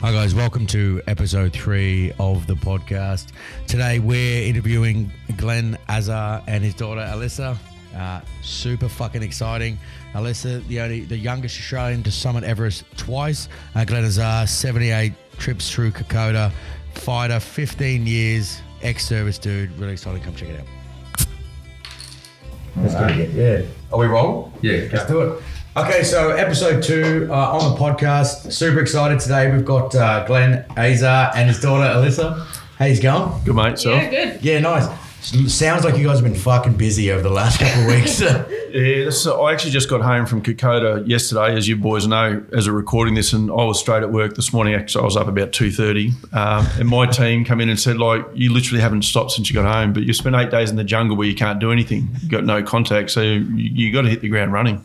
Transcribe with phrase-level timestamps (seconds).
[0.00, 0.32] Hi, guys.
[0.34, 3.32] Welcome to episode three of the podcast.
[3.66, 7.56] Today, we're interviewing Glenn Azar and his daughter Alyssa.
[7.96, 9.76] Uh, super fucking exciting.
[10.14, 13.48] Alyssa, the only the youngest Australian to summit Everest twice.
[13.74, 16.52] Uh, Glenn Azar, 78 trips through Kokoda,
[16.94, 19.76] fighter, 15 years, ex-service dude.
[19.78, 20.22] Really exciting.
[20.22, 21.26] Come check it out.
[22.76, 23.30] Let's get it.
[23.30, 23.66] Yeah.
[23.92, 24.52] Are we rolling?
[24.62, 25.42] Yeah, Let's do it.
[25.78, 28.52] Okay, so episode two uh, on the podcast.
[28.52, 29.48] Super excited today.
[29.52, 32.44] We've got uh, Glenn Azar and his daughter Alyssa.
[32.78, 33.44] How's it going?
[33.44, 34.42] Good mate, so Yeah, good.
[34.44, 34.88] Yeah, nice.
[35.20, 38.20] Sounds like you guys have been fucking busy over the last couple of weeks.
[38.20, 42.68] yeah, this, I actually just got home from Kokoda yesterday, as you boys know, as
[42.68, 44.74] we're recording this, and I was straight at work this morning.
[44.74, 47.98] Actually, I was up about two thirty, um, and my team come in and said,
[47.98, 50.76] like, you literally haven't stopped since you got home, but you spent eight days in
[50.76, 54.02] the jungle where you can't do anything, you got no contact, so you, you got
[54.02, 54.84] to hit the ground running.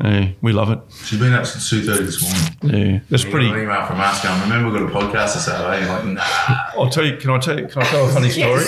[0.00, 0.78] Yeah, we love it.
[1.04, 2.22] She's been up since two thirty this
[2.62, 2.92] morning.
[2.92, 3.48] Yeah, that's We pretty.
[3.48, 5.84] got an email from us going, remember we've got a podcast this Saturday?
[5.84, 6.80] You're like, nah.
[6.80, 7.16] I'll tell you.
[7.16, 7.66] Can I tell you?
[7.66, 8.62] Can I tell a funny story?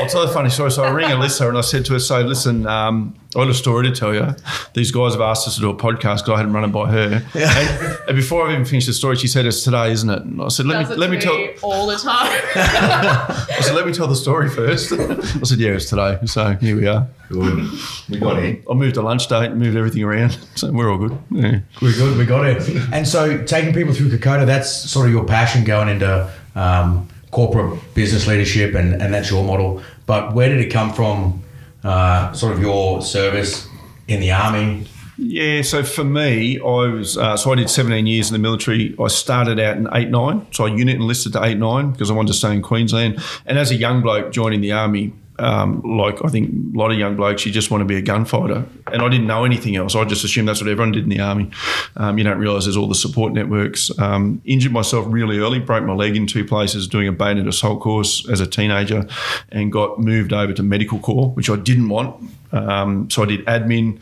[0.00, 0.70] I'll tell a funny story.
[0.70, 3.54] So I ring Alyssa and I said to her, "So listen, um, I got a
[3.54, 4.34] story to tell you.
[4.74, 6.90] These guys have asked us to do a podcast because I hadn't run it by
[6.90, 7.22] her.
[7.34, 10.40] And, and before I've even finished the story, she said, "It's today, isn't it?" And
[10.42, 12.14] I said, "Let Does me it let me tell." me all the time.
[12.54, 14.92] I said, "Let me tell the story first.
[14.92, 17.06] I said, "Yeah, it's today." So here we are.
[17.28, 17.68] Good.
[18.08, 18.62] We got in.
[18.70, 21.18] I moved the lunch date, moved everything around, so we're all good.
[21.30, 21.60] Yeah.
[21.82, 22.16] We're good.
[22.16, 22.66] We got it.
[22.92, 27.80] And so, taking people through Kokoda, that's sort of your passion going into um, corporate
[27.94, 29.82] business leadership, and, and that's your model.
[30.06, 31.42] But where did it come from?
[31.84, 33.68] Uh, sort of your service
[34.08, 34.86] in the army.
[35.16, 38.94] Yeah, so for me, I was uh, so I did 17 years in the military.
[39.00, 42.14] I started out in eight nine, so I unit enlisted to eight nine because I
[42.14, 43.18] wanted to stay in Queensland.
[43.44, 46.98] And as a young bloke joining the army, um, like I think a lot of
[46.98, 48.64] young blokes, you just want to be a gunfighter.
[48.92, 49.94] And I didn't know anything else.
[49.94, 51.50] I just assumed that's what everyone did in the army.
[51.96, 53.96] Um, you don't realise there's all the support networks.
[53.98, 57.80] Um, injured myself really early, broke my leg in two places doing a bayonet assault
[57.80, 59.06] course as a teenager,
[59.50, 62.30] and got moved over to medical corps, which I didn't want.
[62.50, 64.00] Um, so I did admin,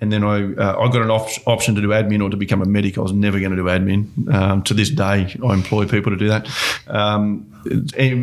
[0.00, 2.60] and then I uh, I got an op- option to do admin or to become
[2.60, 2.98] a medic.
[2.98, 4.32] I was never going to do admin.
[4.34, 6.48] Um, to this day, I employ people to do that.
[6.88, 7.53] Um,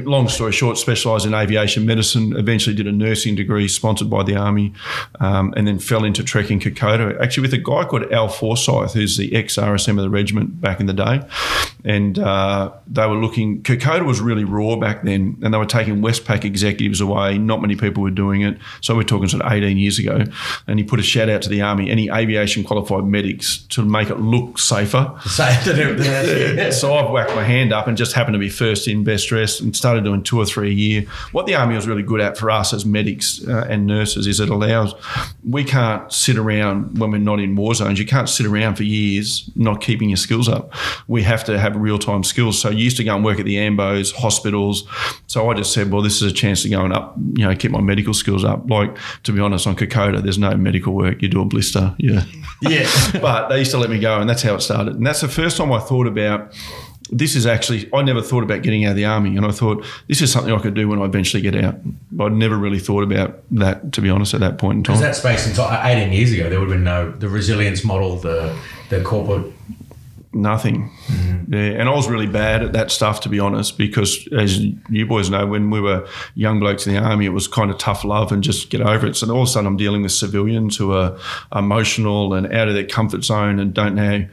[0.05, 2.35] long story short, specialised in aviation medicine.
[2.35, 4.73] Eventually, did a nursing degree sponsored by the army,
[5.19, 7.19] um, and then fell into trekking Kokoda.
[7.21, 10.79] Actually, with a guy called Al Forsyth, who's the ex RSM of the regiment back
[10.79, 11.21] in the day,
[11.83, 13.63] and uh, they were looking.
[13.63, 17.37] Kokoda was really raw back then, and they were taking Westpac executives away.
[17.37, 20.23] Not many people were doing it, so we're talking sort of 18 years ago.
[20.67, 24.09] And he put a shout out to the army, any aviation qualified medics, to make
[24.09, 25.13] it look safer.
[25.25, 28.49] Safer than everything So, So I've whacked my hand up and just happened to be
[28.49, 31.05] first in best dressed and started doing two or three a year.
[31.31, 34.41] What the army was really good at for us as medics uh, and nurses is
[34.41, 34.93] it allows
[35.49, 37.97] we can't sit around when we're not in war zones.
[37.97, 40.73] You can't sit around for years not keeping your skills up.
[41.07, 42.59] We have to have real time skills.
[42.59, 44.83] So you used to go and work at the AMBOs, hospitals.
[45.27, 47.55] So I just said, well, this is a chance to go and up, you know,
[47.55, 48.69] keep my medical skills up.
[48.69, 51.21] Like to be honest, on Kokoda, there's no medical work.
[51.21, 52.25] You do a blister, yeah
[52.61, 52.89] yeah.
[53.21, 54.95] but they used to let me go, and that's how it started.
[54.95, 56.53] And that's the first time I thought about
[57.09, 59.35] this is actually, I never thought about getting out of the army.
[59.35, 61.75] And I thought, this is something I could do when I eventually get out.
[62.11, 64.97] But I'd never really thought about that, to be honest, at that point in time.
[64.97, 67.83] Because that space in time, 18 years ago, there would have been no the resilience
[67.83, 68.55] model, the
[68.89, 69.51] the corporate.
[70.33, 70.89] Nothing.
[71.07, 71.53] Mm-hmm.
[71.53, 75.05] Yeah, and I was really bad at that stuff, to be honest, because as you
[75.05, 78.05] boys know, when we were young blokes in the army, it was kind of tough
[78.05, 79.17] love and just get over it.
[79.17, 81.17] So all of a sudden, I'm dealing with civilians who are
[81.53, 84.25] emotional and out of their comfort zone and don't know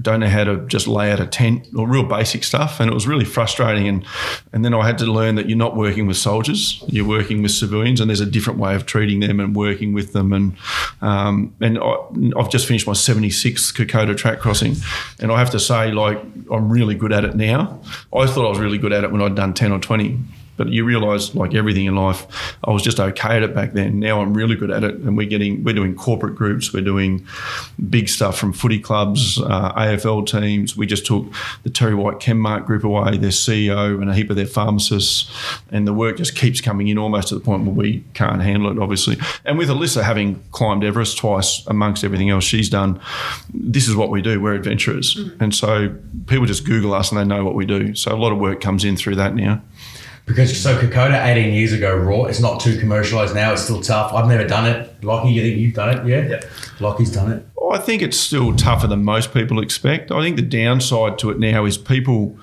[0.00, 2.80] don't know how to just lay out a tent or real basic stuff.
[2.80, 3.88] And it was really frustrating.
[3.88, 4.06] And
[4.52, 7.52] and then I had to learn that you're not working with soldiers, you're working with
[7.52, 10.32] civilians, and there's a different way of treating them and working with them.
[10.32, 10.56] And
[11.00, 11.96] um, and I,
[12.38, 14.76] I've just finished my 76th Kokoda track crossing,
[15.18, 16.18] and I have to say, like,
[16.50, 17.80] I'm really good at it now.
[18.14, 20.18] I thought I was really good at it when I'd done 10 or 20.
[20.62, 22.24] But you realise, like everything in life,
[22.62, 23.98] I was just okay at it back then.
[23.98, 27.26] Now I'm really good at it, and we're getting we're doing corporate groups, we're doing
[27.90, 30.76] big stuff from footy clubs, uh, AFL teams.
[30.76, 31.26] We just took
[31.64, 35.28] the TerryWhite Chemmart group away, their CEO and a heap of their pharmacists,
[35.72, 38.70] and the work just keeps coming in almost to the point where we can't handle
[38.70, 39.16] it, obviously.
[39.44, 43.00] And with Alyssa having climbed Everest twice amongst everything else she's done,
[43.52, 44.40] this is what we do.
[44.40, 45.92] We're adventurers, and so
[46.28, 47.96] people just Google us and they know what we do.
[47.96, 49.60] So a lot of work comes in through that now.
[50.32, 52.24] Because so Kokoda 18 years ago, raw.
[52.24, 53.52] It's not too commercialized now.
[53.52, 54.12] It's still tough.
[54.12, 55.04] I've never done it.
[55.04, 56.06] Lockie, you think you've done it?
[56.06, 56.28] Yeah.
[56.28, 56.40] Yeah.
[56.80, 57.46] Lockie's done it.
[57.70, 60.10] I think it's still tougher than most people expect.
[60.10, 62.36] I think the downside to it now is people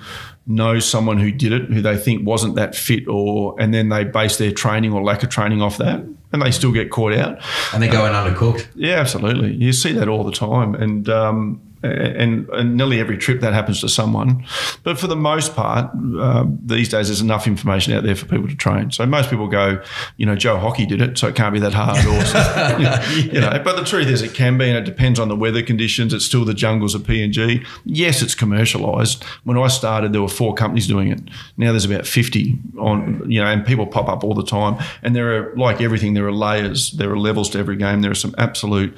[0.46, 4.02] know someone who did it who they think wasn't that fit or and then they
[4.02, 7.40] base their training or lack of training off that and they still get caught out.
[7.72, 8.68] And they're going undercooked.
[8.74, 9.54] Yeah, absolutely.
[9.54, 13.80] You see that all the time, and um, and, and nearly every trip that happens
[13.80, 14.44] to someone.
[14.82, 18.48] But for the most part, uh, these days there's enough information out there for people
[18.48, 18.90] to train.
[18.90, 19.82] So most people go,
[20.16, 21.98] you know, Joe Hockey did it, so it can't be that hard.
[22.04, 25.36] Or, you know, but the truth is, it can be, and it depends on the
[25.36, 26.12] weather conditions.
[26.12, 27.66] It's still the jungles of PNG.
[27.84, 29.24] Yes, it's commercialised.
[29.44, 31.20] When I started, there were four companies doing it.
[31.56, 34.82] Now there's about 50 on, you know, and people pop up all the time.
[35.02, 38.02] And there are, like everything, there are layers, there are levels to every game.
[38.02, 38.96] There are some absolute,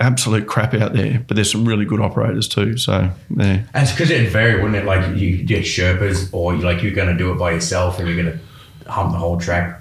[0.00, 2.76] absolute crap out there, but there's some really good operators too.
[2.76, 3.62] So, yeah.
[3.74, 4.84] And because it'd vary, wouldn't it?
[4.84, 8.22] Like you get Sherpas, or like you're going to do it by yourself, and you're
[8.22, 9.80] going to hump the whole track.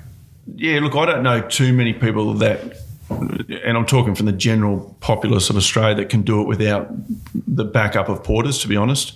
[0.55, 2.77] Yeah, look, I don't know too many people that
[3.09, 6.89] and I'm talking from the general populace of Australia that can do it without
[7.47, 9.13] the backup of porters, to be honest.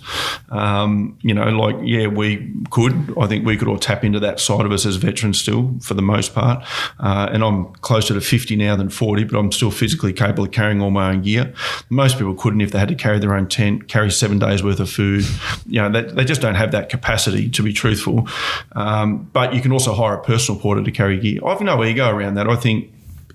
[0.50, 3.14] Um, you know, like, yeah, we could.
[3.20, 5.94] I think we could all tap into that side of us as veterans still, for
[5.94, 6.64] the most part.
[6.98, 10.52] Uh, and I'm closer to 50 now than 40, but I'm still physically capable of
[10.52, 11.52] carrying all my own gear.
[11.90, 14.80] Most people couldn't if they had to carry their own tent, carry seven days worth
[14.80, 15.24] of food.
[15.66, 18.26] You know, they, they just don't have that capacity, to be truthful.
[18.72, 21.40] Um, but you can also hire a personal porter to carry gear.
[21.46, 22.48] I've no ego around that.
[22.48, 22.90] I think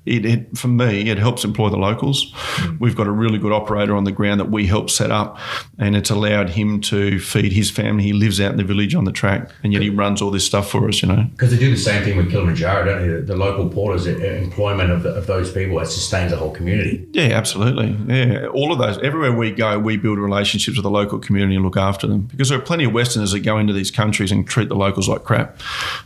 [0.08, 2.32] it, it, for me, it helps employ the locals.
[2.32, 2.80] Mm.
[2.80, 5.38] We've got a really good operator on the ground that we help set up,
[5.78, 8.04] and it's allowed him to feed his family.
[8.04, 10.46] He lives out in the village on the track, and yet he runs all this
[10.46, 11.28] stuff for us, you know.
[11.32, 13.14] Because they do the same thing with Kilimanjaro, don't they?
[13.16, 17.08] The, the local porters, employment of, the, of those people, it sustains the whole community.
[17.12, 17.98] Yeah, absolutely.
[18.08, 18.98] Yeah, all of those.
[19.00, 22.50] Everywhere we go, we build relationships with the local community and look after them because
[22.50, 25.24] there are plenty of Westerners that go into these countries and treat the locals like
[25.24, 25.60] crap,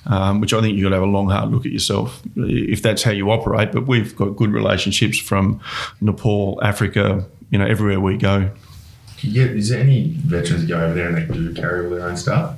[0.05, 2.81] um, which I think you've got to have a long, hard look at yourself if
[2.81, 3.71] that's how you operate.
[3.71, 5.59] But we've got good relationships from
[5.99, 8.49] Nepal, Africa, you know, everywhere we go.
[9.19, 12.17] Yeah, is there any veterans go over there and they do carry all their own
[12.17, 12.57] stuff?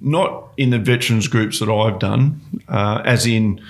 [0.00, 3.60] Not in the veterans groups that I've done, uh, as in,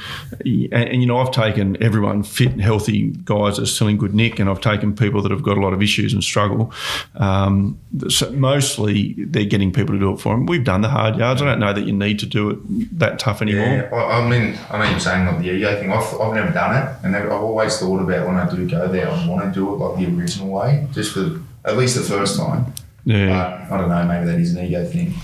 [0.44, 3.96] and, and, you know, I've taken everyone fit and healthy guys that are still in
[3.96, 6.72] good nick, and I've taken people that have got a lot of issues and struggle.
[7.16, 7.78] Um,
[8.08, 10.46] so mostly they're getting people to do it for them.
[10.46, 11.40] We've done the hard yards.
[11.40, 13.66] I don't know that you need to do it that tough anymore.
[13.66, 15.92] Yeah, I mean, I know you're saying like the ego thing.
[15.92, 19.08] I've, I've never done it, and I've always thought about when I do go there,
[19.08, 22.38] I want to do it like the original way, just for at least the first
[22.38, 22.72] time.
[23.04, 23.66] Yeah.
[23.68, 24.04] But I don't know.
[24.04, 25.14] Maybe that is an ego thing.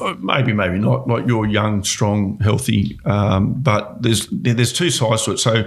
[0.00, 1.06] Uh, maybe, maybe not.
[1.06, 5.38] Like you're young, strong, healthy, um, but there's there's two sides to it.
[5.38, 5.64] So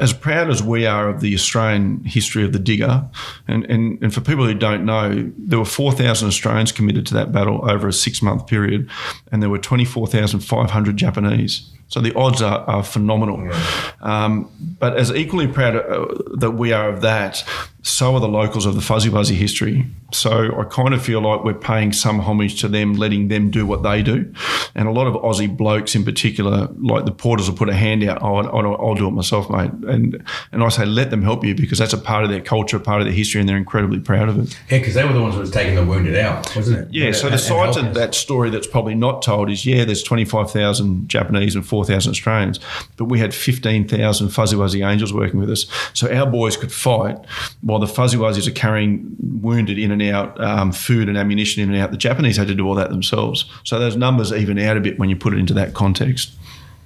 [0.00, 3.04] as proud as we are of the Australian history of the digger,
[3.46, 7.32] and, and, and for people who don't know, there were 4,000 Australians committed to that
[7.32, 8.88] battle over a six month period,
[9.30, 11.70] and there were 24,500 Japanese.
[11.90, 13.44] So the odds are, are phenomenal.
[13.44, 13.94] Yeah.
[14.00, 14.48] Um,
[14.78, 16.06] but as equally proud uh,
[16.36, 17.44] that we are of that,
[17.82, 19.86] so are the locals of the Fuzzy Wuzzy history.
[20.12, 23.66] So I kind of feel like we're paying some homage to them, letting them do
[23.66, 24.32] what they do.
[24.76, 28.04] And a lot of Aussie blokes in particular, like the porters will put a hand
[28.04, 29.70] out, oh, I'll, I'll do it myself, mate.
[29.90, 30.22] And
[30.52, 33.00] and I say, let them help you because that's a part of their culture, part
[33.00, 34.58] of their history, and they're incredibly proud of it.
[34.70, 36.88] Yeah, because they were the ones who was taking the wounded out, wasn't it?
[36.90, 41.08] Yeah, so the sides of that story that's probably not told is, yeah, there's 25,000
[41.08, 42.60] Japanese and 4,000 Australians,
[42.96, 45.66] but we had 15,000 Fuzzy Wuzzy Angels working with us.
[45.94, 47.18] So our boys could fight
[47.62, 51.70] while the Fuzzy Wuzzies are carrying wounded in and out, um, food and ammunition in
[51.70, 51.90] and out.
[51.90, 53.44] The Japanese had to do all that themselves.
[53.64, 56.32] So those numbers even out a bit when you put it into that context.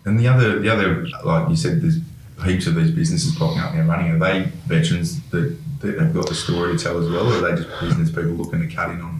[0.05, 1.99] And the other, the other, like you said, there's
[2.45, 4.13] heaps of these businesses popping up and running.
[4.13, 7.51] Are they veterans that, that have got the story to tell as well, or are
[7.51, 9.14] they just business people looking to cut in on?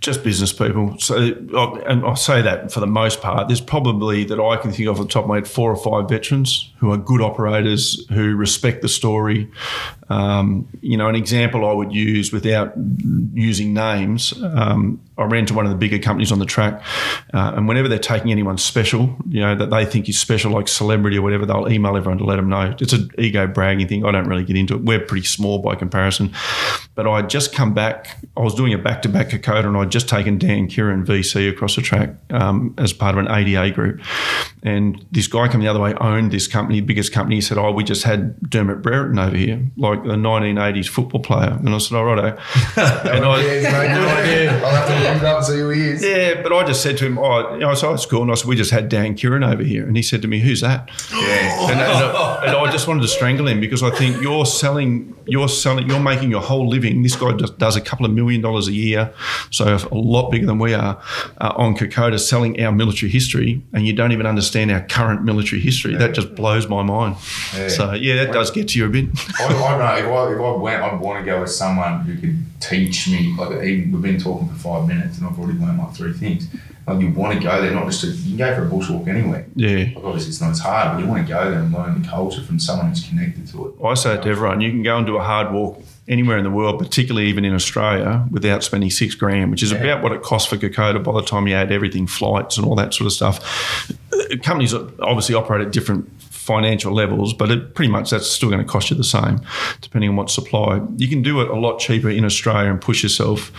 [0.00, 0.98] Just business people.
[0.98, 3.48] So, and I say that for the most part.
[3.48, 5.76] There's probably that I can think of off the top of my head four or
[5.76, 9.50] five veterans who are good operators who respect the story,
[10.08, 12.72] um, you know, an example I would use without
[13.34, 14.32] using names.
[14.42, 16.82] Um, I ran to one of the bigger companies on the track,
[17.34, 20.66] uh, and whenever they're taking anyone special, you know, that they think is special, like
[20.66, 22.74] celebrity or whatever, they'll email everyone to let them know.
[22.80, 24.04] It's an ego bragging thing.
[24.06, 24.82] I don't really get into it.
[24.82, 26.32] We're pretty small by comparison.
[27.00, 28.18] But I'd just come back.
[28.36, 31.48] I was doing a back to back Kokoda, and I'd just taken Dan Keighran VC
[31.48, 34.02] across the track um, as part of an ADA group.
[34.62, 37.36] And this guy coming the other way owned this company, biggest company.
[37.36, 41.56] He said, "Oh, we just had Dermott Brereton over here, like the 1980s football player."
[41.58, 42.18] And I said, "All right."
[42.76, 46.04] and I, yeah, I'll have to look it up and see who he is.
[46.04, 48.34] Yeah, but I just said to him, "Oh, you know, so it's cool." And I
[48.34, 50.90] said, "We just had Dan Keighran over here," and he said to me, "Who's that?"
[51.10, 54.44] Yeah, and, and, I, and I just wanted to strangle him because I think you're
[54.44, 56.89] selling, you're selling, you're making your whole living.
[57.02, 59.12] This guy just does a couple of million dollars a year,
[59.50, 61.00] so a lot bigger than we are
[61.40, 65.60] uh, on Kokoda, selling our military history, and you don't even understand our current military
[65.60, 65.96] history.
[65.96, 67.16] That just blows my mind.
[67.54, 67.68] Yeah.
[67.68, 69.08] So yeah, that does get to you a bit.
[69.38, 72.16] I, I know if I, if I went, I'd want to go with someone who
[72.18, 73.34] could teach me.
[73.36, 76.48] Like even, we've been talking for five minutes, and I've already learned like three things.
[76.86, 79.08] Like you want to go there, not just to you can go for a bushwalk
[79.08, 79.46] anywhere.
[79.54, 79.92] Yeah.
[79.94, 82.08] Like obviously it's not as hard, but you want to go there and learn the
[82.08, 83.84] culture from someone who's connected to it.
[83.84, 86.44] I say it to everyone: you can go and do a hard walk anywhere in
[86.44, 89.78] the world, particularly even in Australia, without spending six grand, which is Yeah.
[89.78, 92.74] about what it costs for Kokoda by the time you add everything, flights and all
[92.74, 93.40] that sort of stuff.
[94.42, 98.66] Companies obviously operate at different financial levels, but it pretty much that's still going to
[98.66, 99.40] cost you the same,
[99.82, 100.80] depending on what supply.
[100.96, 103.52] You can do it a lot cheaper in Australia and push yourself.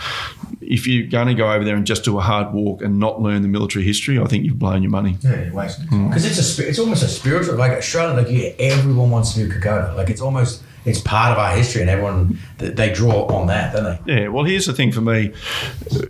[0.60, 3.20] If you're going to go over there and just do a hard walk and not
[3.22, 5.16] learn the military history, I think you've blown your money.
[5.22, 6.08] Yeah, you're wasting time.
[6.08, 8.14] Because it's a it's almost a spiritual like Australia.
[8.20, 9.96] Like yeah, everyone wants to do Kokoda.
[9.96, 13.72] Like it's almost it's part of our history, and everyone th- they draw on that,
[13.72, 14.14] don't they?
[14.14, 15.32] Yeah, well, here's the thing for me.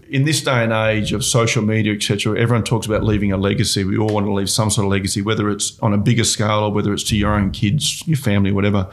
[0.08, 3.84] In this day and age of social media, etc., everyone talks about leaving a legacy.
[3.84, 6.64] We all want to leave some sort of legacy, whether it's on a bigger scale
[6.64, 8.88] or whether it's to your own kids, your family, whatever.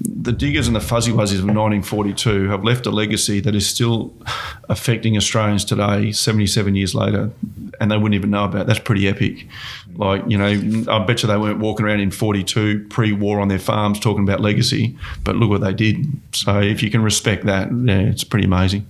[0.00, 4.12] The diggers and the fuzzy wuzzies of 1942 have left a legacy that is still
[4.68, 7.30] affecting Australians today, 77 years later,
[7.80, 8.62] and they wouldn't even know about.
[8.62, 8.66] it.
[8.66, 9.46] That's pretty epic.
[9.94, 13.48] Like, you know, I bet you they weren't walking around in 42 pre war on
[13.48, 16.06] their farms talking about legacy, but look what they did.
[16.32, 18.86] So if you can respect that, yeah, it's pretty amazing.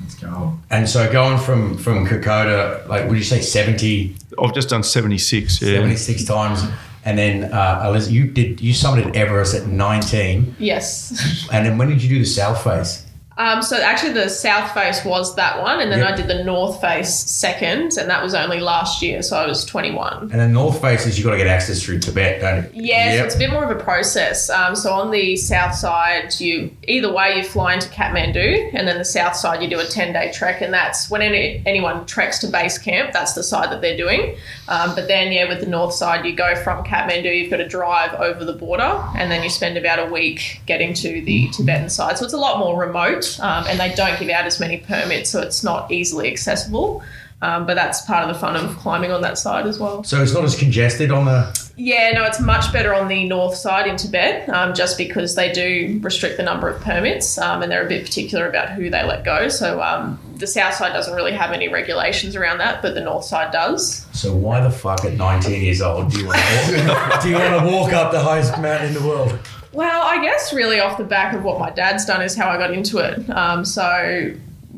[0.00, 0.58] Let's go.
[0.70, 5.62] And so going from from Kokoda, like would you say 70, I've just done 76.
[5.62, 5.74] Yeah.
[5.76, 6.62] 76 times,
[7.04, 11.46] and then uh, Alyssa, you did you summited Everest at nineteen, Yes.
[11.52, 13.05] and then when did you do the South Face?
[13.38, 16.08] Um, so actually, the south face was that one, and then Yep.
[16.10, 19.64] I did the north face second, and that was only last year, so I was
[19.64, 20.30] 21.
[20.32, 22.84] And the North Face is you got to get access through Tibet, don't you?
[22.84, 24.48] Yeah, so it's a bit more of a process.
[24.48, 28.96] Um, so on the south side, you either way you fly into Kathmandu, and then
[28.96, 32.38] the south side you do a ten day trek, and that's when any, anyone treks
[32.38, 33.12] to base camp.
[33.12, 34.36] That's the side that they're doing.
[34.68, 37.68] Um, but then yeah, with the north side, you go from Kathmandu, you've got to
[37.68, 41.90] drive over the border, and then you spend about a week getting to the Tibetan
[41.90, 42.16] side.
[42.16, 45.30] So it's a lot more remote, um, and they don't give out as many permits,
[45.30, 47.02] so it's not easily accessible.
[47.42, 50.02] Um, but that's part of the fun of climbing on that side as well.
[50.04, 51.66] So it's not as congested on the.
[51.76, 55.52] Yeah, no, it's much better on the north side in Tibet, um, just because they
[55.52, 59.04] do restrict the number of permits, um, and they're a bit particular about who they
[59.04, 59.48] let go.
[59.48, 63.26] So um, the south side doesn't really have any regulations around that, but the north
[63.26, 64.06] side does.
[64.12, 67.34] So why the fuck at 19 years old do you want to walk, do you
[67.34, 69.38] want to walk up the highest mountain in the world?
[69.76, 72.56] Well, I guess really off the back of what my dad's done is how I
[72.56, 73.28] got into it.
[73.28, 74.34] Um, so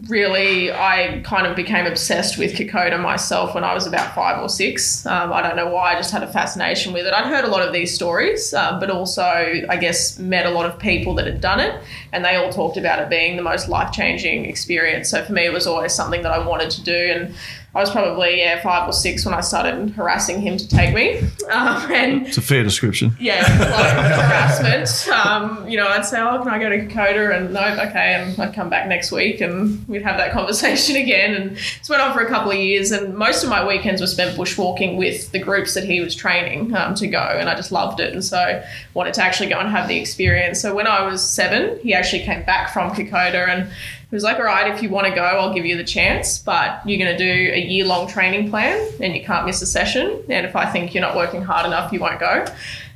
[0.08, 4.48] really, I kind of became obsessed with Kokoda myself when I was about five or
[4.48, 5.06] six.
[5.06, 7.12] Um, I don't know why, I just had a fascination with it.
[7.12, 10.66] I'd heard a lot of these stories, um, but also, I guess, met a lot
[10.66, 11.80] of people that had done it,
[12.12, 15.10] and they all talked about it being the most life changing experience.
[15.10, 16.96] So for me, it was always something that I wanted to do.
[16.96, 17.34] And
[17.74, 21.18] I was probably yeah, five or six when I started harassing him to take me.
[21.52, 23.14] Um, and It's a fair description.
[23.20, 25.08] yeah, like harassment.
[25.14, 28.38] Um, you know, I'd say, "Oh, can I go to Kokoda?" And no, okay, and
[28.40, 31.34] I'd come back next week, and we'd have that conversation again.
[31.34, 34.06] And this went on for a couple of years, and most of my weekends were
[34.06, 37.70] spent bushwalking with the groups that he was training um, to go, and I just
[37.70, 38.62] loved it, and so
[38.94, 40.60] wanted to actually go and have the experience.
[40.60, 43.70] So when I was seven, he actually came back from Kokoda and.
[44.10, 46.38] He was like, all right, if you want to go, I'll give you the chance,
[46.38, 49.66] but you're going to do a year long training plan and you can't miss a
[49.66, 50.24] session.
[50.30, 52.46] And if I think you're not working hard enough, you won't go.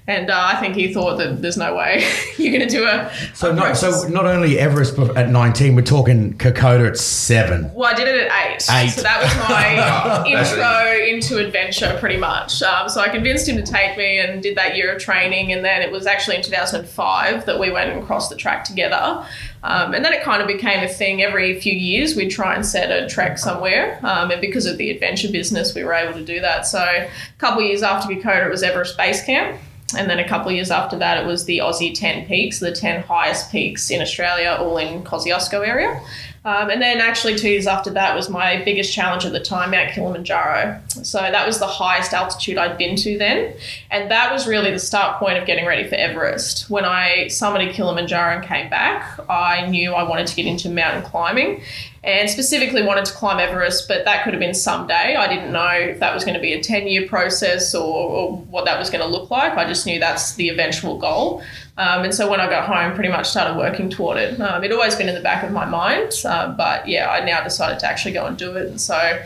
[0.08, 2.04] And uh, I think he thought that there's no way
[2.36, 3.12] you're going to do a.
[3.34, 7.72] So a not, so not only Everest at 19, we're talking Kokoda at seven.
[7.72, 8.66] Well, I did it at eight.
[8.70, 8.88] Eight.
[8.90, 12.62] So that was my intro into adventure, pretty much.
[12.62, 15.52] Um, so I convinced him to take me and did that year of training.
[15.52, 19.24] And then it was actually in 2005 that we went and crossed the track together.
[19.62, 22.16] Um, and then it kind of became a thing every few years.
[22.16, 24.00] We'd try and set a trek somewhere.
[24.02, 26.66] Um, and because of the adventure business, we were able to do that.
[26.66, 29.60] So a couple of years after Kokoda, it was Everest Base Camp.
[29.94, 32.72] And then a couple of years after that, it was the Aussie 10 peaks, the
[32.72, 36.00] 10 highest peaks in Australia, all in Kosciuszko area.
[36.44, 39.70] Um, and then actually two years after that was my biggest challenge at the time,
[39.70, 40.80] Mount Kilimanjaro.
[40.88, 43.54] So that was the highest altitude I'd been to then.
[43.92, 46.68] And that was really the start point of getting ready for Everest.
[46.68, 51.02] When I summited Kilimanjaro and came back, I knew I wanted to get into mountain
[51.02, 51.62] climbing
[52.04, 55.14] and specifically wanted to climb Everest, but that could have been someday.
[55.14, 58.36] I didn't know if that was going to be a 10 year process or, or
[58.36, 59.52] what that was going to look like.
[59.56, 61.42] I just knew that's the eventual goal.
[61.78, 64.38] Um, and so when I got home, pretty much started working toward it.
[64.40, 67.42] Um, it'd always been in the back of my mind, um, but yeah, I now
[67.42, 68.66] decided to actually go and do it.
[68.66, 69.22] And so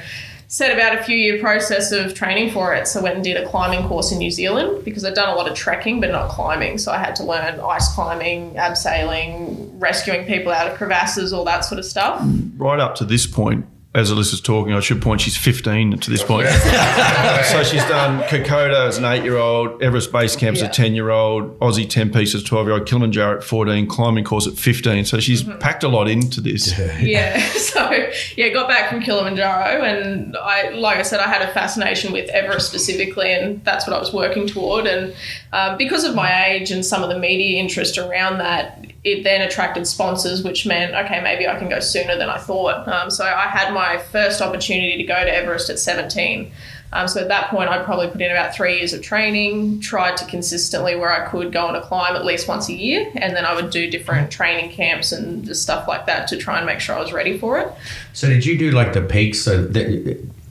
[0.48, 2.86] set about a few year process of training for it.
[2.86, 5.48] So went and did a climbing course in New Zealand because I'd done a lot
[5.50, 6.78] of trekking but not climbing.
[6.78, 11.64] So I had to learn ice climbing, abseiling, rescuing people out of crevasses, all that
[11.64, 12.22] sort of stuff.
[12.56, 16.22] Right up to this point, as Alyssa's talking, I should point she's 15 to this
[16.22, 16.46] point.
[17.50, 20.68] so she's done Kokoda as an eight year old, Everest Base Camp as Yeah.
[20.68, 24.46] a 10 year old, Aussie 10 pieces 12 year old, Kilimanjaro at 14, climbing course
[24.46, 25.04] at 15.
[25.06, 25.58] So she's Mm-hmm.
[25.58, 26.78] packed a lot into this.
[27.00, 27.40] yeah.
[27.76, 27.90] So
[28.36, 32.28] yeah, got back from Kilimanjaro, and I, like I said, I had a fascination with
[32.30, 34.86] Everest specifically, and that's what I was working toward.
[34.86, 35.14] And
[35.52, 39.40] um, because of my age and some of the media interest around that, it then
[39.40, 42.88] attracted sponsors, which meant, okay, maybe I can go sooner than I thought.
[42.88, 46.50] Um, so I had my first opportunity to go to Everest at 17.
[46.92, 50.16] Um, so at that point, I probably put in about three years of training, tried
[50.16, 53.36] to consistently where I could go on a climb at least once a year, and
[53.36, 56.80] then I would do different training camps and stuff like that to try and make
[56.80, 57.72] sure I was ready for it.
[58.12, 59.40] So did you do like the peaks?
[59.40, 59.62] So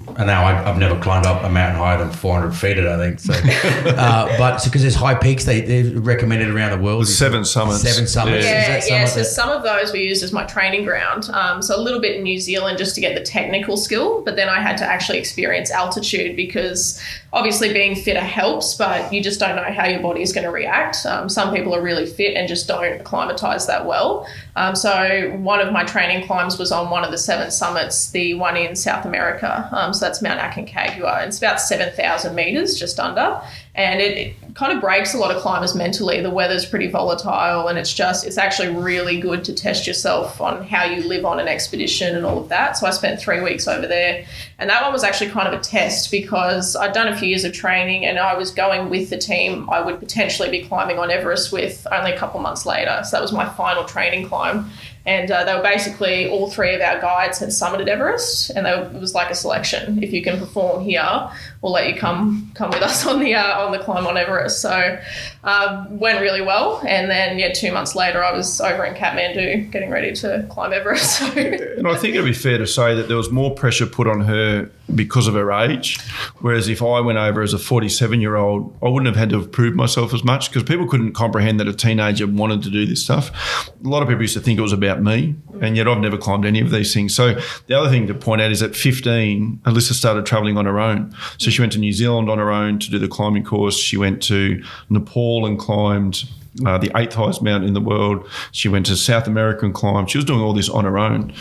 [0.08, 3.20] and now I, I've never climbed up a mountain higher than 400 feet, I think.
[3.20, 3.34] So,
[3.90, 7.08] uh, but because there's high peaks, they they recommended around the world.
[7.08, 7.82] Seven summits.
[7.82, 8.46] Seven summits.
[8.46, 9.06] Yeah, Is that yeah.
[9.06, 11.30] So of the- some of those were used as my training ground.
[11.32, 14.36] Um, so a little bit in New Zealand just to get the technical skill, but
[14.36, 17.02] then I had to actually experience altitude because
[17.34, 20.52] obviously being fitter helps, but you just don't know how your body is going to
[20.52, 21.06] react.
[21.06, 24.26] Um, some people are really fit and just don't acclimatize that well.
[24.56, 28.36] Um, so one of my training climbs was on one of the seven summits, the
[28.36, 29.68] one in South America.
[29.96, 31.26] So that's Mount Aconcagua.
[31.26, 33.42] It's about seven thousand meters, just under,
[33.74, 36.22] and it, it kind of breaks a lot of climbers mentally.
[36.22, 40.64] The weather's pretty volatile, and it's just it's actually really good to test yourself on
[40.64, 42.78] how you live on an expedition and all of that.
[42.78, 44.26] So I spent three weeks over there,
[44.60, 47.44] and that one was actually kind of a test because I'd done a few years
[47.44, 51.10] of training, and I was going with the team I would potentially be climbing on
[51.10, 53.02] Everest with only a couple months later.
[53.04, 54.70] So that was my final training climb.
[55.06, 58.90] And uh, they were basically all three of our guides had summited Everest, and were,
[58.94, 60.02] it was like a selection.
[60.04, 61.30] If you can perform here,
[61.62, 64.62] we'll let you come come with us on the uh, on the climb on Everest.
[64.62, 65.00] So
[65.46, 66.82] um, went really well.
[66.88, 70.74] And then yeah, two months later, I was over in Kathmandu getting ready to climb
[70.74, 71.06] Everest.
[71.16, 74.08] So And I think it'd be fair to say that there was more pressure put
[74.08, 76.00] on her because of her age.
[76.40, 79.40] Whereas if I went over as a 47 year old, I wouldn't have had to
[79.40, 82.86] have proved myself as much because people couldn't comprehend that a teenager wanted to do
[82.86, 83.32] this stuff.
[83.68, 86.18] A lot of people used to think it was about me, and yet I've never
[86.18, 87.14] climbed any of these things.
[87.14, 90.80] So the other thing to point out is at 15, Alyssa started traveling on her
[90.80, 91.16] own.
[91.38, 93.78] So she went to New Zealand on her own to do the climbing course.
[93.78, 96.24] She went to Nepal and climbed
[96.66, 98.26] uh, the eighth highest mountain in the world.
[98.54, 100.10] She went to South America and climbed.
[100.10, 101.34] She was doing all this on her own.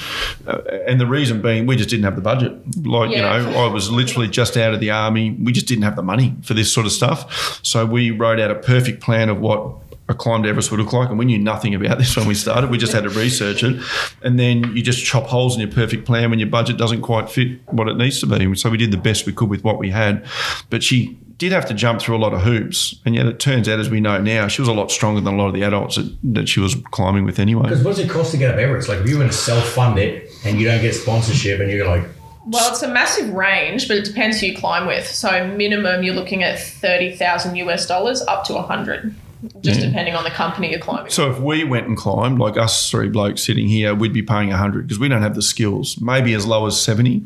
[0.47, 0.59] Uh,
[0.89, 2.53] and the reason being, we just didn't have the budget.
[2.85, 3.37] Like, Yeah.
[3.39, 5.31] you know, I was literally just out of the army.
[5.31, 7.61] We just didn't have the money for this sort of stuff.
[7.65, 9.75] So we wrote out a perfect plan of what
[10.07, 11.09] a climb to Everest would look like.
[11.11, 12.69] And we knew nothing about this when we started.
[12.71, 13.81] We just had to research it.
[14.23, 17.31] And then you just chop holes in your perfect plan when your budget doesn't quite
[17.31, 18.53] fit what it needs to be.
[18.57, 20.27] So we did the best we could with what we had.
[20.71, 23.01] But she did have to jump through a lot of hoops.
[23.05, 25.35] And yet it turns out, as we know now, she was a lot stronger than
[25.35, 27.65] a lot of the adults that, that she was climbing with anyway.
[27.65, 28.89] Because what does it cost to get up Everest?
[28.89, 32.05] Like if you were to self-fund it and you don't get sponsorship and you're like,
[32.47, 35.07] Well, it's a massive range, but it depends who you climb with.
[35.07, 39.15] So minimum, you're looking at thirty thousand US dollars up to a hundred,
[39.61, 41.11] just depending on the company you're climbing.
[41.11, 44.49] So if we went and climbed, like us three blokes sitting here, we'd be paying
[44.49, 47.23] 100 because we don't have the skills, maybe as low as 70.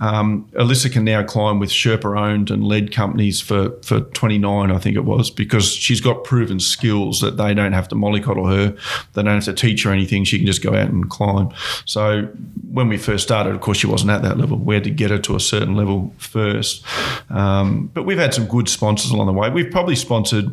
[0.00, 4.78] Um, Alyssa can now climb with Sherpa owned and led companies for, for 29, I
[4.78, 8.76] think it was, because she's got proven skills that they don't have to mollycoddle her.
[9.14, 10.24] They don't have to teach her anything.
[10.24, 11.50] She can just go out and climb.
[11.84, 12.28] So
[12.72, 14.58] when we first started, of course, she wasn't at that level.
[14.58, 16.84] We had to get her to a certain level first.
[17.30, 19.50] Um, but we've had some good sponsors along the way.
[19.50, 20.46] We've probably sponsored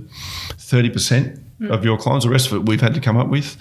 [0.68, 1.07] 30%
[1.70, 2.26] of your clients.
[2.26, 3.58] The rest of it we've had to come up with,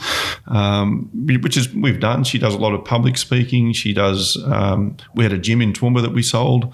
[0.49, 1.09] um,
[1.41, 2.25] which is we've done.
[2.25, 3.73] She does a lot of public speaking.
[3.73, 4.43] She does.
[4.45, 6.73] Um, we had a gym in Toowoomba that we sold,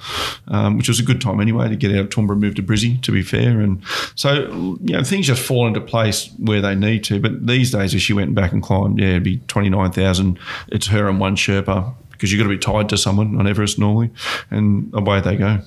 [0.49, 2.63] um, which was a good time anyway to get out of Toowoomba and move to
[2.63, 3.01] Brizzy.
[3.03, 3.83] To be fair, and
[4.15, 7.21] so you know things just fall into place where they need to.
[7.21, 10.39] But these days, if she went back and climbed, yeah, it'd be twenty nine thousand.
[10.69, 13.79] It's her and one Sherpa because you've got to be tied to someone on Everest
[13.79, 14.11] normally,
[14.51, 15.61] and away they go.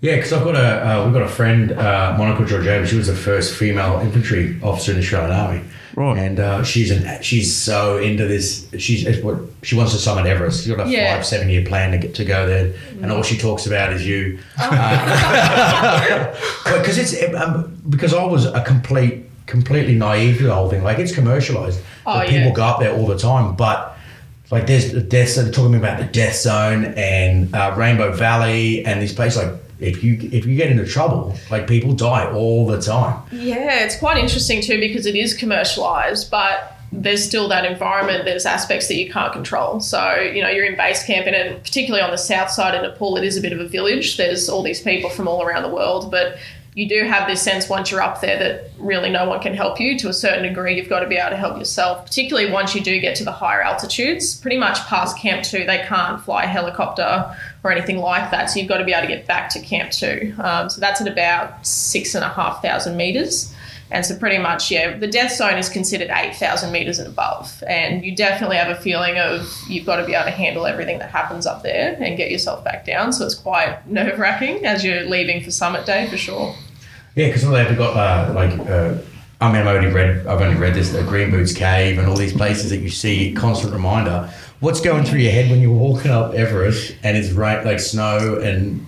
[0.00, 2.86] Yeah, because I've got a uh, we've got a friend, uh, Monica Georgieva.
[2.86, 5.64] She was the first female infantry officer in the Australian Army.
[5.96, 6.16] Right.
[6.18, 8.68] And uh, she's an she's so into this.
[8.78, 10.62] She's what she wants to summit Everest.
[10.64, 11.16] She's got a Yeah.
[11.16, 14.06] five seven year plan to get to go there, and all she talks about is
[14.06, 14.38] you.
[16.64, 20.84] Because it's um, because I was a complete completely naive to the whole thing.
[20.84, 21.80] Like it's commercialized.
[22.06, 22.54] Oh, but people yeah.
[22.54, 23.96] go up there all the time, but.
[24.50, 28.82] Like there's the death zone, they're talking about the death zone and uh, Rainbow Valley
[28.86, 29.42] and these places.
[29.42, 33.22] Like if you if you get into trouble, like people die all the time.
[33.30, 38.24] Yeah, it's quite interesting too because it is commercialized, but there's still that environment.
[38.24, 39.80] There's aspects that you can't control.
[39.80, 42.82] So, you know, you're in base camp, and then particularly on the south side of
[42.82, 44.16] Nepal, it is a bit of a village.
[44.16, 46.38] There's all these people from all around the world, but
[46.74, 49.80] you do have this sense once you're up there that really no one can help
[49.80, 50.76] you to a certain degree.
[50.76, 53.32] You've got to be able to help yourself, particularly once you do get to the
[53.32, 54.36] higher altitudes.
[54.36, 58.50] Pretty much past Camp 2, they can't fly a helicopter or anything like that.
[58.50, 60.34] So you've got to be able to get back to Camp 2.
[60.38, 63.52] Um, so that's at about six and a half thousand meters.
[63.90, 67.62] And so, pretty much, yeah, the death zone is considered 8,000 meters and above.
[67.66, 70.98] And you definitely have a feeling of you've got to be able to handle everything
[70.98, 73.12] that happens up there and get yourself back down.
[73.12, 76.54] So, it's quite nerve wracking as you're leaving for summit day for sure.
[77.14, 78.98] Yeah, because they've got uh, like uh,
[79.40, 82.16] I mean, I've only read, I've only read this, the Green Boots Cave and all
[82.16, 84.28] these places that you see, constant reminder.
[84.58, 88.40] What's going through your head when you're walking up Everest and it's rain, like snow
[88.42, 88.84] and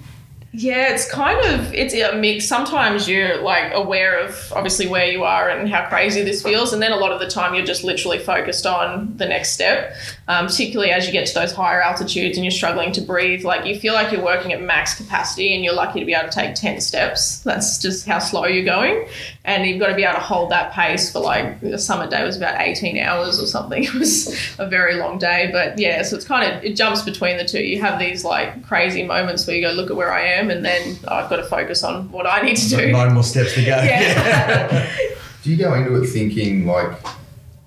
[0.52, 2.44] Yeah, it's kind of it's a mix.
[2.44, 6.82] Sometimes you're like aware of obviously where you are and how crazy this feels, and
[6.82, 9.94] then a lot of the time you're just literally focused on the next step.
[10.26, 13.64] Um, particularly as you get to those higher altitudes and you're struggling to breathe, like
[13.64, 16.34] you feel like you're working at max capacity, and you're lucky to be able to
[16.34, 17.38] take ten steps.
[17.40, 19.06] That's just how slow you're going,
[19.44, 22.22] and you've got to be able to hold that pace for like the summer day
[22.24, 23.84] was about 18 hours or something.
[23.90, 27.38] It was a very long day, but yeah, so it's kind of it jumps between
[27.38, 27.62] the two.
[27.62, 30.64] You have these like crazy moments where you go, look at where I am, and
[30.64, 32.92] then oh, I've got to focus on what I need to do.
[32.92, 33.68] nine more steps to go?
[33.82, 34.90] Yeah.
[35.42, 36.90] Do you go into it thinking like,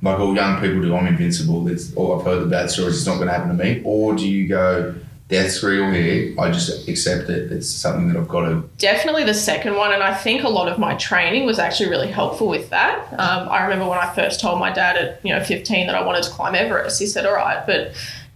[0.04, 1.68] like all young people do, I'm invincible.
[1.68, 2.98] It's, all I've heard the bad stories.
[2.98, 3.82] It's not going to happen to me.
[3.84, 4.94] Or do you go,
[5.34, 6.40] death's real here.
[6.40, 7.52] I just accept it.
[7.52, 8.70] It's something that I've got to.
[8.78, 12.12] Definitely the second one, and I think a lot of my training was actually really
[12.12, 13.12] helpful with that.
[13.14, 16.06] Um, I remember when I first told my dad at you know 15 that I
[16.06, 17.00] wanted to climb Everest.
[17.00, 17.94] He said, "All right, but."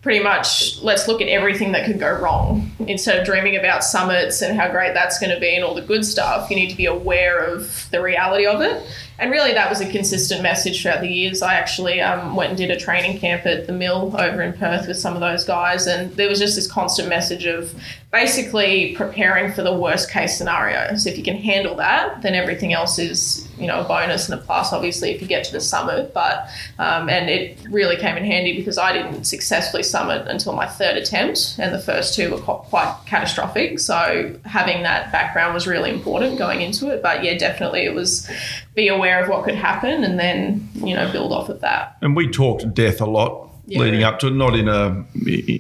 [0.08, 2.72] Pretty much, let's look at everything that could go wrong.
[2.88, 5.82] Instead of dreaming about summits and how great that's going to be and all the
[5.82, 8.88] good stuff, you need to be aware of the reality of it.
[9.20, 11.42] And really, that was a consistent message throughout the years.
[11.42, 14.88] I actually um, went and did a training camp at the mill over in Perth
[14.88, 17.76] with some of those guys, and there was just this constant message of
[18.10, 20.96] basically preparing for the worst case scenario.
[20.96, 24.40] So if you can handle that, then everything else is you know a bonus and
[24.40, 24.72] a plus.
[24.74, 26.48] Obviously, if you get to the summit, but
[26.80, 30.98] um, and it really came in handy because I didn't successfully summit until my third
[30.98, 33.80] attempt, and the first two were quite catastrophic.
[33.80, 37.02] So having that background was really important going into it.
[37.02, 38.30] But yeah, definitely it was
[38.76, 41.98] be aware of what could happen and then you know build off of that.
[42.02, 43.80] And we talked death a lot Yeah.
[43.80, 45.04] leading up to it, not in a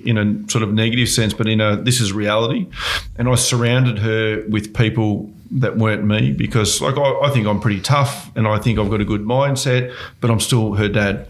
[0.05, 2.67] in a sort of negative sense, but in a this is reality.
[3.17, 7.59] And I surrounded her with people that weren't me because, like, I, I think I'm
[7.59, 11.27] pretty tough and I think I've got a good mindset, but I'm still her dad.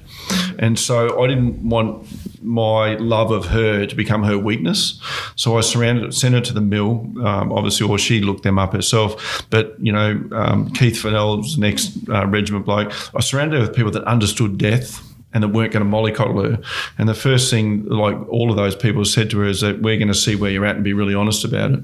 [0.60, 2.08] And so I didn't want
[2.44, 5.02] my love of her to become her weakness.
[5.36, 8.74] So I surrounded, sent her to the mill, um, obviously, or she looked them up
[8.74, 9.46] herself.
[9.50, 13.92] But, you know, um, Keith Fennell's next uh, regiment bloke, I surrounded her with people
[13.92, 15.04] that understood death
[15.34, 16.62] and that weren't going to mollycoddle her.
[16.98, 19.98] And the first thing, like all of those people said to her, is that we're
[19.98, 21.84] going to see where you're at and be really honest about it.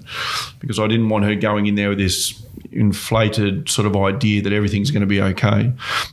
[0.60, 4.54] Because I didn't want her going in there with this inflated sort of idea that
[4.54, 5.72] everything's going to be okay.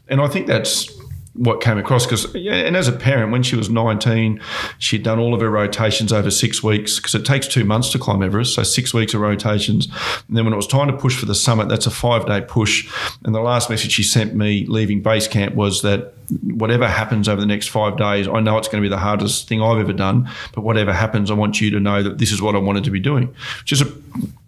[0.08, 0.90] And I think that's
[1.34, 4.40] what came across because yeah, and as a parent when she was 19
[4.78, 8.00] she'd done all of her rotations over six weeks because it takes two months to
[8.00, 9.86] climb everest so six weeks of rotations
[10.26, 12.40] and then when it was time to push for the summit that's a five day
[12.40, 12.92] push
[13.24, 16.12] and the last message she sent me leaving base camp was that
[16.42, 19.48] whatever happens over the next five days i know it's going to be the hardest
[19.48, 22.40] thing i've ever done but whatever happens i want you to know that this is
[22.40, 23.26] what i wanted to be doing
[23.60, 23.86] which is a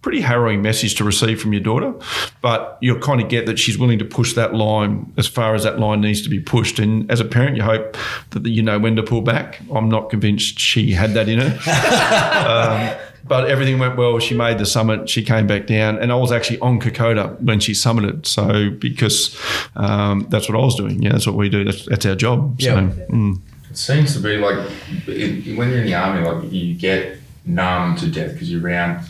[0.03, 1.95] pretty harrowing message to receive from your daughter,
[2.41, 5.63] but you'll kind of get that she's willing to push that line as far as
[5.63, 6.81] that line needs to be pushed.
[6.81, 7.97] And as a parent, you hope
[8.31, 9.61] that you know when to pull back.
[9.73, 12.99] I'm not convinced she had that in her.
[12.99, 14.19] um, but everything went well.
[14.19, 15.09] She made the summit.
[15.09, 18.27] She came back down, and I was actually on Kokoda when she summited.
[18.27, 19.39] So because
[19.77, 21.03] um, that's what I was doing.
[21.03, 21.65] Yeah, that's what we do.
[21.65, 22.61] That's, that's our job.
[22.61, 22.91] Yeah.
[22.91, 23.39] So, mm.
[23.71, 24.71] It seems to be like
[25.07, 29.09] it, when you're in the army, like you get numb to death because you're around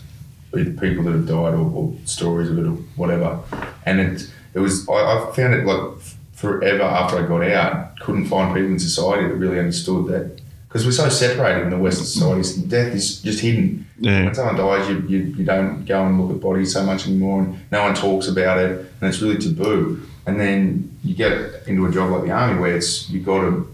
[0.52, 3.40] with people that have died or, or stories of it or whatever.
[3.86, 5.98] And it it was I, I found it like
[6.32, 10.41] forever after I got out, couldn't find people in society that really understood that
[10.72, 12.56] because we're so separated in the Western societies.
[12.56, 13.86] Death is just hidden.
[13.98, 14.24] Yeah.
[14.24, 17.42] When someone dies, you, you, you don't go and look at bodies so much anymore,
[17.42, 20.00] and no one talks about it, and it's really taboo.
[20.26, 23.68] And then you get into a job like the army where it's you've got to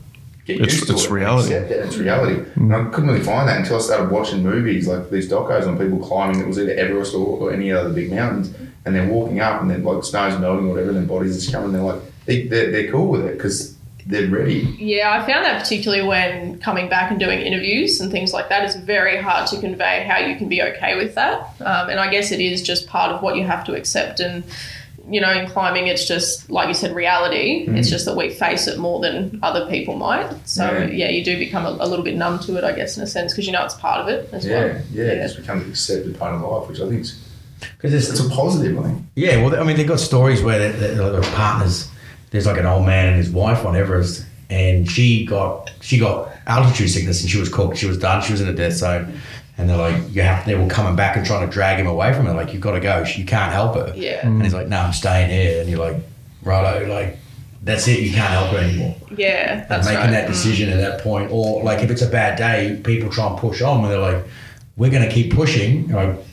[0.45, 1.07] get It's- used to it's it.
[1.07, 1.55] and reality.
[1.55, 2.35] it, It's reality.
[2.41, 2.57] Mm.
[2.57, 5.79] And I couldn't really find that until I started watching movies like these docos on
[5.79, 6.41] people climbing.
[6.41, 8.53] It was either Everest or, or any other big mountains,
[8.85, 11.53] and they're walking up, and then like snow's melting or whatever, and then bodies just
[11.53, 11.73] coming.
[11.73, 13.78] They're like they, they're, they're cool with it because
[14.09, 14.75] they're ready.
[14.81, 18.65] Yeah, I found that particularly when coming back and doing interviews and things like that,
[18.65, 21.41] it's very hard to convey how you can be okay with that.
[21.61, 24.19] Um, and I guess it is just part of what you have to accept.
[24.21, 24.45] And,
[25.11, 27.67] you know, in climbing, it's just, like you said, reality.
[27.69, 30.31] It's just that we face it more than other people might.
[30.49, 30.85] So, Yeah.
[30.87, 33.07] yeah, you do become a, a little bit numb to it, I guess, in a
[33.07, 34.83] sense, because you know it's part of it as Yeah, well.
[34.93, 37.19] yeah, it just becomes an accepted part of life, which I think is
[37.77, 38.79] Because it's it's a positive.
[38.79, 39.03] I think.
[39.17, 41.91] Yeah, well, I mean, they've got stories where they're, they're, they're partners.
[42.31, 46.31] There's like an old man and his wife on Everest, and she got she got
[46.47, 47.77] altitude sickness, and she was cooked.
[47.77, 48.23] She was done.
[48.23, 49.19] She was in a death zone,
[49.57, 50.45] and they're like, you have.
[50.47, 52.35] They were coming back and trying to drag him away from her.
[52.35, 53.05] Like, you've got to go.
[53.17, 53.93] You can't help her.
[53.97, 54.23] Yeah.
[54.23, 54.27] Mm.
[54.27, 55.61] And he's like, no, I'm staying here.
[55.61, 56.03] And you're like,
[56.43, 57.19] righto, like.
[57.61, 57.99] That's it.
[58.01, 58.95] You can't help her anymore.
[59.17, 60.11] Yeah, And that's making right.
[60.13, 60.75] that decision mm.
[60.75, 63.83] at that point, or like if it's a bad day, people try and push on,
[63.83, 64.25] and they're like,
[64.77, 66.25] "We're going to keep pushing." You're like,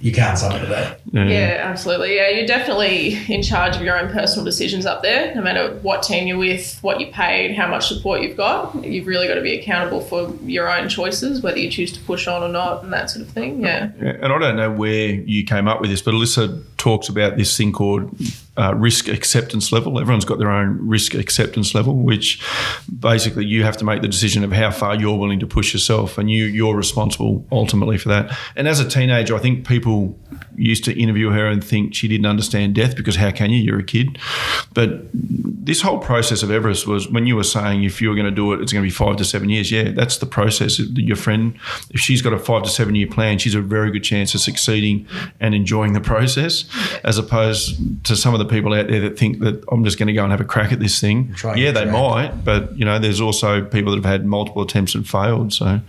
[0.00, 1.00] you can't summit to that.
[1.12, 2.16] Yeah, absolutely.
[2.16, 5.34] Yeah, you're definitely in charge of your own personal decisions up there.
[5.34, 9.06] No matter what team you're with, what you paid, how much support you've got, you've
[9.06, 12.42] really got to be accountable for your own choices, whether you choose to push on
[12.42, 13.62] or not, and that sort of thing.
[13.62, 13.90] Yeah.
[14.00, 17.36] Yeah, and I don't know where you came up with this, but Alyssa talks about
[17.36, 18.14] this thing called
[18.56, 20.00] uh, risk acceptance level.
[20.00, 22.42] Everyone's got their own risk acceptance level, which
[22.98, 26.18] basically you have to make the decision of how far you're willing to push yourself,
[26.18, 28.36] and you you're responsible ultimately for that.
[28.56, 30.18] And as a teenager, I think people
[30.56, 33.58] used to interview her and think she didn't understand death because how can you?
[33.58, 34.18] You're a kid.
[34.74, 38.26] But this whole process of Everest was when you were saying if you were going
[38.26, 39.70] to do it, it's going to be five to seven years.
[39.70, 40.78] Yeah, that's the process.
[40.78, 41.58] Your friend,
[41.90, 44.40] if she's got a five to seven year plan, she's a very good chance of
[44.40, 45.06] succeeding
[45.40, 46.64] and enjoying the process,
[47.02, 50.06] as opposed to some of the people out there that think that I'm just going
[50.06, 51.34] to go and have a crack at this thing.
[51.58, 55.08] Yeah, they might, but you know, there's also people that have had multiple attempts and
[55.08, 55.52] failed.
[55.52, 55.80] So,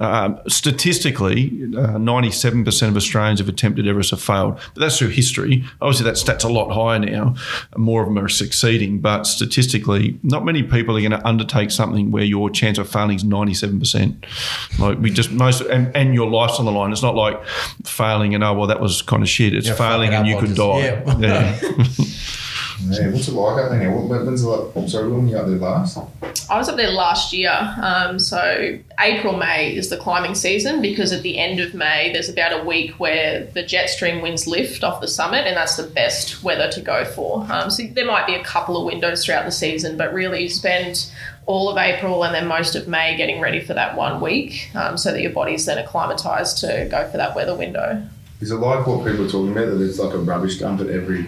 [0.00, 5.62] um, statistically, uh, 97% of Australians have attempted Everest have failed, but that's through history.
[5.82, 7.34] Obviously, that stat's a lot higher now.
[7.76, 12.10] More of them are succeeding, but statistically, not many people are going to undertake something
[12.10, 14.24] where your chance of failing is 97%.
[14.78, 16.92] Like we just most, and, and your life's on the line.
[16.92, 17.38] It's not like
[17.84, 19.54] failing and oh well, that was kind of shit.
[19.54, 20.78] It's Yeah, failing and you could just- die.
[20.80, 21.18] yeah.
[21.18, 21.58] Yeah.
[22.88, 23.90] Yeah, what's it like up there?
[23.90, 25.98] When's the oh, sorry, when were you up there last?
[26.48, 27.52] I was up there last year.
[27.80, 32.28] Um, so April, May is the climbing season because at the end of May, there's
[32.28, 35.84] about a week where the jet stream winds lift off the summit, and that's the
[35.84, 37.46] best weather to go for.
[37.50, 40.48] Um, so there might be a couple of windows throughout the season, but really you
[40.48, 41.10] spend
[41.46, 44.96] all of April and then most of May getting ready for that one week um,
[44.96, 48.06] so that your body's then acclimatized to go for that weather window.
[48.40, 50.88] Is it like what people are talking about that there's like a rubbish dump at
[50.88, 51.26] every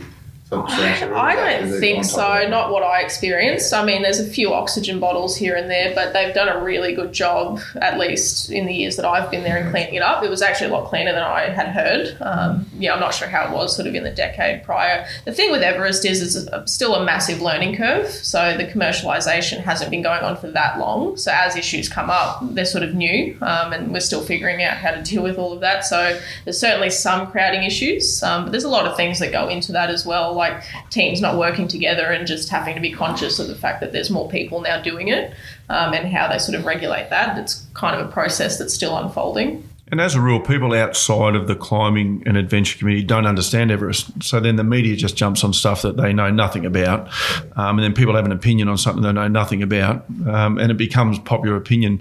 [0.52, 1.16] sort of trash area?
[1.16, 2.46] I don't think so.
[2.48, 3.72] Not what I experienced.
[3.72, 6.94] I mean, there's a few oxygen bottles here and there, but they've done a really
[6.94, 10.22] good job, at least in the years that I've been there, in cleaning it up.
[10.22, 12.16] It was actually a lot cleaner than I had heard.
[12.20, 15.06] Um, yeah, I'm not sure how it was sort of in the decade prior.
[15.24, 18.08] The thing with Everest is it's a, still a massive learning curve.
[18.08, 21.16] So the commercialization hasn't been going on for that long.
[21.16, 24.76] So as issues come up, they're sort of new, um, and we're still figuring out
[24.76, 25.84] how to deal with all of that.
[25.84, 29.48] So there's certainly some crowding issues, um, but there's a lot of things that go
[29.48, 33.38] into that as well, like teams not working together and just having to be conscious
[33.38, 35.32] of the fact that there's more people now doing it
[35.68, 37.38] um, and how they sort of regulate that.
[37.38, 39.68] It's kind of a process that's still unfolding.
[39.92, 44.22] And as a rule, people outside of the climbing and adventure community don't understand Everest.
[44.22, 47.10] So then the media just jumps on stuff that they know nothing about.
[47.56, 50.06] Um, and then people have an opinion on something they know nothing about.
[50.26, 52.00] Um, and it becomes popular opinion.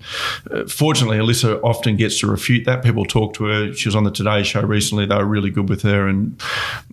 [0.50, 2.82] Uh, fortunately, Alyssa often gets to refute that.
[2.82, 3.74] People talk to her.
[3.74, 5.06] She was on the Today Show recently.
[5.06, 6.08] They were really good with her.
[6.08, 6.42] And,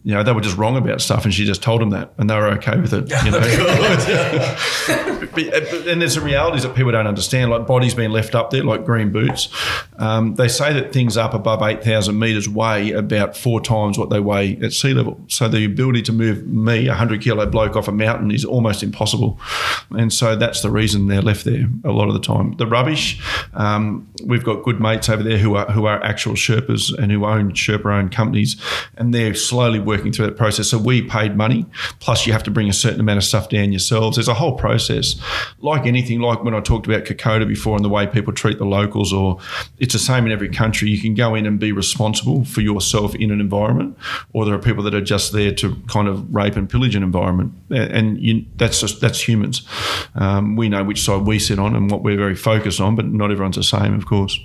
[0.02, 1.24] you know, they were just wrong about stuff.
[1.24, 2.12] And she just told them that.
[2.18, 3.08] And they were okay with it.
[3.24, 3.38] You know?
[5.32, 8.50] but, but, and there's the realities that people don't understand, like bodies being left up
[8.50, 9.48] there, like green boots.
[9.98, 14.20] Um, they say that things up above 8,000 metres weigh about four times what they
[14.20, 15.20] weigh at sea level.
[15.28, 18.82] So the ability to move me, a 100 kilo bloke, off a mountain is almost
[18.82, 19.40] impossible.
[19.90, 22.52] And so that's the reason they're left there a lot of the time.
[22.56, 23.20] The rubbish,
[23.54, 27.24] um, we've got good mates over there who are, who are actual Sherpas and who
[27.24, 28.56] own Sherpa owned companies,
[28.96, 30.68] and they're slowly working through that process.
[30.68, 31.66] So we paid money,
[32.00, 34.16] plus you have to bring a certain amount of stuff down yourselves.
[34.16, 35.20] There's a whole process.
[35.60, 38.64] Like anything, like when I talked about Kokoda before and the way people treat the
[38.64, 39.38] locals, or
[39.78, 40.77] it's the same in every country.
[40.86, 43.96] You can go in and be responsible for yourself in an environment,
[44.32, 47.02] or there are people that are just there to kind of rape and pillage an
[47.02, 49.62] environment, and you, that's just that's humans.
[50.14, 53.06] Um, we know which side we sit on and what we're very focused on, but
[53.06, 54.38] not everyone's the same, of course.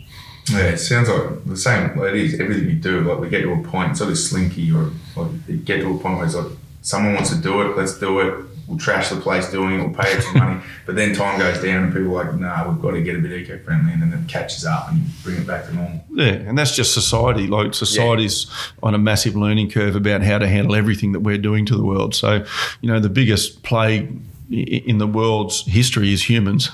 [0.52, 1.98] Yeah, it sounds like the same.
[2.04, 3.02] It is everything you do.
[3.02, 5.96] Like we get to a point, it's sort of slinky, or like you get to
[5.96, 8.46] a point where it's like someone wants to do it, let's do it.
[8.68, 9.84] We'll trash the place doing it.
[9.84, 12.70] We'll pay it some money, but then time goes down, and people are like, "Nah,
[12.70, 15.38] we've got to get a bit eco-friendly," and then it catches up and you bring
[15.38, 16.04] it back to normal.
[16.12, 17.48] Yeah, and that's just society.
[17.48, 18.48] Like society's
[18.82, 21.84] on a massive learning curve about how to handle everything that we're doing to the
[21.84, 22.16] world.
[22.16, 22.46] So,
[22.82, 24.18] you know, the biggest plague
[24.50, 26.70] in the world's history is humans,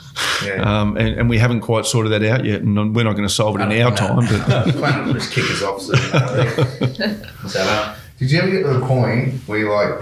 [0.45, 0.61] Yeah.
[0.81, 2.61] um, and, and we haven't quite sorted that out yet.
[2.61, 4.17] And we're not going to solve it in our time.
[4.27, 5.81] But Planet will just kick us off.
[5.81, 5.93] So,
[7.47, 9.97] so, uh, did you ever get to the point where you're like,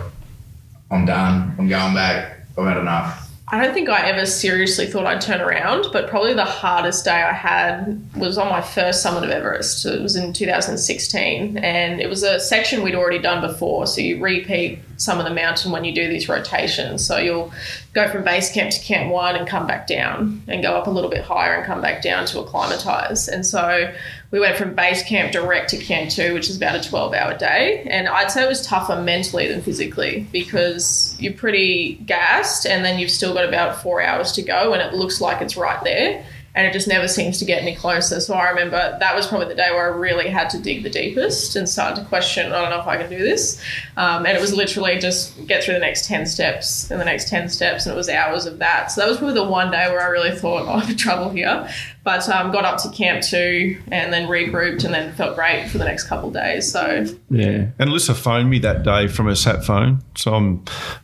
[0.91, 1.55] "I'm done.
[1.57, 2.39] I'm going back.
[2.57, 6.33] I've had enough." I don't think I ever seriously thought I'd turn around, but probably
[6.33, 9.85] the hardest day I had was on my first summit of Everest.
[9.85, 13.87] It was in 2016, and it was a section we'd already done before.
[13.87, 17.05] So you repeat some of the mountain when you do these rotations.
[17.05, 17.53] So you'll
[17.93, 20.89] go from base camp to camp one and come back down, and go up a
[20.89, 23.29] little bit higher and come back down to acclimatize.
[23.29, 23.93] And so
[24.31, 27.37] we went from base camp direct to camp two, which is about a 12 hour
[27.37, 27.87] day.
[27.89, 32.99] And I'd say it was tougher mentally than physically because you're pretty gassed and then
[32.99, 36.25] you've still got about four hours to go and it looks like it's right there.
[36.57, 38.19] And it just never seems to get any closer.
[38.19, 40.89] So I remember that was probably the day where I really had to dig the
[40.89, 43.61] deepest and started to question, I don't know if I can do this.
[43.95, 47.29] Um, and it was literally just get through the next 10 steps and the next
[47.29, 48.91] 10 steps, and it was hours of that.
[48.91, 51.29] So that was probably the one day where I really thought, oh, I'm in trouble
[51.29, 51.69] here.
[52.03, 55.77] But um, got up to camp two and then regrouped and then felt great for
[55.77, 56.71] the next couple of days.
[56.71, 57.67] So Yeah.
[57.77, 60.01] And Alyssa phoned me that day from her sat phone.
[60.15, 60.63] So I'm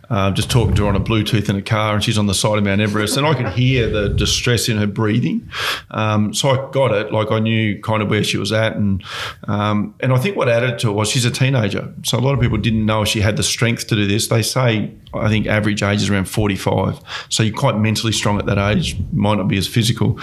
[0.10, 2.34] uh, just talking to her on a Bluetooth in a car, and she's on the
[2.34, 5.50] side of Mount Everest, and I could hear the distress in her breathing.
[5.92, 7.12] Um, so I got it.
[7.12, 9.04] Like I knew kind of where she was at, and
[9.48, 11.94] um, and I think what added to it was she's a teenager.
[12.04, 14.28] So a lot of people didn't know she had the strength to do this.
[14.28, 17.00] They say I think average age is around 45.
[17.30, 18.98] So you're quite mentally strong at that age.
[19.12, 20.20] Might not be as physical.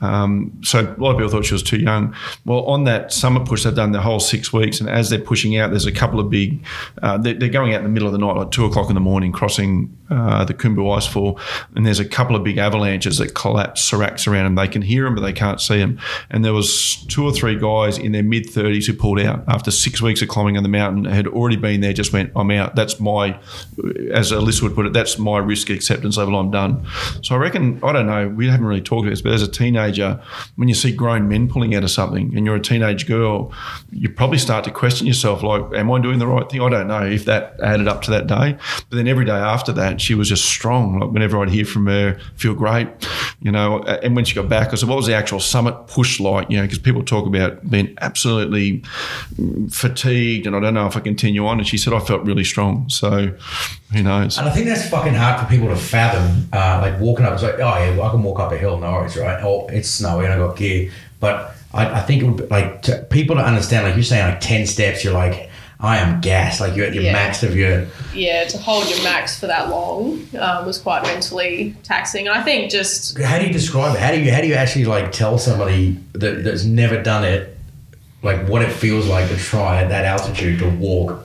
[0.00, 2.14] Um, so a lot of people thought she was too young.
[2.44, 5.56] Well, on that summit push, they've done the whole six weeks, and as they're pushing
[5.56, 6.64] out, there's a couple of big.
[7.02, 8.94] Uh, they're, they're going out in the middle of the night, like two o'clock in
[8.94, 11.40] the morning, crossing uh, the Khumbu Icefall,
[11.74, 14.54] and there's a couple of big avalanches that collapse seracs around them.
[14.56, 16.00] They can hear them, but they can't see them.
[16.30, 19.70] And there was two or three guys in their mid 30s who pulled out after
[19.70, 21.04] six weeks of climbing on the mountain.
[21.04, 23.38] Had already been there, just went, "I'm out." That's my,
[24.10, 26.36] as Alyssa would put it, that's my risk acceptance level.
[26.36, 26.84] I'm done.
[27.22, 28.28] So I reckon I don't know.
[28.28, 30.20] We haven't really talked about this, but as a teenager,
[30.56, 33.52] when you see grown men pulling out of something, and you're a teenage girl,
[33.90, 36.88] you probably start to question yourself, like, "Am I doing the right thing?" I don't
[36.88, 38.56] know if that added up to that day,
[38.88, 40.98] but then every day after that, she was just strong.
[41.00, 42.88] Like whenever I'd hear from her, feel great,
[43.40, 43.82] you know.
[43.82, 46.58] And when she got back, I said, "What was the actual summit push like?" You
[46.58, 48.82] know, because people talk about being absolutely
[49.70, 51.58] fatigued, and I don't know if I continue on.
[51.58, 53.34] And she said, "I felt really strong." So,
[53.92, 54.38] who knows?
[54.38, 56.48] And I think that's fucking hard for people to fathom.
[56.52, 58.78] Uh, like walking up, it's like, oh yeah, well, I can walk up a hill,
[58.78, 59.42] no worries, right?
[59.42, 60.90] Or it's snowy and I got gear.
[61.18, 64.26] But I, I think it would be like to people to understand, like you're saying,
[64.26, 65.49] like ten steps, you're like,
[65.82, 67.12] I am gassed, like you're at your Yeah.
[67.14, 67.86] max of your.
[68.14, 72.28] yeah, to hold your max for that long um, was quite mentally taxing.
[72.28, 74.00] And I think just How do you describe it?
[74.00, 77.56] How do you how do you actually like tell somebody that, that's never done it,
[78.22, 81.24] like what it feels like to try at that altitude to walk?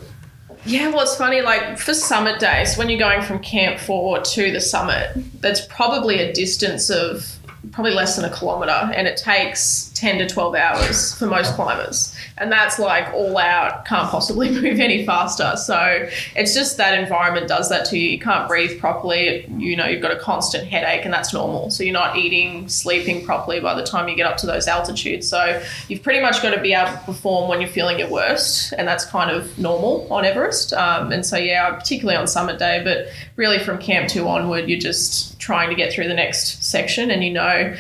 [0.68, 1.41] Yeah, well, it's funny.
[1.41, 6.20] Like for summit days, when you're going from Camp Four to the summit, that's probably
[6.20, 7.38] a distance of
[7.72, 12.16] probably less than a kilometer, and it takes ten to twelve hours for most climbers.
[12.38, 15.54] And that's like all out, can't possibly move any faster.
[15.56, 18.10] So it's just that environment does that to you.
[18.10, 19.46] You can't breathe properly.
[19.58, 21.72] You know, you've got a constant headache, and that's normal.
[21.72, 25.28] So you're not eating, sleeping properly by the time you get up to those altitudes.
[25.28, 28.74] So you've pretty much got to be able to perform when you're feeling your worst,
[28.78, 30.74] and that's kind of normal on Everest.
[30.74, 34.80] Um, and so, yeah, particularly on summit day, but really from Camp 2 onward, you're
[34.80, 37.76] just trying to get through the next section, and you know,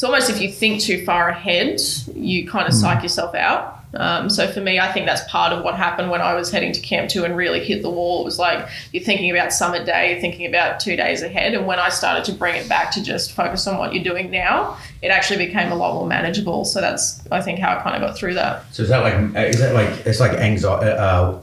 [0.00, 1.78] it's almost if you think too far ahead,
[2.14, 3.80] you kind of psych yourself out.
[3.92, 6.72] Um, so for me, I think that's part of what happened when I was heading
[6.72, 8.22] to Camp 2 and really hit the wall.
[8.22, 11.52] It was like you're thinking about summer day, you're thinking about two days ahead.
[11.52, 14.30] And when I started to bring it back to just focus on what you're doing
[14.30, 16.64] now, it actually became a lot more manageable.
[16.64, 18.64] So that's, I think, how I kind of got through that.
[18.72, 20.92] So is that like uh, is that like it's like anxiety?
[20.98, 21.34] Uh,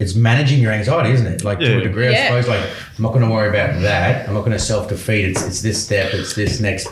[0.00, 1.44] it's managing your anxiety, isn't it?
[1.44, 2.26] Like to a degree, I Yeah.
[2.26, 2.48] suppose.
[2.48, 4.26] Like I'm not going to worry about that.
[4.26, 5.26] I'm not going to self defeat.
[5.26, 6.12] It's it's this step.
[6.12, 6.88] It's this next.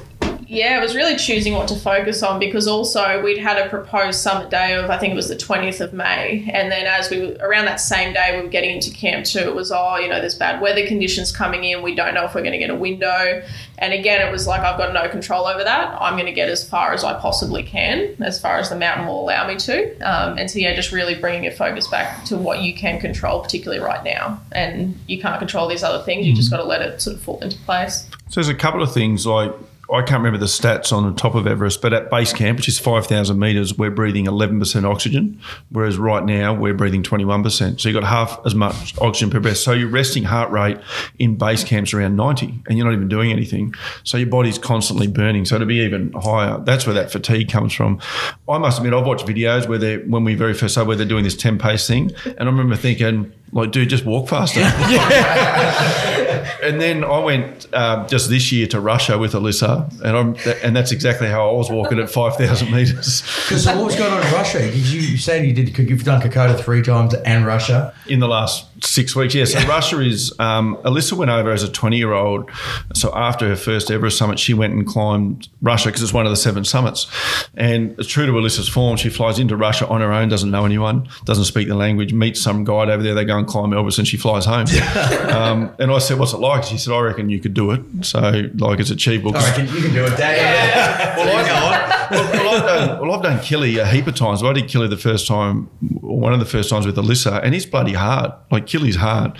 [0.52, 4.20] Yeah, it was really choosing what to focus on because also we'd had a proposed
[4.20, 7.20] summit day of I think it was the twentieth of May, and then as we
[7.20, 10.10] were around that same day we were getting into camp two, it was oh you
[10.10, 12.68] know there's bad weather conditions coming in, we don't know if we're going to get
[12.68, 13.42] a window,
[13.78, 15.96] and again it was like I've got no control over that.
[15.98, 19.06] I'm going to get as far as I possibly can, as far as the mountain
[19.06, 22.36] will allow me to, um, and so yeah, just really bringing your focus back to
[22.36, 26.26] what you can control, particularly right now, and you can't control these other things.
[26.26, 28.06] You just got to let it sort of fall into place.
[28.28, 29.50] So there's a couple of things like
[29.90, 32.68] I can't remember the stats on the top of Everest, but at base camp, which
[32.68, 35.40] is 5,000 meters, we're breathing 11% oxygen,
[35.70, 37.80] whereas right now we're breathing 21%.
[37.80, 39.58] So you've got half as much oxygen per breath.
[39.58, 40.78] So your resting heart rate
[41.18, 43.74] in base camp's around 90, and you're not even doing anything.
[44.04, 45.44] So your body's constantly burning.
[45.44, 48.00] So to be even higher, that's where that fatigue comes from.
[48.48, 51.06] I must admit, I've watched videos where they, when we very first started, where they're
[51.06, 54.60] doing this 10 pace thing, and I remember thinking, like, dude, just walk faster.
[56.62, 60.74] and then I went um, just this year to Russia with Alyssa, and I'm and
[60.74, 64.12] that's exactly how I was walking at five thousand meters Because so what was going
[64.12, 64.58] on in Russia?
[64.58, 65.76] Did you, you say you did?
[65.78, 67.94] You've done Kokoda three times and Russia.
[68.06, 69.34] in the last six weeks.
[69.34, 70.34] Yeah, so Russia is.
[70.38, 72.50] Um, Alyssa went over as a twenty-year-old.
[72.94, 76.32] So after her first Everest summit, she went and climbed Russia because it's one of
[76.32, 77.06] the seven summits.
[77.54, 80.64] And it's true to Alyssa's form, she flies into Russia on her own, doesn't know
[80.64, 83.14] anyone, doesn't speak the language, meets some guide over there.
[83.14, 84.66] They go and climb Elbrus, and she flies home.
[85.30, 87.80] um, and I said, "What's it like?" She said, "I reckon you could do it."
[88.02, 88.20] So
[88.56, 89.36] like it's achievable.
[89.36, 90.38] I reckon you can do it, Dave.
[91.16, 94.42] Well, I, well, I've done, well, I've done Killy a heap of times.
[94.42, 95.68] I did Killy the first time,
[96.02, 98.32] or one of the first times with Alyssa, and he's bloody hard.
[98.50, 99.36] Like Killy's hard.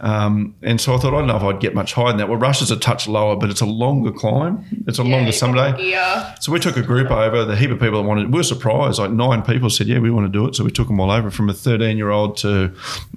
[0.00, 2.28] Um, and so I thought, I don't know if I'd get much higher than that.
[2.28, 4.64] Well, Russia's a touch lower, but it's a longer climb.
[4.86, 5.76] It's a Yeah, longer you've summer day.
[5.82, 6.34] gear.
[6.40, 7.44] So we took a group over.
[7.44, 8.32] The heap of people that wanted.
[8.32, 8.98] We were surprised.
[8.98, 11.10] Like nine people said, "Yeah, we want to do it." So we took them all
[11.10, 12.72] over, from a thirteen-year-old to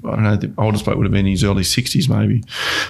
[0.05, 0.35] I don't know.
[0.35, 2.43] The oldest bloke would have been in his early sixties, maybe.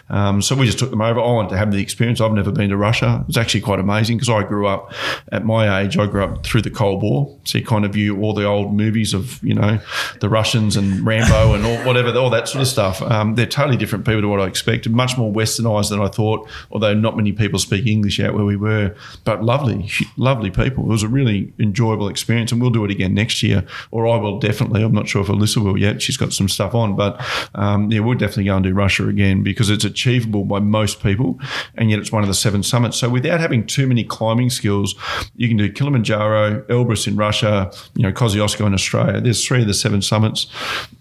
[0.09, 1.19] Um, so we just took them over.
[1.19, 2.21] I wanted to have the experience.
[2.21, 3.25] I've never been to Russia.
[3.27, 4.91] It's actually quite amazing because I grew up
[5.31, 5.97] at my age.
[5.97, 8.73] I grew up through the Cold War, so you kind of view all the old
[8.73, 9.79] movies of you know
[10.19, 13.03] the Russians and Rambo and all whatever, all that sort of stuff.
[13.03, 14.91] Um, they're totally different people to what I expected.
[14.91, 16.49] Much more westernized than I thought.
[16.71, 18.95] Although not many people speak English out where we were,
[19.25, 20.85] but lovely, lovely people.
[20.85, 24.15] It was a really enjoyable experience, and we'll do it again next year, or I
[24.17, 24.81] will definitely.
[24.81, 26.01] I'm not sure if Alyssa will yet.
[26.01, 27.21] She's got some stuff on, but
[27.53, 31.39] um, yeah, we'll definitely go and do Russia again because it's achievable by most people,
[31.75, 32.97] and yet it's one of the seven summits.
[32.97, 34.95] So without having too many climbing skills,
[35.35, 36.38] you can do Kilimanjaro,
[36.69, 39.21] Elbrus in Russia, you know, Kosciuszko in Australia.
[39.21, 40.47] There's three of the seven summits,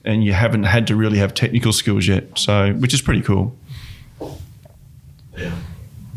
[0.05, 2.39] and you haven't had to really have technical skills yet.
[2.39, 3.57] So, which is pretty cool.
[5.37, 5.55] Yeah.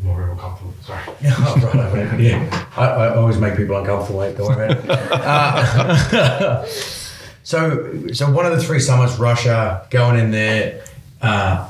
[0.04, 0.74] More real comfortable.
[0.82, 1.02] Sorry.
[1.26, 2.20] oh, right.
[2.20, 2.68] Yeah.
[2.76, 4.38] I, I always make people uncomfortable, mate.
[4.38, 5.12] Don't worry about it.
[5.12, 6.66] Uh,
[7.44, 10.84] so, so one of the three summits, Russia, going in there.
[11.22, 11.68] Uh,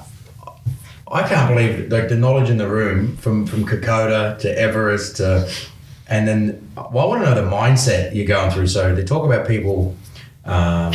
[1.11, 5.51] I can't believe like the knowledge in the room from from Kokoda to Everest to,
[6.11, 8.67] and then well, I want to know the mindset you're going through.
[8.67, 9.95] So they talk about people.
[10.45, 10.93] Um,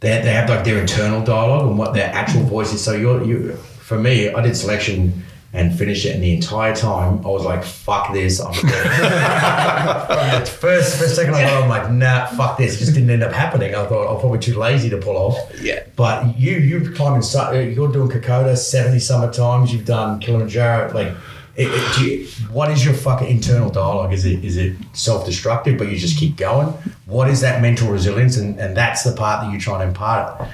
[0.00, 2.82] they, they have like their internal dialogue and what their actual voice is.
[2.82, 5.22] So you're you for me, I did selection
[5.54, 10.96] and finished it, and the entire time I was like, "Fuck this!" I'm the first
[10.98, 13.74] first second I got, I'm like, "Nah, fuck this." It just didn't end up happening.
[13.74, 15.36] I thought I'm probably too lazy to pull off.
[15.60, 15.82] Yeah.
[15.94, 19.72] But you you climbing, su- uh, you're doing Kokoda seventy summer times.
[19.72, 21.12] You've done Kilimanjaro, like.
[21.54, 24.12] It, it, you, what is your fucking internal dialogue?
[24.12, 26.68] Is it is it self destructive, but you just keep going?
[27.06, 30.48] What is that mental resilience, and, and that's the part that you try and impart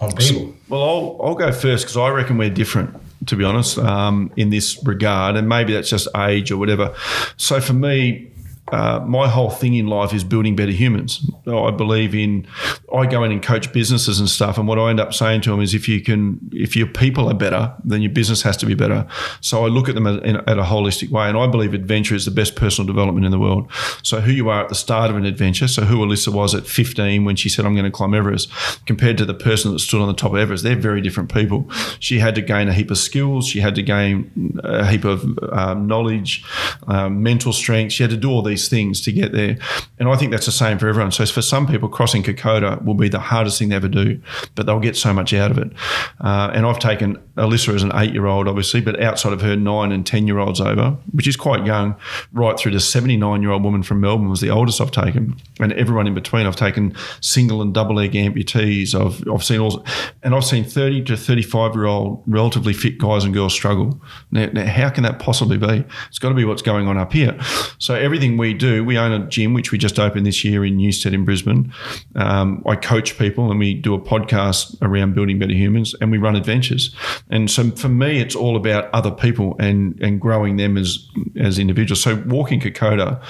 [0.00, 0.54] on people.
[0.68, 2.96] Well, I'll, I'll go first because I reckon we're different,
[3.26, 5.36] to be honest, um, in this regard.
[5.36, 6.94] And maybe that's just age or whatever.
[7.36, 8.29] So for me,
[8.72, 11.28] uh, my whole thing in life is building better humans.
[11.46, 12.46] I believe in.
[12.94, 15.50] I go in and coach businesses and stuff, and what I end up saying to
[15.50, 18.66] them is, if you can, if your people are better, then your business has to
[18.66, 19.06] be better.
[19.40, 22.24] So I look at them at, at a holistic way, and I believe adventure is
[22.24, 23.70] the best personal development in the world.
[24.02, 26.66] So who you are at the start of an adventure, so who Alyssa was at
[26.66, 28.50] 15 when she said, "I'm going to climb Everest,"
[28.86, 31.68] compared to the person that stood on the top of Everest, they're very different people.
[31.98, 33.46] She had to gain a heap of skills.
[33.46, 36.44] She had to gain a heap of um, knowledge,
[36.86, 37.92] um, mental strength.
[37.92, 39.56] She had to do all these things to get there.
[39.98, 41.12] And I think that's the same for everyone.
[41.12, 44.20] So for some people, crossing Kokoda will be the hardest thing they ever do,
[44.54, 45.72] but they'll get so much out of it.
[46.20, 50.06] Uh, and I've taken Alyssa as an eight-year-old, obviously, but outside of her nine and
[50.06, 51.94] ten-year-olds over, which is quite young,
[52.32, 56.14] right through to seventy-nine-year-old woman from Melbourne was the oldest I've taken, and everyone in
[56.14, 56.46] between.
[56.46, 58.94] I've taken single and double leg amputees.
[58.94, 59.84] I've I've seen all,
[60.22, 64.00] and I've seen thirty to thirty-five-year-old relatively fit guys and girls struggle.
[64.30, 65.84] Now, now how can that possibly be?
[66.08, 67.38] It's got to be what's going on up here.
[67.78, 70.76] So everything we do, we own a gym which we just opened this year in
[70.76, 71.72] Newstead in Brisbane.
[72.16, 76.18] Um, I coach people and we do a podcast around building better humans, and we
[76.18, 76.94] run adventures.
[77.30, 81.58] And so for me, it's all about other people and and growing them as as
[81.58, 82.02] individuals.
[82.02, 83.22] So walking Kokoda,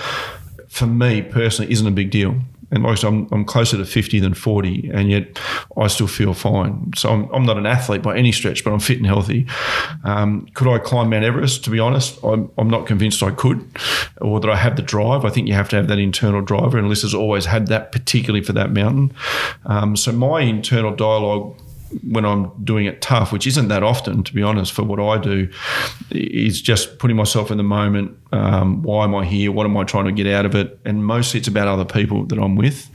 [0.69, 2.37] for me personally, isn't a big deal.
[2.71, 5.39] And like I'm, I'm closer to 50 than 40, and yet
[5.77, 6.93] I still feel fine.
[6.97, 9.47] So I'm, I'm not an athlete by any stretch, but I'm fit and healthy.
[10.05, 11.65] Um, could I climb Mount Everest?
[11.65, 13.65] To be honest, I'm, I'm not convinced I could,
[14.21, 15.25] or that I have the drive.
[15.25, 18.45] I think you have to have that internal driver, and Alyssa's always had that, particularly
[18.45, 19.13] for that mountain.
[19.67, 21.57] Um, so my internal dialogue
[22.05, 25.19] when I'm doing it tough, which isn't that often, to be honest, for what I
[25.19, 25.49] do,
[26.11, 28.17] is just putting myself in the moment.
[28.33, 29.51] Um, why am I here?
[29.53, 30.79] What am I trying to get out of it?
[30.85, 32.89] And mostly it's about other people that I'm with.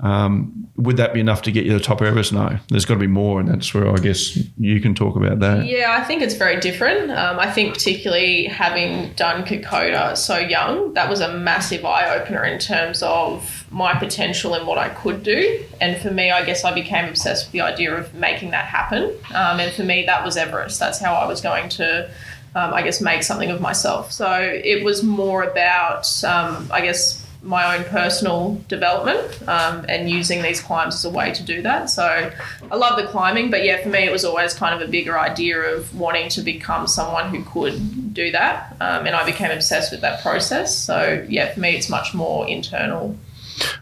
[0.00, 2.32] Um, would that be enough to get you to the top of Everest?
[2.32, 5.38] No, there's got to be more, and that's where I guess you can talk about
[5.40, 5.66] that.
[5.66, 7.10] Yeah, I think it's very different.
[7.10, 12.42] Um, I think particularly having done Kokoda so young, that was a massive eye opener
[12.44, 15.62] in terms of my potential and what I could do.
[15.80, 19.14] And for me, I guess I became obsessed with the idea of making that happen.
[19.34, 20.80] Um, and for me, that was Everest.
[20.80, 22.10] That's how I was going to,
[22.54, 24.12] um, I guess, make something of myself.
[24.12, 30.42] So it was more about, um, I guess, my own personal development um, and using
[30.42, 31.90] these climbs as a way to do that.
[31.90, 32.30] So
[32.70, 35.18] I love the climbing, but yeah, for me, it was always kind of a bigger
[35.18, 38.76] idea of wanting to become someone who could do that.
[38.80, 40.76] Um, and I became obsessed with that process.
[40.76, 43.16] So yeah, for me, it's much more internal.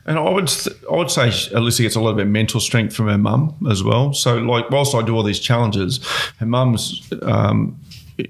[0.06, 0.50] And I would
[0.90, 3.82] I would say Alyssa gets a lot of her mental strength from her mum as
[3.84, 4.12] well.
[4.12, 6.04] So like whilst I do all these challenges,
[6.38, 7.78] her mum's um,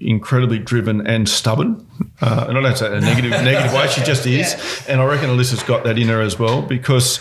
[0.00, 1.86] incredibly driven and stubborn.
[2.20, 3.88] Uh, and I don't say that in a negative, negative way.
[3.88, 4.84] She just is.
[4.88, 7.18] And I reckon Alyssa's got that in her as well because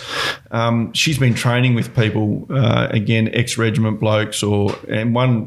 [0.51, 4.43] um, she's been training with people, uh, again, ex regiment blokes.
[4.43, 5.45] or And one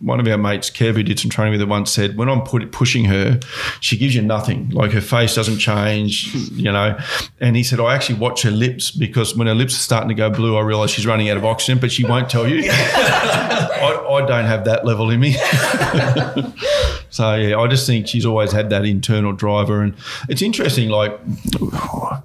[0.00, 2.42] one of our mates, Kev, who did some training with her once said, when I'm
[2.42, 3.40] put, pushing her,
[3.80, 4.70] she gives you nothing.
[4.70, 6.98] Like her face doesn't change, you know.
[7.40, 10.14] And he said, I actually watch her lips because when her lips are starting to
[10.14, 12.70] go blue, I realise she's running out of oxygen, but she won't tell you.
[12.70, 15.36] I, I don't have that level in me.
[17.14, 19.94] so yeah, I just think she's always had that internal driver, and
[20.28, 20.88] it's interesting.
[20.88, 21.16] Like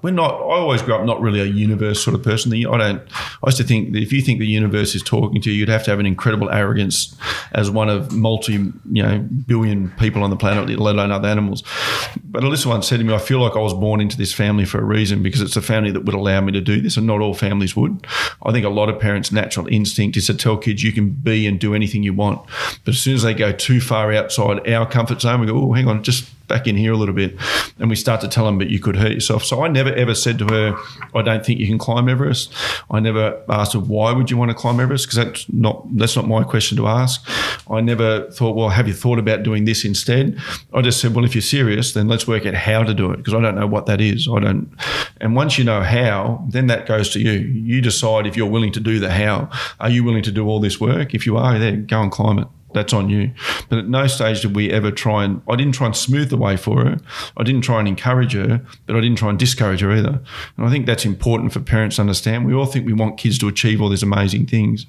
[0.02, 0.34] we're not.
[0.34, 2.52] I always grew up not really a universe sort of person.
[2.52, 3.00] I don't.
[3.12, 5.68] I used to think that if you think the universe is talking to you, you'd
[5.68, 7.16] have to have an incredible arrogance
[7.52, 8.72] as one of multi, you
[9.04, 11.62] know, billion people on the planet, let alone other animals.
[12.24, 14.64] But Alyssa once said to me, "I feel like I was born into this family
[14.64, 17.06] for a reason because it's a family that would allow me to do this, and
[17.06, 18.04] not all families would."
[18.44, 21.46] I think a lot of parents' natural instinct is to tell kids you can be
[21.46, 22.40] and do anything you want,
[22.84, 25.72] but as soon as they go too far outside our comfort zone, we go, "Oh,
[25.72, 27.34] hang on, just." back in here a little bit.
[27.78, 29.44] And we start to tell them, but you could hurt yourself.
[29.44, 30.76] So I never ever said to her,
[31.14, 32.52] I don't think you can climb Everest.
[32.90, 35.06] I never asked her, why would you want to climb Everest?
[35.06, 37.26] Because that's not, that's not my question to ask.
[37.70, 40.38] I never thought, well, have you thought about doing this instead?
[40.74, 43.18] I just said, well, if you're serious, then let's work out how to do it
[43.18, 44.28] because I don't know what that is.
[44.28, 44.68] I don't.
[45.20, 47.30] And once you know how, then that goes to you.
[47.30, 49.48] You decide if you're willing to do the how.
[49.78, 51.14] Are you willing to do all this work?
[51.14, 53.32] If you are, there, go and climb it that's on you.
[53.68, 56.36] But at no stage did we ever try and, I didn't try and smooth the
[56.36, 56.98] way for her.
[57.36, 60.20] I didn't try and encourage her, but I didn't try and discourage her either.
[60.56, 62.46] And I think that's important for parents to understand.
[62.46, 64.86] We all think we want kids to achieve all these amazing things,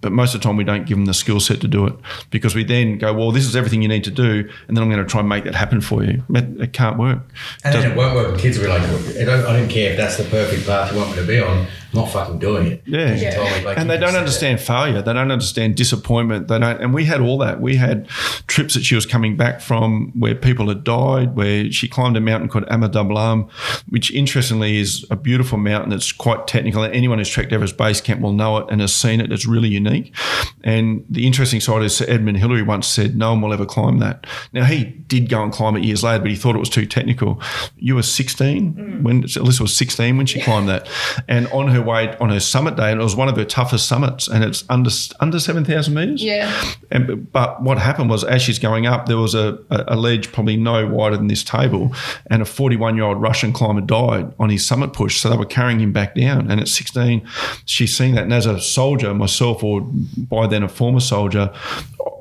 [0.00, 1.94] but most of the time we don't give them the skill set to do it
[2.30, 4.48] because we then go, well, this is everything you need to do.
[4.68, 6.22] And then I'm going to try and make that happen for you.
[6.30, 7.20] It, it can't work.
[7.64, 8.38] And then it won't work.
[8.38, 10.98] Kids will be like, I don't, I don't care if that's the perfect path you
[10.98, 11.66] want me to be on
[11.96, 12.82] not fucking doing it.
[12.86, 13.14] Yeah.
[13.14, 14.64] Me, like, and they don't understand that.
[14.64, 15.02] failure.
[15.02, 16.48] They don't understand disappointment.
[16.48, 16.80] They don't.
[16.80, 17.60] And we had all that.
[17.60, 18.08] We had
[18.46, 22.20] trips that she was coming back from where people had died, where she climbed a
[22.20, 23.50] mountain called Ama Dablam,
[23.88, 26.84] which interestingly is a beautiful mountain that's quite technical.
[26.84, 29.32] Anyone who's trekked Everest Base Camp will know it and has seen it.
[29.32, 30.14] It's really unique.
[30.62, 33.98] And the interesting side is Sir Edmund Hillary once said, no one will ever climb
[33.98, 34.26] that.
[34.52, 36.86] Now, he did go and climb it years later, but he thought it was too
[36.86, 37.40] technical.
[37.76, 39.02] You were 16 mm.
[39.02, 40.88] when Alyssa was 16 when she climbed that.
[41.28, 43.88] And on her way on her summit day, and it was one of her toughest
[43.88, 46.22] summits, and it's under under seven thousand meters.
[46.22, 46.52] Yeah.
[46.90, 50.56] And but what happened was, as she's going up, there was a, a ledge probably
[50.56, 51.94] no wider than this table,
[52.26, 55.46] and a forty-one year old Russian climber died on his summit push, so they were
[55.46, 56.50] carrying him back down.
[56.50, 57.26] And at sixteen,
[57.64, 59.80] she's seen that, and as a soldier myself, or
[60.16, 61.52] by then a former soldier,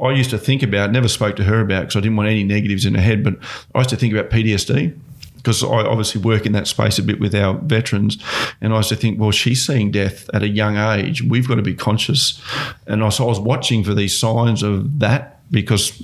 [0.02, 2.44] I used to think about, never spoke to her about because I didn't want any
[2.44, 3.36] negatives in her head, but
[3.74, 5.00] I used to think about PTSD
[5.46, 8.18] because I obviously work in that space a bit with our veterans.
[8.62, 11.22] And I used to think, well, she's seeing death at a young age.
[11.22, 12.42] We've got to be conscious.
[12.88, 16.02] And I, so I was watching for these signs of that because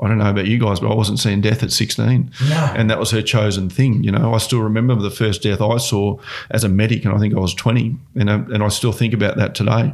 [0.00, 2.30] I don't know about you guys, but I wasn't seeing death at 16.
[2.48, 2.72] No.
[2.76, 4.04] And that was her chosen thing.
[4.04, 6.20] You know, I still remember the first death I saw
[6.50, 7.96] as a medic, and I think I was 20.
[8.14, 9.92] And, I, and I still think about that today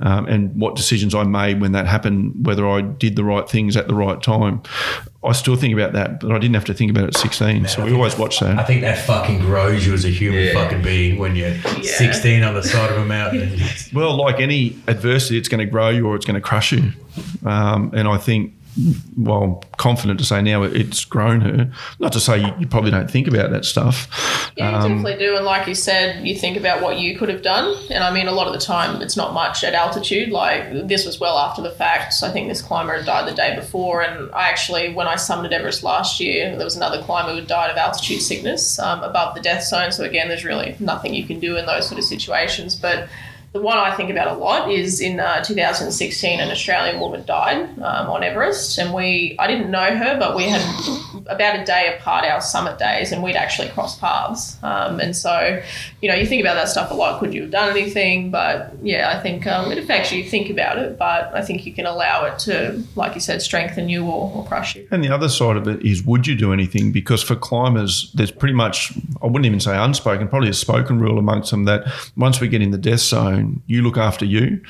[0.00, 3.76] um, and what decisions I made when that happened, whether I did the right things
[3.76, 4.62] at the right time.
[5.22, 7.62] I still think about that, but I didn't have to think about it at 16.
[7.62, 8.58] Man, so we always watch that.
[8.58, 10.54] I think that fucking grows you as a human yeah.
[10.54, 11.82] fucking being when you're yeah.
[11.82, 13.60] 16 on the side of a mountain.
[13.92, 16.92] well, like any adversity, it's going to grow you or it's going to crush you.
[17.44, 18.54] Um, and I think
[19.16, 21.70] well, confident to say now it's grown her.
[21.98, 24.52] Not to say you, you probably don't think about that stuff.
[24.56, 25.36] Yeah, you um, definitely do.
[25.36, 27.76] And like you said, you think about what you could have done.
[27.90, 30.30] And I mean, a lot of the time, it's not much at altitude.
[30.30, 32.14] Like this was well after the fact.
[32.14, 34.02] So I think this climber had died the day before.
[34.02, 37.70] And I actually, when I summited Everest last year, there was another climber who died
[37.70, 39.92] of altitude sickness um, above the death zone.
[39.92, 42.74] So again, there's really nothing you can do in those sort of situations.
[42.76, 43.08] But
[43.52, 47.64] the one I think about a lot is in uh, 2016, an Australian woman died
[47.80, 50.60] um, on Everest, and we I didn't know her, but we had
[51.26, 54.56] about a day apart our summit days, and we'd actually crossed paths.
[54.62, 55.60] Um, and so,
[56.00, 57.18] you know, you think about that stuff a lot.
[57.18, 58.30] Could you have done anything?
[58.30, 60.22] But yeah, I think um, it affects you.
[60.22, 63.88] Think about it, but I think you can allow it to, like you said, strengthen
[63.88, 64.86] you or, or crush you.
[64.92, 66.92] And the other side of it is, would you do anything?
[66.92, 68.92] Because for climbers, there's pretty much
[69.22, 71.84] I wouldn't even say unspoken, probably a spoken rule amongst them that
[72.16, 74.60] once we get in the death zone you look after you.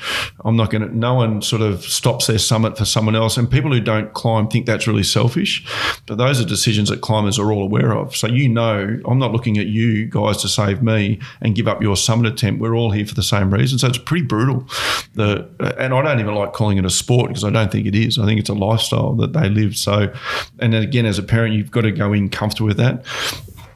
[0.45, 3.37] I'm not going to, no one sort of stops their summit for someone else.
[3.37, 5.65] And people who don't climb think that's really selfish.
[6.05, 8.15] But those are decisions that climbers are all aware of.
[8.15, 11.81] So you know, I'm not looking at you guys to save me and give up
[11.81, 12.61] your summit attempt.
[12.61, 13.79] We're all here for the same reason.
[13.79, 14.67] So it's pretty brutal.
[15.15, 17.95] The, and I don't even like calling it a sport because I don't think it
[17.95, 18.17] is.
[18.17, 19.75] I think it's a lifestyle that they live.
[19.77, 20.13] So,
[20.59, 23.05] and then again, as a parent, you've got to go in comfortable with that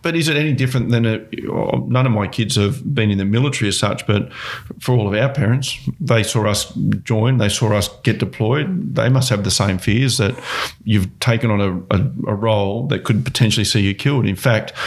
[0.05, 1.17] but is it any different than a,
[1.87, 4.31] none of my kids have been in the military as such, but
[4.79, 6.71] for all of our parents, they saw us
[7.03, 8.93] join, they saw us get deployed.
[8.93, 10.35] They must have the same fears that
[10.83, 14.27] you've taken on a, a, a role that could potentially see you killed.
[14.27, 14.77] In fact,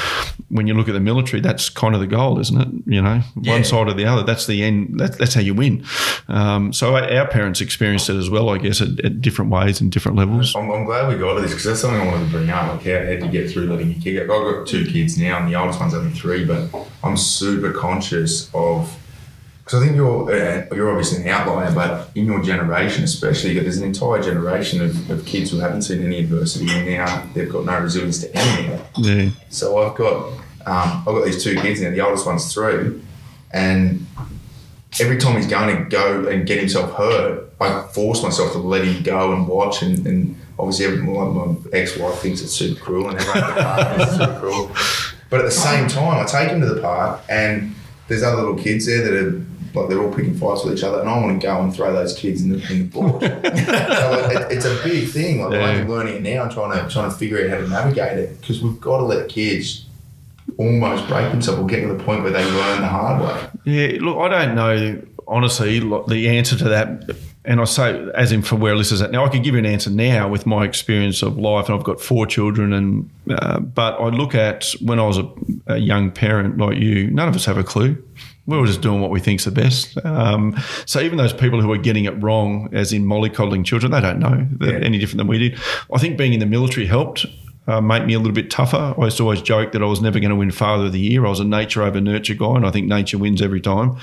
[0.51, 2.69] when you look at the military, that's kind of the goal, isn't it?
[2.87, 3.55] You know, Yeah.
[3.55, 4.23] one side or the other.
[4.23, 5.01] That's the end.
[5.01, 5.85] That's, that's how you win.
[6.29, 9.81] Um, so our our parents experienced it as well, I guess, at, at different ways
[9.81, 10.55] and different levels.
[10.55, 12.75] I'm, I'm glad we got to this because that's something I wanted to bring up.
[12.75, 14.39] Like, how, how do you get through letting your kid go?
[14.49, 16.69] I've got two kids now, and the oldest one's only three, but
[17.05, 18.95] I'm super conscious of.
[19.65, 23.77] Because I think you're uh, you're obviously an outlier, but in your generation, especially, there's
[23.77, 27.67] an entire generation of, of kids who haven't seen any adversity, and now they've got
[27.67, 28.81] no resilience to anything.
[28.97, 29.31] Yeah.
[29.51, 30.33] So I've got
[30.67, 31.91] um, I've got these two kids now.
[31.91, 33.01] The oldest one's three,
[33.53, 34.07] and
[35.01, 38.85] every time he's going to go and get himself hurt, I force myself to let
[38.85, 39.83] him go and watch.
[39.83, 43.89] And, and obviously, my, my ex-wife thinks it's super cruel, and everyone at the park
[43.89, 44.71] thinks it's super cruel.
[45.31, 47.75] But at the same time, I take him to the park, and
[48.09, 49.45] there's other little kids there that are.
[49.75, 51.93] Like they're all picking fights with each other, and I want to go and throw
[51.93, 53.21] those kids in the in the bush.
[53.23, 55.43] so it, it's a big thing.
[55.43, 58.19] Like I'm learning it now and trying to trying to figure out how to navigate
[58.19, 59.85] it because we've got to let kids
[60.57, 63.51] almost break themselves or get to the point where they learn the hard way.
[63.65, 67.17] Yeah, look, I don't know honestly the answer to that.
[67.49, 69.67] And I say, as in for where Alyssa's at now, I could give you an
[69.67, 72.73] answer now with my experience of life, and I've got four children.
[72.75, 75.27] And uh, but I look at when I was a,
[75.67, 77.97] a young parent like you, none of us have a clue.
[78.47, 79.97] We were just doing what we think's the best.
[80.05, 84.01] Um, so even those people who are getting it wrong, as in mollycoddling children, they
[84.01, 84.79] don't know Yeah.
[84.83, 85.59] any different than we did.
[85.93, 87.27] I think being in the military helped
[87.69, 88.95] uh, make me a little bit tougher.
[88.99, 90.99] I used to always joke that I was never going to win Father of the
[90.99, 91.27] Year.
[91.27, 93.99] I was a nature over nurture guy, and I think nature wins every time.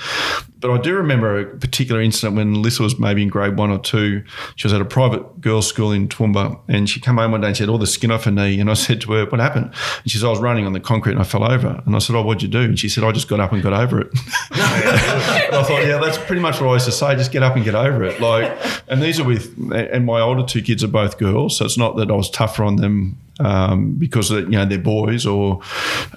[0.60, 3.78] But I do remember a particular incident when Lissa was maybe in grade one or
[3.78, 4.22] two.
[4.54, 7.48] She was at a private girls' school in Toowoomba, and she came home one day
[7.48, 8.60] and she had all the skin off her knee.
[8.60, 10.80] And I said to her, "What happened?" And she said, "I was running on the
[10.80, 13.02] concrete and I fell over." And I said, "Oh, what'd you do?" And she said,
[13.02, 14.08] "I just got up and got over it."
[14.52, 17.16] I thought, yeah, that's pretty much what I used to say.
[17.16, 18.20] Just get up and get over it.
[18.20, 18.56] Like,
[18.88, 21.96] and these are with, and my older two kids are both girls, so it's not
[21.96, 25.60] that I was tougher on them um, because you know they're boys or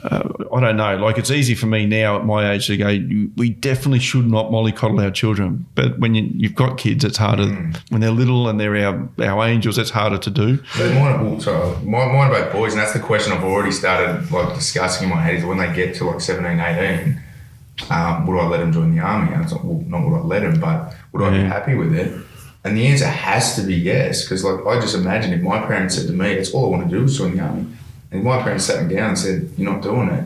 [0.04, 0.98] uh, I don't know.
[0.98, 2.88] Like, it's easy for me now at my age to go.
[3.36, 7.48] We definitely should not mollycoddle our children, but when you, you've got kids, it's harder.
[7.90, 10.58] When they're little and they're our our angels, it's harder to do.
[10.78, 14.32] But mine, well, sorry, mine, mine are boys, and that's the question I've already started
[14.32, 17.22] like discussing in my head is when they get to like 17, 18,
[17.90, 19.34] um, would I let them join the army?
[19.34, 21.94] And it's like, well, not would I let them, but would I be happy with
[21.96, 22.26] it?
[22.64, 25.96] And the answer has to be yes, because like I just imagine if my parents
[25.96, 27.66] said to me, "It's all I want to do is join the army,"
[28.12, 30.26] and my parents sat me down and said, "You're not doing it,"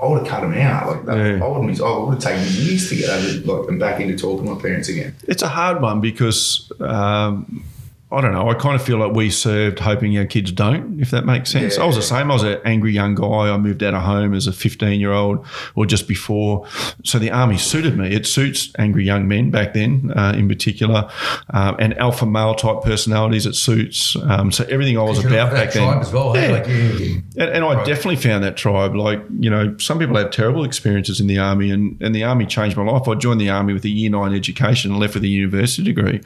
[0.00, 0.86] I would have cut them out.
[0.88, 1.44] Like that, Yeah.
[1.44, 4.16] I would have, I would have taken years to get over like and back into
[4.16, 5.14] talking to my parents again.
[5.26, 7.64] It's a hard one because um,
[8.12, 8.48] I don't know.
[8.50, 11.78] I kind of feel like we served hoping our kids don't, if that makes sense.
[11.78, 12.30] I was the same.
[12.30, 13.50] I was an angry young guy.
[13.50, 16.66] I moved out of home as a 15 year old or just before.
[17.04, 18.14] So the army suited me.
[18.14, 21.08] It suits angry young men back then, uh, in particular,
[21.50, 23.46] um, and alpha male type personalities.
[23.46, 24.14] It suits.
[24.16, 25.98] Um, so everything I was about back then.
[25.98, 26.36] as well.
[26.36, 26.48] Yeah.
[26.48, 28.94] Like you, And, and I definitely found that tribe.
[28.94, 32.44] Like, you know, some people have terrible experiences in the army, and, and the army
[32.44, 33.08] changed my life.
[33.08, 36.20] I joined the army with a year nine education and left with a university degree.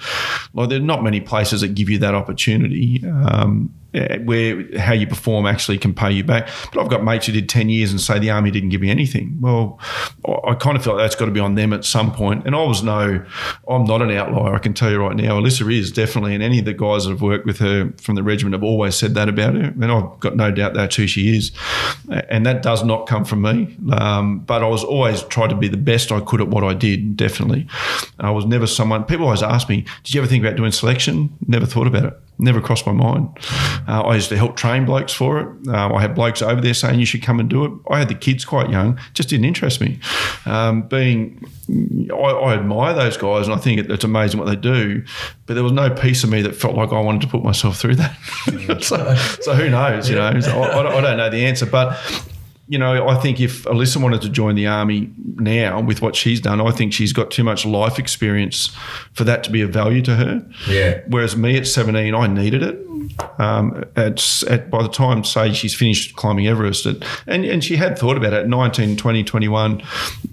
[0.52, 3.04] Like, there are not many places that give you that opportunity.
[3.06, 3.72] Um,
[4.24, 6.48] where how you perform actually can pay you back.
[6.72, 8.90] But I've got mates who did 10 years and say the army didn't give me
[8.90, 9.38] anything.
[9.40, 9.78] Well,
[10.26, 12.46] I, I kind of feel like that's got to be on them at some point.
[12.46, 13.24] And I was no,
[13.68, 14.54] I'm not an outlier.
[14.54, 15.40] I can tell you right now.
[15.40, 18.22] Alyssa is definitely, and any of the guys that have worked with her from the
[18.22, 19.72] regiment have always said that about her.
[19.80, 21.52] And I've got no doubt that's who she is.
[22.28, 23.76] And that does not come from me.
[23.92, 26.74] Um, but I was always tried to be the best I could at what I
[26.74, 27.66] did, definitely.
[28.20, 31.36] I was never someone, people always ask me, did you ever think about doing selection?
[31.46, 32.20] Never thought about it.
[32.38, 33.30] Never crossed my mind.
[33.88, 35.46] Uh, I used to help train blokes for it.
[35.68, 37.72] Um, I had blokes over there saying you should come and do it.
[37.90, 39.98] I had the kids quite young, just didn't interest me.
[40.44, 41.42] Um, being,
[42.12, 45.02] I, I admire those guys and I think it, it's amazing what they do,
[45.46, 47.78] but there was no piece of me that felt like I wanted to put myself
[47.78, 48.16] through that.
[48.82, 50.10] so, so who knows?
[50.10, 51.98] You know, So I, I don't- I don't know the answer, but
[52.68, 56.40] you know, I think if Alyssa wanted to join the army now with what she's
[56.40, 58.70] done, I think she's got too much life experience
[59.12, 60.46] for that to be of value to her.
[60.68, 61.00] Yeah.
[61.06, 62.78] Whereas me at 17, I needed it.
[63.38, 67.76] Um, at, at by the time, say, she's finished climbing Everest, it, and, and she
[67.76, 69.82] had thought about it at 19, 20, 21.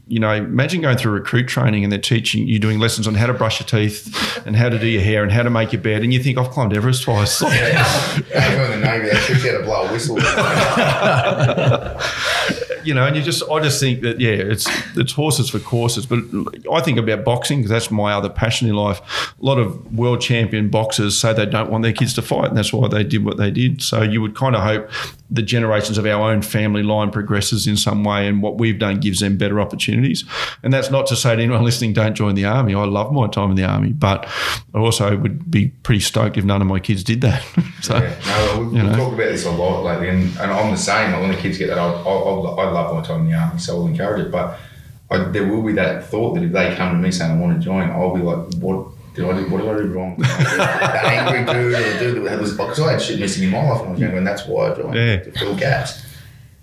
[0.08, 3.28] You know, imagine going through recruit training and they're teaching you doing lessons on how
[3.28, 4.16] to brush your teeth
[4.46, 6.04] and how to do your hair and how to make your bed.
[6.04, 7.42] And you think, I've climbed Everest twice.
[7.42, 10.18] Yeah, in the Navy, they teach you how to blow a whistle.
[12.86, 14.68] you know, and you just, I just think that, yeah, it's
[14.98, 16.06] it's horses for courses.
[16.06, 16.20] But
[16.72, 19.02] I think about boxing because that's my other passion in life.
[19.42, 22.58] A lot of world champion boxers say they don't want their kids to fight, and
[22.58, 23.82] that's why they did what they did.
[23.82, 24.90] So you would kind of hope
[25.34, 29.00] the generations of our own family line progresses in some way, and what we've done
[29.00, 30.24] gives them better opportunities.
[30.62, 32.76] And that's not to say to anyone listening, don't join the army.
[32.76, 34.28] I love my time in the army, but
[34.76, 37.44] I also would be pretty stoked if none of my kids did that.
[37.82, 40.78] so, Yeah, no, we, we talk about this a lot lately, and, and I'm the
[40.78, 41.12] same.
[41.12, 43.38] Like when the kids get that, I, I, I, I love my time in the
[43.38, 44.32] army, so I'll encourage it.
[44.32, 44.60] But
[45.10, 47.60] I, there will be that thought that if they come to me saying I want
[47.60, 49.50] to join, I'll be like, what did I do?
[49.50, 50.16] What did I do wrong?
[50.18, 53.70] the angry dude or the dude that was because I had shit missing in my
[53.70, 55.20] life when I was younger, and that's why I joined Yeah.
[55.24, 56.04] to fill gaps.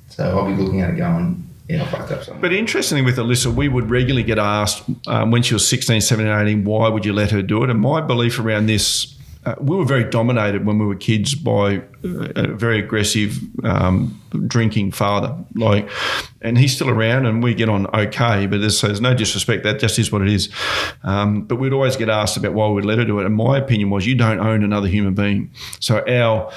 [0.08, 2.40] So I'll be looking at it going, yeah, I fucked up something.
[2.40, 6.32] But interestingly, with Alyssa, we would regularly get asked um, when she was 16, 17,
[6.32, 7.70] 18, why would you let her do it?
[7.70, 11.78] And my belief around this, uh, we were very dominated when we were kids by
[12.04, 15.34] uh, a very aggressive um, drinking father.
[15.54, 15.88] Like,
[16.42, 18.46] and he's still around, and we get on okay.
[18.46, 19.62] But there's, there's no disrespect.
[19.64, 20.50] That just is what it is.
[21.04, 23.26] Um, but we'd always get asked about why we'd let her do it.
[23.26, 25.50] And my opinion was, you don't own another human being.
[25.80, 26.52] So our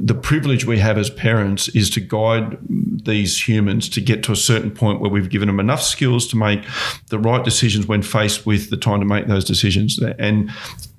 [0.00, 4.36] the privilege we have as parents is to guide these humans to get to a
[4.36, 6.64] certain point where we've given them enough skills to make
[7.08, 9.98] the right decisions when faced with the time to make those decisions.
[10.18, 10.50] And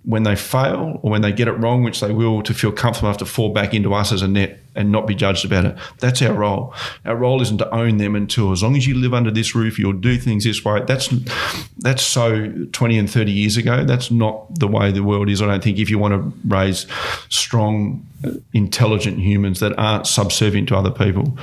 [0.07, 3.09] when they fail or when they get it wrong, which they will, to feel comfortable
[3.09, 5.75] enough to fall back into us as a net and not be judged about it.
[5.99, 6.73] That's our role.
[7.05, 9.77] Our role isn't to own them until as long as you live under this roof,
[9.79, 10.83] you'll do things this way.
[10.85, 11.13] That's
[11.77, 13.83] that's so 20 and 30 years ago.
[13.83, 15.41] That's not the way the world is.
[15.41, 16.85] I don't think if you want to raise
[17.29, 18.05] strong,
[18.53, 21.37] intelligent humans that aren't subservient to other people.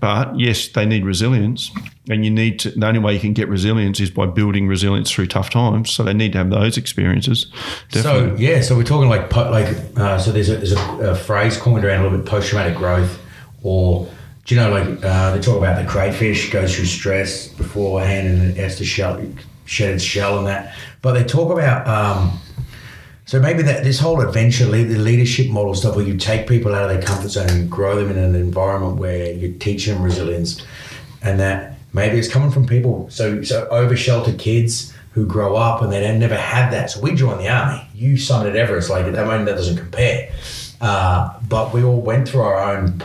[0.00, 1.70] But yes, they need resilience.
[2.08, 5.10] And you need to, the only way you can get resilience is by building resilience
[5.10, 5.90] through tough times.
[5.90, 7.46] So they need to have those experiences.
[7.90, 10.32] So yeah, so we're talking like like uh, so.
[10.32, 13.20] There's a there's a, a phrase coined around a little bit post traumatic growth,
[13.62, 14.08] or
[14.44, 18.50] do you know like uh, they talk about the crayfish goes through stress beforehand and
[18.50, 19.20] it has to shell,
[19.64, 20.74] shed its shell and that.
[21.00, 22.40] But they talk about um,
[23.24, 26.90] so maybe that this whole adventure the leadership model stuff where you take people out
[26.90, 30.64] of their comfort zone and grow them in an environment where you teach them resilience,
[31.22, 35.82] and that maybe it's coming from people so so over sheltered kids who grow up
[35.82, 36.90] and they never had that.
[36.90, 37.86] So we join the army.
[37.94, 38.90] You summited Everest.
[38.90, 40.32] Like mean, that doesn't compare.
[40.82, 43.02] Uh, but we all went through our own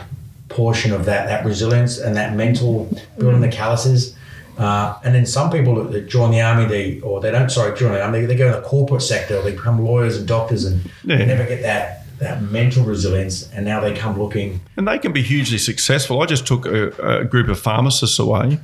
[0.48, 4.14] portion of that that resilience and that mental building the calluses.
[4.58, 7.48] Uh, and then some people that- join the army, they or they don't.
[7.50, 8.20] Sorry, join the army.
[8.20, 9.40] They, they go in the corporate sector.
[9.42, 11.18] They become lawyers and doctors, and Yeah.
[11.18, 13.48] they never get that that mental resilience.
[13.54, 14.60] And now they come looking.
[14.76, 16.20] And they can be hugely successful.
[16.20, 18.58] I just took a, a group of pharmacists away,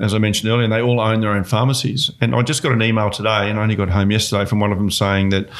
[0.00, 2.10] as I mentioned earlier, and they all own their own pharmacies.
[2.22, 4.72] And I just got an email today, and I only got home yesterday from one
[4.72, 5.50] of them saying that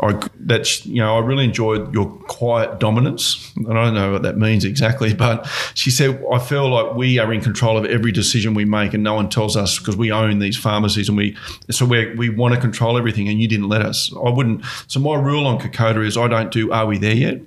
[0.00, 3.52] I that you know I really enjoyed your quiet dominance.
[3.56, 7.18] And I don't know what that means exactly, but she said I feel like we
[7.18, 10.10] are in control of every decision we make, and no one tells us because we
[10.10, 11.36] own these pharmacies, and we
[11.70, 14.12] so we we want to control everything, and you didn't let us.
[14.14, 14.64] I wouldn't.
[14.86, 16.72] So my rule on Kokoda is I don't do.
[16.72, 17.40] Are we there yet?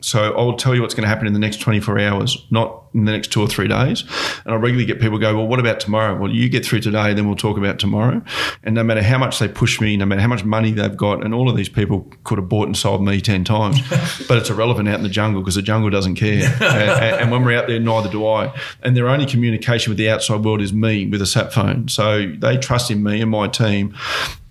[0.00, 2.79] So I will tell you what's going to happen in the next 24 hours, not
[2.92, 4.02] in the next two or three days.
[4.44, 6.16] And I regularly get people go, well, what about tomorrow?
[6.16, 8.22] Well, you get through today, then we'll talk about tomorrow.
[8.64, 11.24] And no matter how much they push me, no matter how much money they've got,
[11.24, 13.80] and all of these people could have bought and sold me 10 times,
[14.28, 16.44] but it's irrelevant out in the jungle because the jungle doesn't care.
[16.60, 18.52] and, and- and when we're out there, neither do I.
[18.82, 21.88] And their only communication with the outside world is me with a sat phone.
[21.88, 23.94] So they trust in me and my team.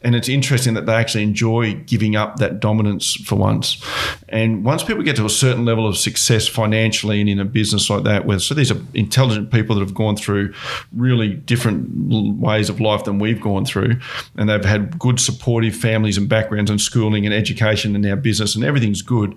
[0.01, 3.83] And it's interesting that they actually enjoy giving up that dominance for once.
[4.29, 7.89] And once people get to a certain level of success financially and in a business
[7.89, 10.53] like that, where so these are intelligent people that have gone through
[10.93, 13.99] really different ways of life than we've gone through,
[14.37, 18.55] and they've had good supportive families and backgrounds and schooling and education and now business
[18.55, 19.35] and everything's good.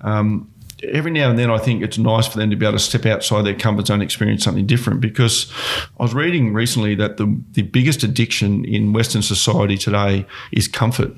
[0.00, 0.50] Um,
[0.84, 3.04] every now and then I think it's nice for them to be able to step
[3.04, 5.52] outside their comfort zone and experience something different because
[5.98, 11.12] I was reading recently that the, the biggest addiction in Western society today is comfort.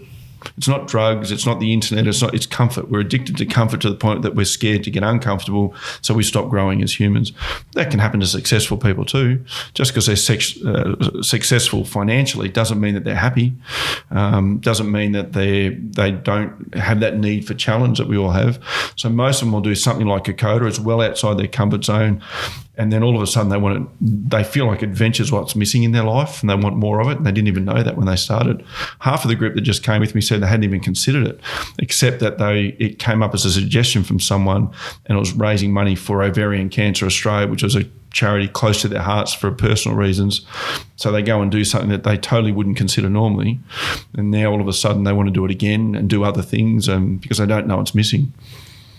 [0.57, 2.91] It's not drugs, it's not the internet, it's not it's comfort.
[2.91, 6.23] We're addicted to comfort to the point that we're scared to get uncomfortable, so we
[6.23, 7.33] stop growing as humans.
[7.73, 9.45] That can happen to successful people too.
[9.75, 13.55] Just because they're sex, uh, successful financially doesn't mean that they're happy.
[14.11, 18.31] Um, doesn't mean that they they don't have that need for challenge that we all
[18.31, 18.63] have.
[18.97, 20.69] So most of them will do something like Kokoda.
[20.69, 22.23] It's well outside their comfort zone,
[22.77, 23.91] and then all of a sudden they want to.
[24.01, 27.19] They feel like adventure's what's missing in their life, and they want more of it.
[27.19, 28.65] And they didn't even know that when they started.
[29.01, 31.41] Half of the group that just came with me said they hadn't even considered it,
[31.79, 34.71] except that they it came up as a suggestion from someone,
[35.07, 38.89] and it was raising money for Ovarian Cancer Australia, which was a charity close to
[38.89, 40.45] their hearts for personal reasons.
[40.97, 43.61] So they go and do something that they totally wouldn't consider normally,
[44.15, 46.43] and now all of a sudden they want to do it again and do other
[46.43, 48.33] things um, because they don't know it's missing.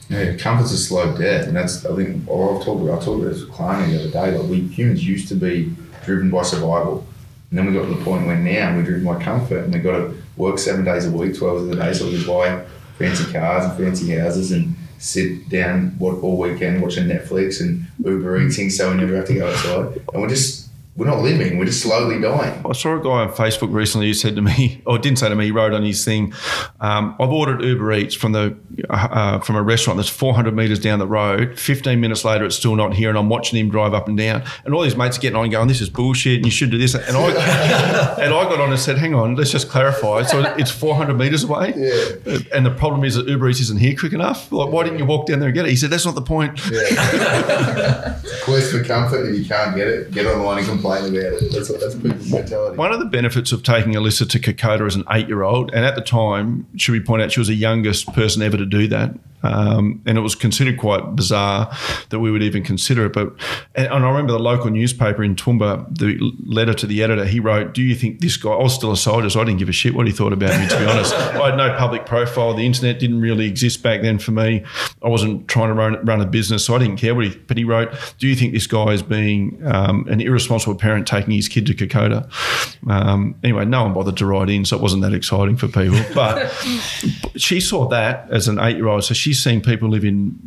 [0.09, 3.01] Yeah, comfort's a slow death, and that's I think oh, I've talked about.
[3.01, 4.37] I talked about this with Clarny the other day.
[4.37, 5.73] Like we humans used to be
[6.05, 7.05] driven by survival,
[7.49, 9.79] and then we got to the point where now we're driven by comfort, and we
[9.79, 12.65] got to work seven days a week, twelve of the day, so we buy
[12.97, 18.39] fancy cars and fancy houses and sit down what, all weekend watching Netflix and Uber
[18.41, 20.01] eating, so we never have to go outside.
[20.13, 20.62] And we're just
[20.95, 21.57] we're not living.
[21.57, 22.63] We're just slowly dying.
[22.63, 25.35] I saw a guy on Facebook recently who said to me, or didn't say to
[25.35, 26.33] me, he wrote on his thing,
[26.81, 28.55] um, I've ordered Uber Eats from the
[28.89, 31.57] uh, from a restaurant that's 400 metres down the road.
[31.57, 34.43] 15 minutes later, it's still not here, and I'm watching him drive up and down.
[34.65, 36.77] And all his mates are getting on going, this is bullshit, and you should do
[36.77, 36.93] this.
[36.93, 40.23] And I, and I got on and said, hang on, let's just clarify.
[40.23, 41.73] So it's 400 metres away.
[41.75, 42.37] Yeah.
[42.53, 44.51] And the problem is that Uber Eats isn't here quick enough.
[44.51, 45.69] Like, why didn't you walk down there and get it?
[45.69, 46.59] He said, that's not the point.
[46.69, 48.19] Yeah.
[48.43, 49.29] Quest for comfort.
[49.29, 51.51] If you can't get it, get online and complain about it.
[51.51, 51.95] That's that's
[52.31, 52.77] mentality.
[52.77, 55.85] One of the benefits of taking Alyssa to Kokoda as an eight year old, and
[55.85, 58.87] at the time, should we point out, she was the youngest person ever to do
[58.87, 59.15] that.
[59.43, 61.71] Um, and it was considered quite bizarre
[62.09, 63.13] that we would even consider it.
[63.13, 63.33] But
[63.75, 67.73] and, I remember the local newspaper in Toowoomba, the letter to the editor, he wrote,
[67.73, 69.73] "Do you think this guy?" I was still a soldier, so I didn't give a
[69.73, 70.67] shit what he thought about me.
[70.67, 72.53] To be honest, I had no public profile.
[72.53, 74.63] The internet didn't really exist back then for me.
[75.01, 77.35] I wasn't trying to run, run a business, so I didn't care what he.
[77.35, 81.33] But he wrote, "Do you think this guy is being um, an irresponsible parent taking
[81.33, 82.29] his kid to Kokoda?"
[82.89, 85.99] Um, anyway, no one bothered to write in, so it wasn't that exciting for people.
[86.13, 86.49] But
[87.35, 90.37] she saw that as an eight-year-old, so she's seen people live in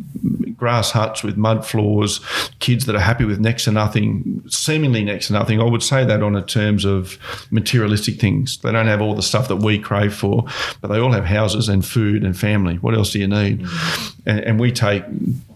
[0.56, 2.20] grass huts with mud floors,
[2.60, 5.60] kids that are happy with next to nothing, seemingly next to nothing.
[5.60, 7.18] I would say that on a terms of
[7.50, 8.58] materialistic things.
[8.58, 10.44] They don't have all the stuff that we crave for,
[10.80, 12.76] but they all have houses and food and family.
[12.76, 13.60] What else do you need?
[13.60, 14.12] Mm.
[14.26, 15.04] And, and we take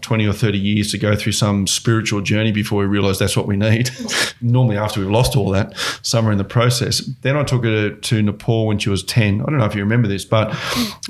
[0.01, 3.47] 20 or 30 years to go through some spiritual journey before we realize that's what
[3.47, 3.89] we need.
[4.41, 6.99] Normally, after we've lost all that, somewhere in the process.
[7.21, 9.41] Then I took her to Nepal when she was 10.
[9.41, 10.55] I don't know if you remember this, but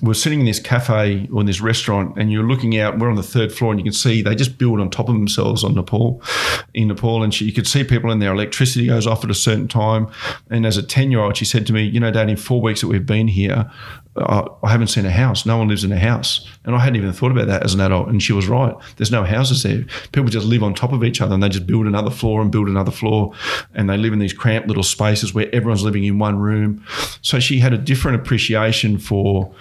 [0.02, 3.00] we're sitting in this cafe or in this restaurant, and you're looking out.
[3.00, 5.16] We're on the third floor, and you can see they just build on top of
[5.16, 6.22] themselves on Nepal,
[6.74, 7.24] in Nepal.
[7.24, 8.32] And she, you could see people in there.
[8.32, 10.08] Electricity goes off at a certain time.
[10.50, 12.62] And as a 10 year old, she said to me, You know, Dad, in four
[12.62, 13.72] weeks that we've been here,
[14.18, 15.46] I, I haven't seen a house.
[15.46, 16.46] No one lives in a house.
[16.66, 18.10] And I hadn't even thought about that as an adult.
[18.10, 18.76] And she was right.
[18.98, 19.86] There's no houses there.
[20.12, 22.52] People just live on top of each other and they just build another floor and
[22.52, 23.34] build another floor.
[23.74, 26.86] And they live in these cramped little spaces where everyone's living in one room.
[27.22, 29.54] So she had a different appreciation for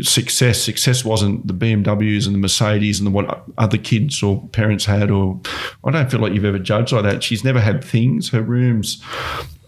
[0.00, 0.60] success.
[0.60, 5.10] Success wasn't the BMWs and the Mercedes and the what other kids or parents had.
[5.10, 5.40] Or
[5.84, 7.22] I don't feel like you've ever judged like that.
[7.22, 8.30] She's never had things.
[8.30, 9.02] Her rooms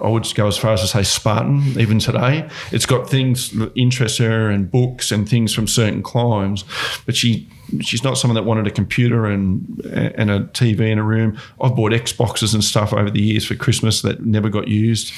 [0.00, 2.48] I would go as far as to say Spartan, even today.
[2.70, 6.64] It's got things that interest her and books and things from certain climes,
[7.06, 7.48] but she
[7.80, 11.38] she's not someone that wanted a computer and and a TV in a room.
[11.60, 15.12] I've bought Xboxes and stuff over the years for Christmas that never got used,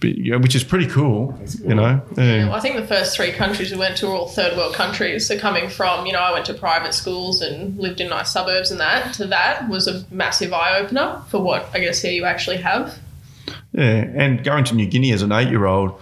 [0.00, 2.00] but, you know, which is pretty cool, you know.
[2.16, 2.46] Yeah.
[2.46, 5.26] Well, I think the first three countries we went to were all third world countries.
[5.26, 8.70] So coming from, you know, I went to private schools and lived in nice suburbs
[8.70, 12.24] and that to that was a massive eye opener for what I guess here you
[12.24, 12.98] actually have.
[13.72, 16.00] Yeah, and going to New Guinea as an eight-year-old,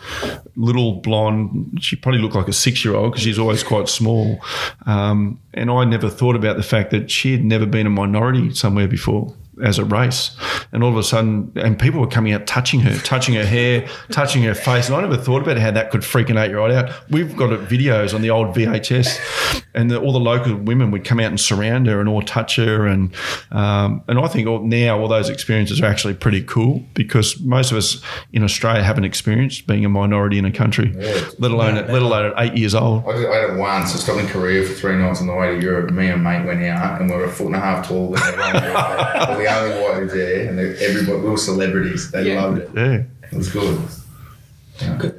[0.57, 4.40] little blonde, she probably looked like a six-year-old because she's always quite small.
[4.86, 8.55] Um, and I never thought about the fact that she had never been a minority
[8.55, 10.36] somewhere before as a race.
[10.72, 13.86] And all of a sudden, and people were coming out touching her, touching her hair,
[14.11, 14.88] touching her face.
[14.88, 16.90] And I never thought about how that could freak an eight-year-old out.
[17.11, 21.20] We've got videos on the old VHS, and the, all the local women would come
[21.20, 22.86] out and surround her and all touch her.
[22.86, 23.14] And
[23.52, 27.70] um, and I think all, now all those experiences are actually pretty cool because most
[27.70, 28.02] of us
[28.32, 31.28] in Australia haven't experienced being a minority in a country, Yeah.
[31.38, 33.05] let alone at, let alone at eight years old.
[33.09, 33.94] I, did, I had it once.
[33.94, 35.90] I stopped in Korea for three nights on the way to Europe.
[35.92, 38.14] Me and mate went out, and we were a foot and a half tall.
[39.47, 42.11] And everyone was the only whites there, and everybody, we were celebrities.
[42.11, 42.42] They Yeah.
[42.45, 42.70] loved it.
[42.74, 43.03] Yeah.
[43.30, 43.78] It was good.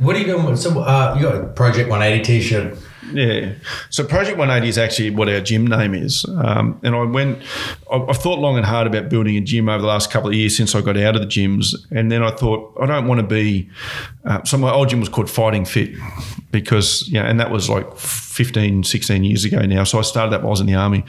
[0.01, 0.45] What are you doing?
[0.45, 2.77] With, so uh, you got a Project 180 T-shirt.
[3.13, 3.53] Yeah.
[3.89, 6.25] So Project 180 is actually what our gym name is.
[6.25, 7.39] Um, and I went,
[7.91, 10.35] I- I've thought long and hard about building a gym over the last couple of
[10.35, 11.73] years since I got out of the gyms.
[11.91, 13.69] And then I thought, I don't want to be,
[14.25, 15.91] uh, so my old gym was called Fighting Fit
[16.51, 19.83] because, yeah, and that was like 15, 16 years ago now.
[19.83, 21.03] So I started that while I was in the army.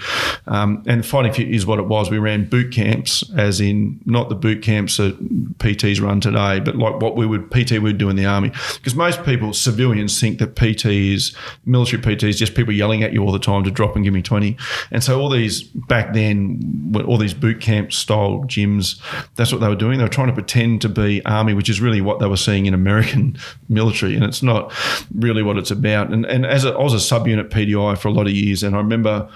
[0.47, 2.11] Um, and Fighting Fit is what it was.
[2.11, 5.17] We ran boot camps, as in not the boot camps that
[5.59, 8.51] PTs run today, but like what we would, PT would do in the army.
[8.75, 13.12] Because most people, civilians, think that PT is, military PT is just people yelling at
[13.12, 14.57] you all the time to drop and give me 20.
[14.91, 19.01] And so all these, back then, all these boot camp style gyms,
[19.37, 19.99] that's what they were doing.
[19.99, 22.67] They were trying to pretend to be army, which is really what they were seeing
[22.67, 22.75] in
[23.07, 23.39] American
[23.69, 24.15] military.
[24.15, 24.73] And it's not
[25.15, 26.13] really what it's about.
[26.13, 28.75] And, and as a, I was a subunit PDI for a lot of years, and
[28.75, 29.29] I remember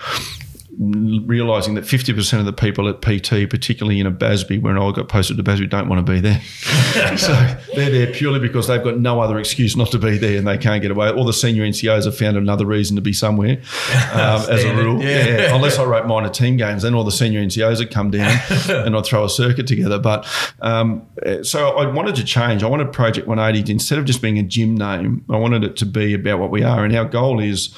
[0.81, 5.09] realizing that 50% of the people at PT, particularly in a Basby, when I got
[5.09, 6.41] posted to Basby, don't want to be there.
[7.19, 7.33] so
[7.75, 10.57] they're there purely because they've got no other excuse not to be there and they
[10.57, 11.11] can't get away.
[11.11, 13.59] All the senior NCOs have found another reason to be somewhere
[14.13, 15.03] um, as a rule.
[15.03, 15.55] yeah.
[15.55, 18.35] Unless I wrote minor team games, then all the senior NCOs would come down
[18.71, 19.99] and I'd throw a circuit together.
[19.99, 20.27] But
[20.61, 21.07] um,
[21.43, 22.63] so I wanted to change.
[22.63, 25.77] I wanted Project 180 to, instead of just being a gym name, I wanted it
[25.77, 26.87] to be about what we are.
[26.87, 27.75] And our goal is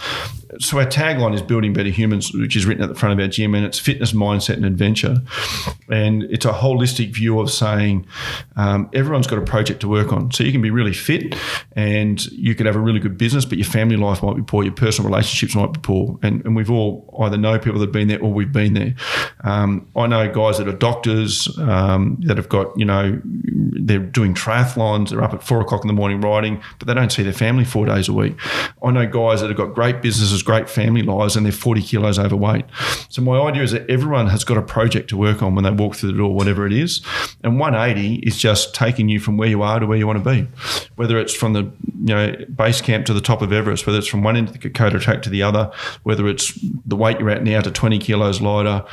[0.59, 3.29] so our tagline is building better humans, which is written at the front of our
[3.29, 5.17] gym, and it's fitness, mindset, and adventure.
[5.91, 8.07] And it's a holistic view of saying
[8.57, 10.31] um, everyone's got a project to work on.
[10.31, 11.35] So you can be really fit,
[11.75, 14.63] and you could have a really good business, but your family life might be poor,
[14.63, 17.93] your personal relationships might be poor, and, and we've all either know people that have
[17.93, 18.95] been there or we've been there.
[19.45, 24.35] Um, I know guys that are doctors um, that have got you know they're doing
[24.35, 27.33] triathlons, they're up at four o'clock in the morning riding, but they don't see their
[27.33, 28.37] family four days a week.
[28.85, 32.19] I know guys that have got great businesses, great family lives, and they're 40 kilos
[32.19, 32.65] overweight.
[33.09, 35.71] So my idea is that everyone has got a project to work on when they
[35.71, 37.01] walk through the door, whatever it is.
[37.43, 40.31] And 180 is just taking you from where you are to where you want to
[40.31, 40.49] be.
[40.97, 41.63] Whether it's from the
[42.05, 44.59] you know base camp to the top of Everest, whether it's from one end of
[44.59, 45.71] the Kokoda track to the other,
[46.03, 48.85] whether it's the weight you're at now to 20 kilos lighter,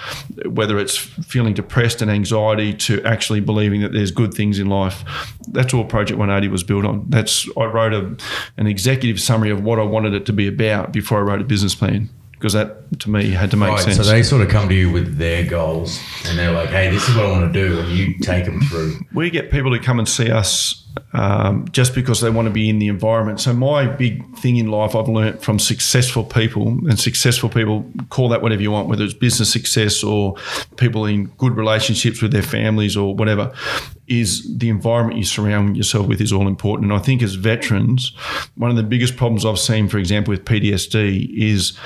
[0.46, 5.04] whether it's feeling depressed and anxiety to actually believing that there's good things in life.
[5.48, 7.06] That's all Project 180 was built on.
[7.10, 8.16] That's I wrote a,
[8.58, 11.44] an executive summary of what I wanted it to be about before I wrote a
[11.46, 13.98] business plan because that to me had to make Right, sense.
[13.98, 17.08] so they sort of come to you with their goals, and they're like, "Hey, this
[17.10, 18.98] is what I want to do," and you take them through.
[19.14, 22.70] we get people to come and see us um, just because they want to be
[22.70, 23.40] in the environment.
[23.40, 28.30] So my big thing in life, I've learnt from successful people, and successful people call
[28.30, 30.36] that whatever you want, whether it's business success or
[30.78, 33.52] people in good relationships with their families or whatever,
[34.08, 36.92] is the environment you surround yourself with is all important.
[36.92, 38.14] And I think as veterans,
[38.56, 41.78] one of the biggest problems I've seen, for example, with PTSD is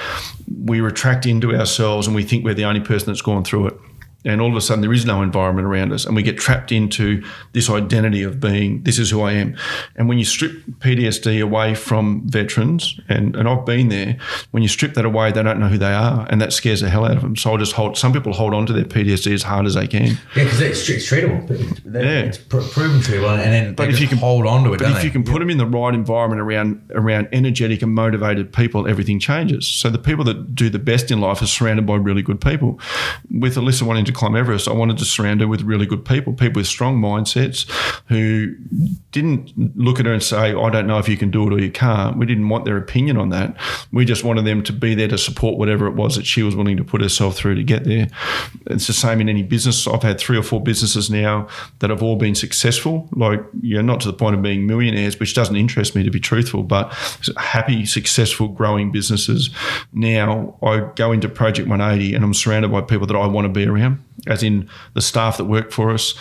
[0.64, 3.80] we retract into ourselves and we think we're the only person that's gone through it
[4.26, 6.72] and all of a sudden there is no environment around us and we get trapped
[6.72, 9.56] into this identity of being this is who i am
[9.96, 14.18] and when you strip ptsd away from veterans and, and i've been there
[14.52, 16.90] when you strip that away they don't know who they are and that scares the
[16.90, 19.34] hell out of them so i'll just hold some people hold on to their ptsd
[19.34, 21.48] as hard as they can Yeah, because it's, it's treatable.
[21.48, 22.20] But Yeah.
[22.22, 24.90] It's pr- proven treatable, and then But if you can- hold on to it, But
[24.90, 25.04] if they?
[25.06, 29.20] you can put them in the right environment around around energetic and motivated people, everything
[29.20, 29.68] changes.
[29.68, 32.80] So the people that do the best in life are surrounded by really good people.
[33.30, 36.34] With Alyssa wanting to climb Everest, I wanted to surround her with really good people,
[36.34, 37.70] people with strong mindsets
[38.08, 38.56] who
[39.12, 41.60] didn't look at her and say, "I don't know if you can do it or
[41.60, 43.56] you can't." We didn't want their opinion on that.
[43.92, 46.56] We just wanted them to be there to support whatever it was that she was
[46.56, 48.08] willing to put herself through to get there.
[48.68, 49.88] It's the same in any business.
[49.88, 51.48] I've had three or four businesses now
[51.80, 53.10] that have all been successful.
[53.16, 56.12] Like, you know, not to the point of being millionaires, which doesn't interest me to
[56.12, 56.92] be truthful, but
[57.38, 59.50] happy, successful, growing businesses.
[59.94, 63.50] Now I go into Project 180 and I'm surrounded by people that I want to
[63.50, 66.14] be around, as in the staff that work for us,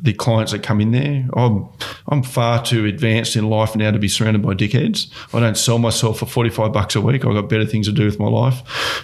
[0.00, 1.28] the clients that come in there.
[1.34, 1.68] I'm,
[2.08, 5.10] I'm far too advanced in life now to be surrounded by dickheads.
[5.34, 7.24] I don't sell myself for 45 bucks a week.
[7.24, 8.62] I've got better things to do with my life.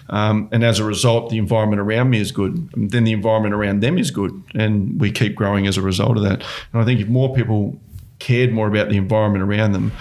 [0.08, 2.70] Um, and as a result, the environment around me is good.
[2.74, 4.42] And then the environment around them is good.
[4.54, 6.42] And we keep growing as a result of that.
[6.72, 7.78] And I think if more people
[8.18, 9.92] cared more about the environment around them,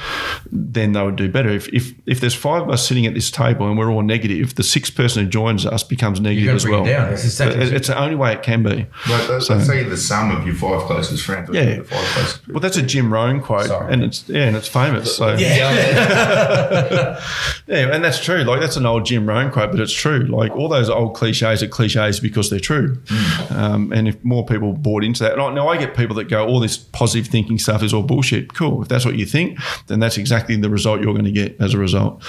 [0.52, 1.50] then they would do better.
[1.50, 4.56] If, if if there's five of us sitting at this table and we're all negative,
[4.56, 6.86] the sixth person who joins us becomes negative gotta as bring it well.
[6.86, 7.14] down.
[7.14, 8.70] It's just such a- It- it's the only way it can be.
[9.10, 11.50] Like, let's, So- let's say the sum of your five closest friends.
[11.52, 11.78] Yeah.
[11.78, 13.92] The five closest Well, that's a Jim Rohn quote, Sorry.
[13.94, 15.16] and it's yeah, and it's famous.
[15.16, 17.20] So yeah.
[17.68, 18.44] Yeah, and that's true.
[18.44, 20.20] Like that's an old Jim Rohn quote, but it's true.
[20.28, 23.02] Like all those old cliches are cliches because they're true.
[23.50, 26.60] Um, and if more people bought into that, now I get people that go, "All
[26.60, 28.82] this positive thinking stuff is all bullshit." Cool.
[28.84, 31.74] If that's what you think, then that's exactly the result you're going to get as
[31.74, 32.24] a result.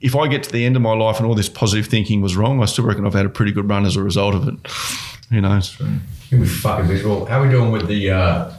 [0.00, 2.36] If I get to the end of my life and all this positive thinking was
[2.36, 4.54] wrong, I still reckon I've had a pretty good run as a result of it.
[5.30, 5.78] Who knows?
[6.30, 7.26] You'll be fucking miserable.
[7.26, 8.52] How are we doing with the uh,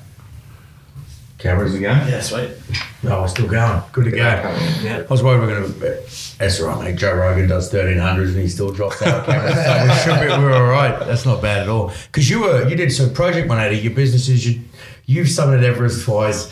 [1.38, 2.07] cameras again?
[2.07, 2.51] Yeah, sweet.
[3.03, 3.82] No, we're still going.
[3.91, 4.18] Good to go.
[4.18, 5.03] Yeah.
[5.09, 5.80] I was worried we are going to.
[6.38, 6.97] That's all right, mate.
[6.97, 9.55] Joe Rogan does 1300s and he still drops out cameras.
[9.55, 10.99] so we should be, we're all right.
[10.99, 11.91] That's not bad at all.
[12.07, 14.62] Because you were, you did, so Project 180, your businesses, you,
[15.12, 16.49] you've summited Everest twice.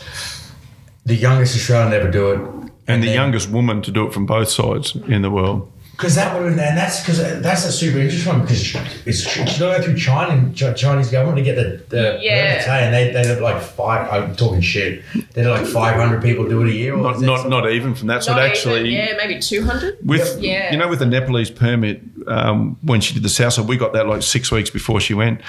[1.06, 2.38] The youngest Australian to ever do it.
[2.86, 5.70] And the then- youngest woman to do it from both sides in the world.
[6.00, 8.74] Because that would, and that's because that's a super interesting one because
[9.04, 12.46] it's she's got to go through China and Chinese government to get the, the Yeah.
[12.48, 14.10] permits, hey, and they they have like five.
[14.10, 15.02] I'm talking shit.
[15.34, 16.94] They have like 500 people do it a year.
[16.94, 18.36] Or Not not something- not even from that side.
[18.36, 19.98] Not Actually, even, yeah, maybe 200.
[20.02, 20.72] With Yeah.
[20.72, 23.92] you know, with the Nepalese permit, um, when she did the south side, we got
[23.92, 25.42] that like six weeks before she went.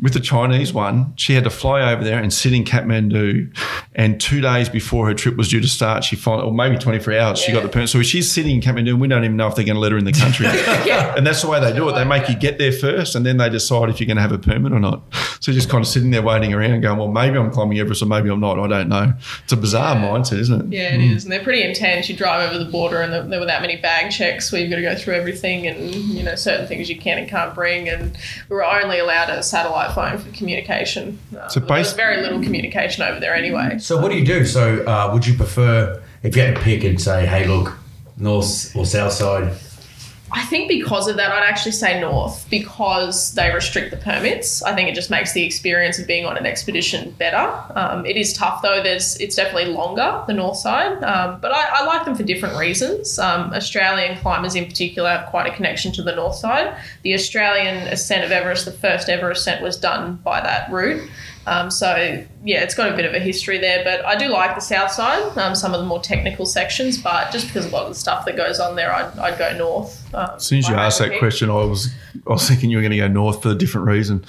[0.00, 3.48] With the Chinese one, she had to fly over there and sit in Kathmandu,
[3.96, 7.00] and two days before her trip was due to start, she finally, or maybe twenty
[7.00, 7.88] four hours, she got the permit.
[7.88, 9.90] So she's sitting in Kathmandu, and we don't even know if they're going to let
[9.92, 10.46] her in the country.
[10.86, 11.14] Yeah.
[11.16, 11.92] And that's the way they do it.
[11.94, 14.32] They make you get there first, and then they decide if you're going to have
[14.32, 15.02] a permit or not.
[15.40, 18.02] So you're just kind of sitting there waiting around, going, "Well, maybe I'm climbing Everest,
[18.02, 18.58] or maybe I'm not.
[18.58, 19.12] I don't know."
[19.44, 20.02] It's a bizarre Yeah.
[20.06, 20.76] mindset, isn't it?
[20.76, 22.08] Yeah, it is, and they're pretty intense.
[22.08, 24.70] You drive over the border, and there- there were that many bag checks where you've
[24.70, 27.88] got to go through everything, and you know certain things you can and can't bring.
[27.88, 28.12] And
[28.48, 31.18] we were only allowed a satellite phone for communication.
[31.36, 33.78] Uh, So there bas- very little communication over there anyway.
[33.78, 34.44] So what do you do?
[34.44, 37.76] So uh, would you prefer if you had to pick and say, hey, look,
[38.18, 39.52] north or south side?
[40.32, 44.60] I think because of that, I'd actually say north because they restrict the permits.
[44.62, 47.52] I think it just makes the experience of being on an expedition better.
[47.78, 48.82] Um, it is tough though.
[48.82, 52.58] There's it's definitely longer the north side, um, but I, I, like them for different
[52.58, 53.20] reasons.
[53.20, 56.76] Um, Australian climbers in particular have quite a connection to the north side.
[57.02, 61.08] The Australian ascent of Everest, the first ever ascent, was done by that route.
[61.46, 64.56] Um, so yeah, it's got a bit of a history there, but I do like
[64.56, 66.98] the south side, um, some of the more technical sections.
[66.98, 69.56] But just because a lot of the stuff that goes on there, I'd, I'd go
[69.56, 70.05] north.
[70.16, 71.90] Um, as soon as you asked that question, I was
[72.26, 74.24] I was thinking you were going to go north for a different reason,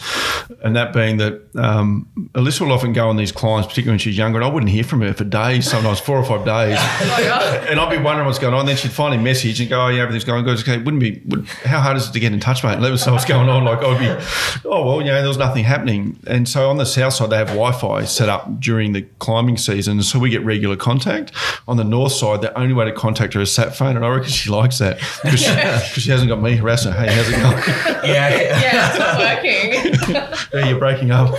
[0.61, 4.17] and that being that um, Alyssa will often go on these climbs, particularly when she's
[4.17, 6.77] younger, and I wouldn't hear from her for days, sometimes four or five days,
[7.69, 8.65] and I'd be wondering what's going on.
[8.65, 11.21] Then she'd finally message and go, "Oh yeah, everything's going good." Okay, wouldn't be.
[11.27, 12.79] Would, how hard is it to get in touch, mate?
[12.79, 13.63] Let us know what's going on.
[13.63, 14.25] Like I'd be,
[14.65, 17.37] oh well, you know, there was nothing happening, and so on the south side they
[17.37, 21.31] have Wi-Fi set up during the climbing season, so we get regular contact.
[21.65, 24.09] On the north side, the only way to contact her is sat phone, and I
[24.09, 24.99] reckon she likes that
[25.79, 26.99] because she, she, hasn't got me harassing her.
[26.99, 27.63] Hey, how's it going?
[28.07, 28.29] Yeah.
[28.29, 29.17] yeah, it's not
[30.13, 30.53] working.
[30.53, 31.33] yeah, you're breaking up.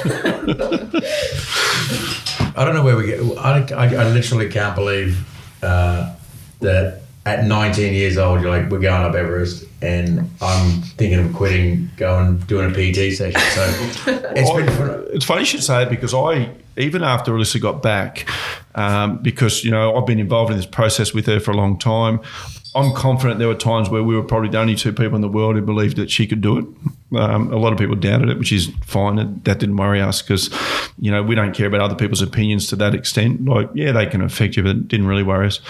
[2.56, 3.20] I don't know where we get.
[3.38, 5.26] I, I, I literally can't believe
[5.62, 6.14] uh,
[6.60, 11.34] that at 19 years old, you're like, we're going up Everest, and I'm thinking of
[11.34, 13.40] quitting, going doing a PT session.
[13.40, 13.64] So
[14.34, 14.68] it's been.
[14.68, 18.28] I, it's funny you should say it because I, even after Alyssa got back,
[18.78, 21.78] um, because you know I've been involved in this process with her for a long
[21.78, 22.20] time.
[22.74, 25.28] I'm confident there were times where we were probably the only two people in the
[25.28, 26.66] world who believed that she could do it.
[27.18, 29.16] Um, a lot of people doubted it, which is fine.
[29.16, 30.50] That didn't worry us because,
[30.98, 33.46] you know, we don't care about other people's opinions to that extent.
[33.46, 35.60] Like, yeah, they can affect you, but it didn't really worry us.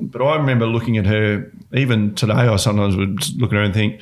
[0.00, 3.74] But I remember looking at her, even today, I sometimes would look at her and
[3.74, 4.00] think,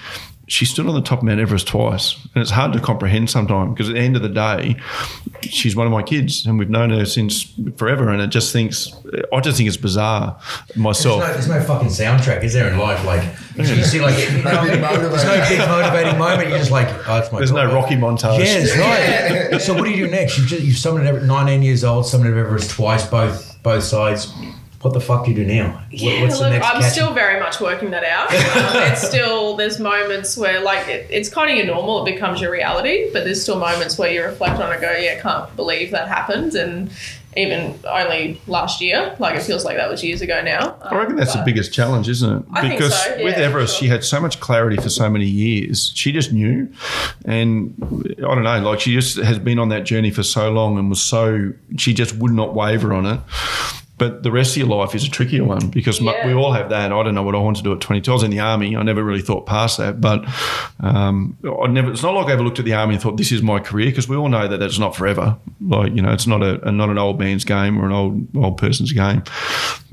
[0.48, 2.16] she stood on the top of Mount Everest twice.
[2.34, 4.76] And it's hard to comprehend sometimes because at the end of the day,
[5.42, 7.42] she's one of my kids and we've known her since
[7.76, 8.08] forever.
[8.08, 8.90] And it just thinks,
[9.32, 10.40] I just think it's bizarre
[10.74, 11.20] myself.
[11.20, 13.04] There's no, there's no fucking soundtrack, is there, in life?
[13.04, 13.22] Like,
[13.56, 16.48] you see, like, you know, there's no big motivating moment.
[16.48, 17.68] You're just like, oh, it's my There's God.
[17.68, 18.38] no Rocky montage.
[18.38, 19.60] Yeah, right.
[19.60, 20.38] so what do you do next?
[20.38, 24.32] You've, just, you've summoned Everest, 19 years old, summoned Everest twice, both both sides.
[24.80, 25.72] What the fuck do you do now?
[25.72, 26.92] What- Yeah, What's the look, next I'm catch?
[26.92, 28.28] still very much working that out.
[28.58, 32.40] Um, it's still there's moments where like it, it's kind of your normal, it becomes
[32.40, 35.54] your reality, but there's still moments where you reflect on it, and go, yeah, can't
[35.56, 36.90] believe that happened, and
[37.36, 40.76] even only last year, like it feels like that was years ago now.
[40.82, 42.44] I reckon that's the biggest challenge, isn't it?
[42.52, 43.80] I think because so, with Everest, sure.
[43.80, 45.92] she had so much clarity for so many years.
[45.94, 46.72] She just knew,
[47.24, 47.74] and
[48.18, 50.88] I don't know, like she just has been on that journey for so long and
[50.88, 53.20] was so she just would not waver on it.
[53.98, 56.26] But the rest of your life is a trickier one because Yeah.
[56.26, 56.92] we all have that.
[56.92, 58.10] I don't know what I want to do at 22.
[58.10, 58.76] I was in the army.
[58.76, 60.00] I never really thought past that.
[60.00, 60.24] But
[60.80, 61.90] um, I never.
[61.90, 63.86] It's not like I ever looked at the army and thought this is my career
[63.86, 65.36] because we all know that that's not forever.
[65.60, 68.28] Like you know, it's not a, a not an old man's game or an old
[68.36, 69.22] old person's game.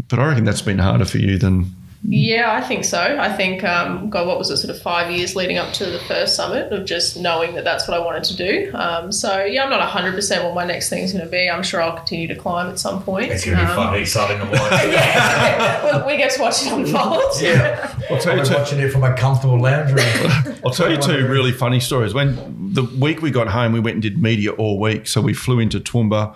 [0.08, 1.74] But I reckon that's been harder for you than
[2.08, 3.00] Yeah, I think so.
[3.20, 6.00] I think, um, God, what was it, sort of five years leading up to the
[6.00, 8.72] first summit of just knowing that that's what I wanted to do.
[8.76, 11.50] Um, so, yeah, I'm not 100% what my next thing is going to be.
[11.50, 13.32] I'm sure I'll continue to climb at some point.
[13.32, 16.06] It's going to be Um, fucking exciting to watch.
[16.06, 17.42] we, we get to watch it unfold.
[17.42, 17.94] yeah.
[18.10, 20.56] I'll tell you two, watching it from a comfortable lounge room.
[20.66, 22.14] I'll tell you two really funny stories.
[22.14, 25.08] When the week we got home, we went and did media all week.
[25.08, 26.36] So we flew into Toowoomba,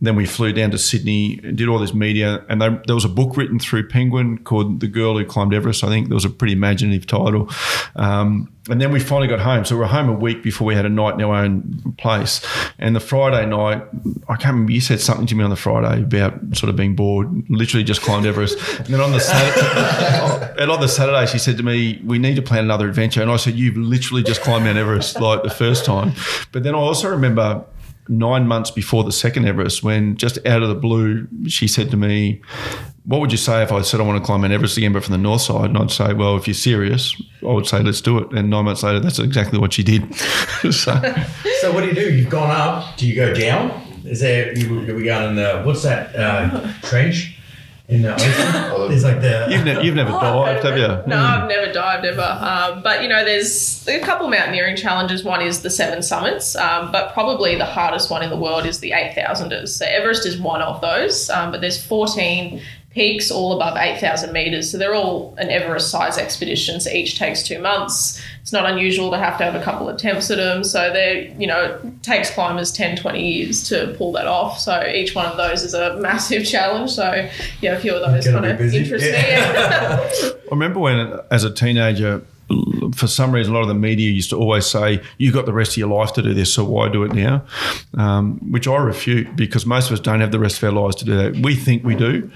[0.00, 2.44] then we flew down to Sydney, and did all this media.
[2.48, 5.84] And they, there was a book written through Penguin called "The Girl Who Climbed Everest."
[5.84, 7.48] I think there was a pretty imaginative title.
[7.96, 9.64] Um, and then we finally got home.
[9.64, 12.44] So we were home a week before we had a night in our own place.
[12.78, 13.82] And the Friday night,
[14.28, 14.72] I can't remember.
[14.72, 17.28] You said something to me on the Friday about sort of being bored.
[17.48, 18.58] Literally just climbed Everest.
[18.78, 22.36] And then on the Saturday, and on the Saturday, she said to me, "We need
[22.36, 25.50] to plan another adventure." And I said, "You've literally just climbed Mount Everest like the
[25.50, 26.12] first time."
[26.52, 27.64] But then I also remember
[28.08, 31.96] nine months before the second Everest, when just out of the blue, she said to
[31.96, 32.40] me,
[33.04, 35.04] "What would you say if I said I want to climb Mount Everest again, but
[35.04, 38.00] from the north side?" And I'd say, "Well, if you're serious, I would say let's
[38.00, 40.14] do it." And nine months later, that's exactly what she did.
[40.70, 40.70] so,
[41.60, 42.12] so what do you do?
[42.14, 42.96] You've gone up.
[42.96, 43.70] Do you go down?
[44.04, 44.52] Is there?
[44.54, 47.37] We going in the what's that uh, trench
[47.88, 48.88] in the ocean?
[48.88, 49.48] There's like the.
[49.50, 50.88] you've, ne- you've never Oh, dived, have you?
[51.06, 52.20] No, I've never dived ever.
[52.20, 55.24] Um, but you know, there's a couple mountaineering challenges.
[55.24, 58.80] One is the seven summits, um, but probably the hardest one in the world is
[58.80, 59.74] the eight thousanders.
[59.74, 64.70] So Everest is one of those, um, but there's 14 peaks all above 8,000 meters.
[64.72, 66.80] So they're all an Everest size expedition.
[66.80, 68.20] So each takes two months.
[68.42, 70.64] It's not unusual to have to have a couple of attempts at them.
[70.64, 74.58] So they, you know, it takes climbers 10, 20 years to pull that off.
[74.58, 76.90] So each one of those is a massive challenge.
[76.92, 77.28] So
[77.60, 78.78] yeah, a few of those Gonna kind of be busy.
[78.78, 80.08] interest Yeah.
[80.24, 80.30] me.
[80.48, 82.22] I remember when, as a teenager,
[82.96, 85.52] for some reason, a lot of the media used to always say, "You've got the
[85.52, 87.44] rest of your life to do this, so why do it now?"
[87.98, 90.96] Um, which I refute because most of us don't have the rest of our lives
[90.96, 91.36] to do that.
[91.36, 92.30] We think we do,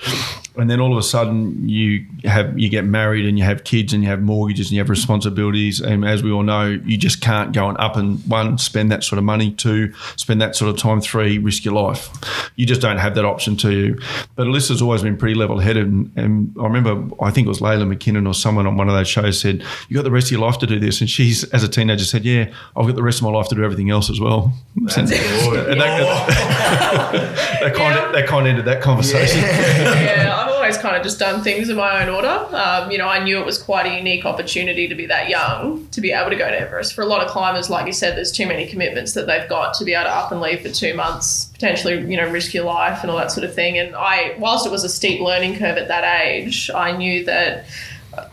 [0.57, 3.93] and then all of a sudden you have you get married and you have kids
[3.93, 5.81] and you have mortgages and you have responsibilities.
[5.81, 9.03] And as we all know you just can't go and up and one spend that
[9.05, 9.53] sort of money.
[9.53, 11.01] Two spend that sort of time.
[11.01, 12.11] Three risk your life.
[12.57, 13.99] You just don't have that option to you.
[14.37, 17.61] But Alyssa's always been pretty level headed and, and I remember I think it was
[17.61, 20.33] Layla McKinnon or someone on one of those shows said you got the rest of
[20.33, 21.01] your life to do this.
[21.01, 23.55] And she's as a teenager said yeah I've got the rest of my life to
[23.55, 24.53] do everything else as well.
[24.77, 26.29] And that,
[27.63, 29.41] that kind of that kind of ended that conversation.
[29.41, 30.42] Yeah, I've
[30.73, 32.47] always kind of just done things in my own order.
[32.57, 35.87] Um, you know, I knew it was quite a unique opportunity to be that young
[35.89, 36.95] to be able to go to Everest.
[36.95, 39.75] For a lot of climbers, like you said, there's too many commitments that they've got
[39.75, 42.65] to be able to up and leave for two months, potentially, you know, risk your
[42.65, 43.79] life and all that sort of thing.
[43.79, 47.67] And I, whilst it was a steep learning curve at that age, I knew that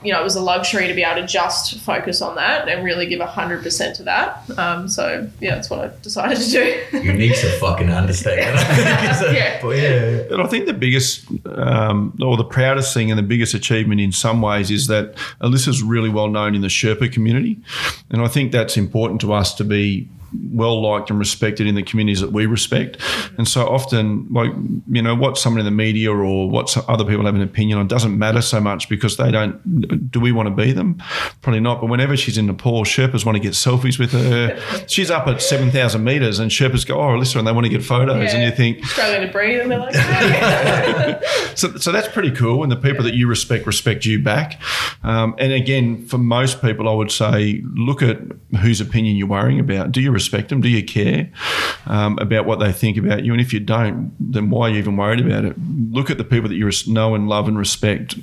[0.04, 2.84] you know, it was a luxury to be able to just focus on that and
[2.84, 4.50] really give 100% to that.
[4.58, 6.98] Um, so, yeah, that's what I decided to do.
[6.98, 8.58] Unique's a fucking understatement.
[9.20, 9.60] Yeah.
[9.62, 10.24] But yeah.
[10.32, 14.12] And I think the biggest, um, or the proudest thing, and the biggest achievement in
[14.12, 17.58] some ways is that Alyssa's really well known in the Sherpa community,
[18.10, 20.08] and I think that's important to us to be
[20.52, 22.98] well liked and respected in the communities that we respect.
[23.38, 24.52] And so often, like,
[24.90, 27.88] you know, what someone in the media or what other people have an opinion on
[27.88, 31.02] doesn't matter so much because they don't, do we want to be them?
[31.42, 31.82] Probably not.
[31.82, 34.60] But whenever she's in Nepal, Sherpas want to get selfies with her.
[34.88, 37.84] she's up at 7,000 meters and Sherpas go, oh, listen, and they want to get
[37.84, 38.34] photos.
[38.34, 41.20] And you think, struggling to breathe, and they're like, hey.
[41.56, 42.64] so, so that's pretty cool.
[42.64, 44.62] And the people that you respect respect you back.
[45.04, 48.20] Um, and again, for most people, I would say look at
[48.62, 49.92] whose opinion you're worrying about.
[49.92, 50.62] Do you respect them?
[50.62, 51.32] Do you care
[51.86, 53.32] um, about what they think about you?
[53.32, 55.56] And if you don't, then why are you even worried about it?
[55.92, 58.16] Look at the people that you know and love and respect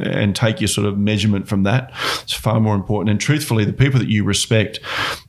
[0.00, 1.92] and take your sort of measurement from that.
[2.22, 3.10] It's far more important.
[3.10, 4.80] And truthfully, the people that you respect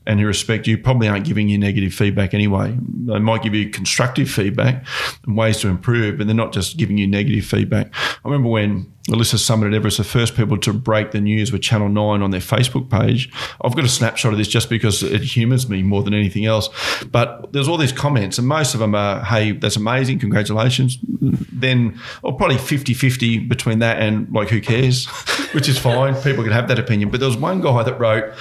[0.08, 2.76] and who respect you probably aren't giving you negative feedback anyway.
[3.06, 4.86] They might give you constructive feedback
[5.26, 7.94] and ways to improve, but they're not just giving you negative feedback.
[7.94, 11.62] I remember when Alyssa Summit at Everest, the first people to break the news with
[11.62, 13.32] Channel 9 on their Facebook page.
[13.62, 16.70] I've got a snapshot of this just because it humours me more than anything else.
[17.06, 20.98] But there's all these comments, and most of them are, hey, that's amazing, congratulations.
[21.02, 25.06] Then, or probably 50 50 between that and, like, who cares,
[25.54, 26.14] which is fine.
[26.16, 27.10] People can have that opinion.
[27.10, 28.34] But there was one guy that wrote,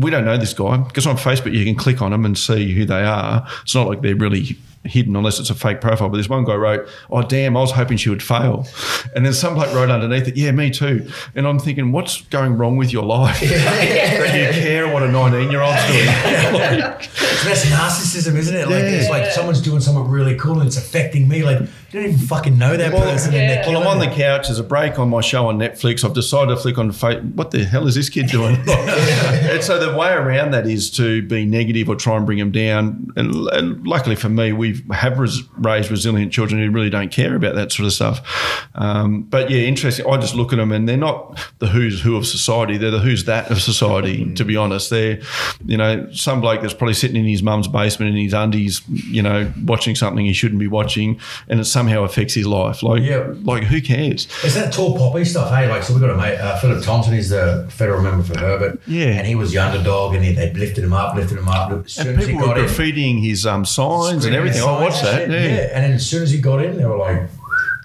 [0.00, 2.72] we don't know this guy because on Facebook you can click on them and see
[2.72, 3.46] who they are.
[3.62, 6.08] It's not like they're really hidden unless it's a fake profile.
[6.08, 8.66] But this one guy wrote, "Oh damn, I was hoping she would fail,"
[9.16, 12.56] and then some bloke wrote underneath it, "Yeah, me too." And I'm thinking, what's going
[12.56, 13.44] wrong with your life that
[14.34, 16.06] you care what a 19 year old's doing?
[16.52, 17.10] Like,
[17.44, 18.68] That's narcissism, isn't it?
[18.68, 18.90] Like Yeah.
[18.90, 21.42] it's like someone's doing something really cool and it's affecting me.
[21.42, 21.66] Like you
[22.00, 23.34] don't even fucking know that Well, person.
[23.34, 24.46] and they're Well, I'm on the couch.
[24.46, 26.04] There's a break on my show on Netflix.
[26.04, 27.34] I've decided to flick on Facebook.
[27.34, 28.56] What the hell is this kid doing?
[28.68, 32.50] and so the way around that is to be negative or try and bring them
[32.52, 33.12] down.
[33.16, 37.34] And, and luckily for me, we have res- raised resilient children who really don't care
[37.34, 38.68] about that sort of stuff.
[38.74, 40.06] Um, but yeah, interesting.
[40.06, 42.76] I just look at them and they're not the who's who of society.
[42.78, 44.32] They're the who's that of society.
[44.34, 45.20] To be honest, they're
[45.64, 49.22] you know some bloke that's probably sitting in his mum's basement in his undies, you
[49.22, 51.18] know, watching something he shouldn't be watching,
[51.48, 52.82] and it somehow affects his life.
[52.82, 53.24] Like, Yeah.
[53.42, 54.26] like who cares?
[54.44, 55.68] It's that tall poppy stuff, hey?
[55.68, 58.80] Like, so we got a mate, uh, Phillip Thompson is the federal member for Herbert.
[58.86, 59.06] Yeah.
[59.06, 61.70] And he was the underdog and he, they lifted him up, lifted him up.
[61.84, 64.62] As soon And as he people were got in, his um, signs and everything.
[64.62, 65.22] at I watched signs that.
[65.24, 65.68] and Yeah.
[65.74, 67.22] And then as soon as he got in, they were like,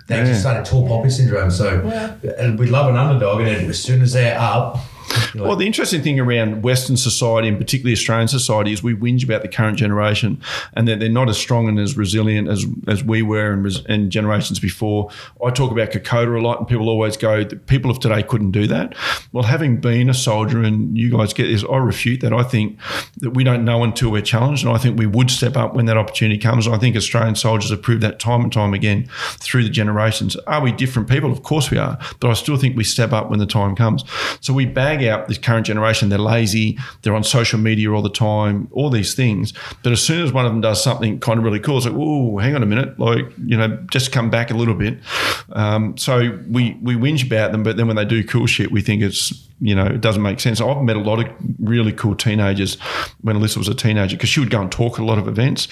[0.07, 0.25] they Yeah.
[0.25, 1.51] just started tall poppy syndrome.
[1.51, 1.67] So
[2.39, 4.77] and we love an underdog, and as soon as they're up,
[5.33, 9.23] you're Well, the interesting thing around Western society, and particularly Australian society, is we whinge
[9.23, 10.41] about the current generation
[10.73, 13.51] and that they're not as strong and as resilient as, as we were
[13.87, 15.09] and generations before.
[15.43, 18.51] I talk about Kokoda a lot, and people always go, the people of today couldn't
[18.51, 18.95] do that.
[19.31, 22.33] Well, having been a soldier, and you guys get this, I refute that.
[22.33, 22.79] I think
[23.17, 25.85] that we don't know until we're challenged, and I think we would step up when
[25.85, 26.67] that opportunity comes.
[26.67, 29.07] I think Australian soldiers have proved that time and time again
[29.37, 30.35] through the generations.
[30.47, 31.31] Are we different people?
[31.31, 34.03] Of course we are, but I still think we step up when the time comes.
[34.41, 36.09] So we bag out this current generation.
[36.09, 36.77] They're lazy.
[37.01, 38.67] They're on social media all the time.
[38.71, 39.53] All these things.
[39.83, 41.95] But as soon as one of them does something kind of really cool, it's like,
[41.97, 44.99] oh, hang on a minute, like you know, just come back a little bit.
[45.53, 48.81] Um, so we we whinge about them, but then when they do cool shit, we
[48.81, 50.61] think it's you know it doesn't make sense.
[50.61, 52.75] I've met a lot of really cool teenagers
[53.21, 55.27] when Alyssa was a teenager because she would go and talk at a lot of
[55.27, 55.67] events.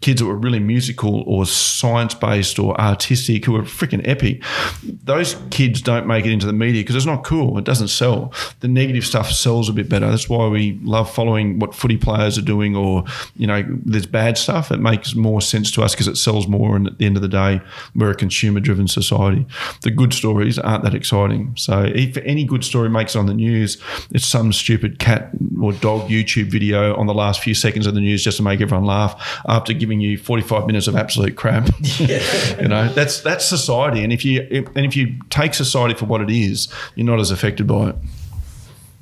[0.00, 4.42] Kids that were really musical or science based or artistic who were freaking epic.
[4.82, 7.56] Those kids don't make it into the media because it's not cool.
[7.58, 8.32] It doesn't sell.
[8.60, 10.08] The negative stuff sells a bit better.
[10.08, 13.04] That's why we love following what footy players are doing or
[13.36, 14.70] you know there's bad stuff.
[14.70, 16.76] It makes more sense to us because it sells more.
[16.76, 17.60] And at the end of the day,
[17.94, 19.46] we're a consumer driven society.
[19.82, 21.54] The good stories aren't that exciting.
[21.56, 23.78] So if any good story makes it on the the news,
[24.10, 25.30] it's some stupid cat
[25.60, 28.60] or dog YouTube video on the last few seconds of the news just to make
[28.60, 31.70] everyone laugh after giving you 45 minutes of absolute crap.
[31.98, 36.20] you know, that's that's society, and if you and if you take society for what
[36.20, 37.96] it is, you're not as affected by it.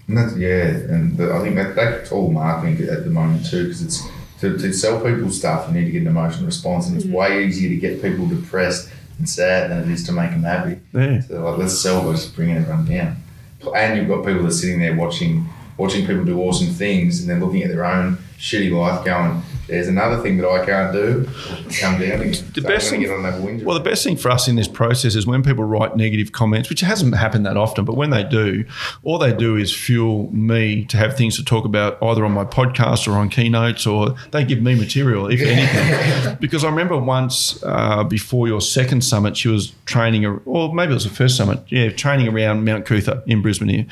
[0.07, 3.65] And that's, yeah, and the, I think that, that's all marketing at the moment too,
[3.65, 4.03] because it's
[4.41, 7.13] to, to sell people stuff, you need to get an emotional response, and it's mm.
[7.13, 8.89] way easier to get people depressed
[9.19, 10.81] and sad than it is to make them happy.
[10.95, 11.21] Yeah.
[11.21, 13.17] So like, let's sell by just bringing everyone down.
[13.75, 17.31] And you've got people that are sitting there watching watching people do awesome things, and
[17.31, 21.29] they're looking at their own shitty life, going, "There's another thing that I can't do."
[21.81, 22.21] Come down.
[22.23, 23.03] And The best thing,
[23.65, 26.69] well, the best thing for us in this process is when people write negative comments,
[26.69, 28.65] which hasn't happened that often, but when they do,
[29.03, 32.45] all they do is fuel me to have things to talk about either on my
[32.45, 36.37] podcast or on keynotes, or they give me material, if anything.
[36.41, 40.95] because I remember once uh, before your second summit, she was training, or maybe it
[40.95, 43.87] was the first summit, yeah, training around Mount Coot-tha in Brisbane here,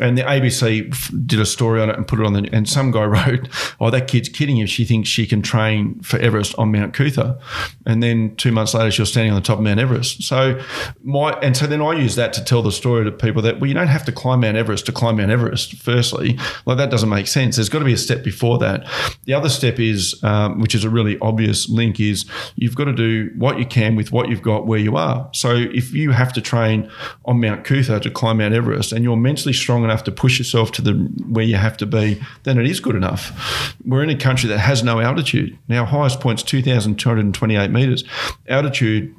[0.00, 2.90] and the ABC did a story on it and put it on the, and some
[2.90, 3.48] guy wrote,
[3.80, 7.38] "Oh, that kid's kidding if she thinks she can train for Everest on Mount Coot-tha,"
[7.86, 10.22] and then two months later she was standing on the top of Mount Everest.
[10.22, 10.60] So
[11.02, 13.68] my and so then I use that to tell the story to people that well,
[13.68, 15.74] you don't have to climb Mount Everest to climb Mount Everest.
[15.74, 17.56] Firstly, like that doesn't make sense.
[17.56, 18.86] There's got to be a step before that.
[19.24, 22.24] The other step is, um, which is a really obvious link, is
[22.56, 25.28] you've got to do what you can with what you've got where you are.
[25.32, 26.90] So if you have to train
[27.24, 30.72] on Mount Coot-tha to climb Mount Everest, and you're mentally strong enough to push yourself
[30.72, 30.92] to the
[31.28, 33.74] where you have to be, then it is good enough.
[33.84, 35.58] We're in a country that has altitude.
[35.68, 38.04] Now, highest point's 2,228 meters.
[38.48, 39.14] Altitude,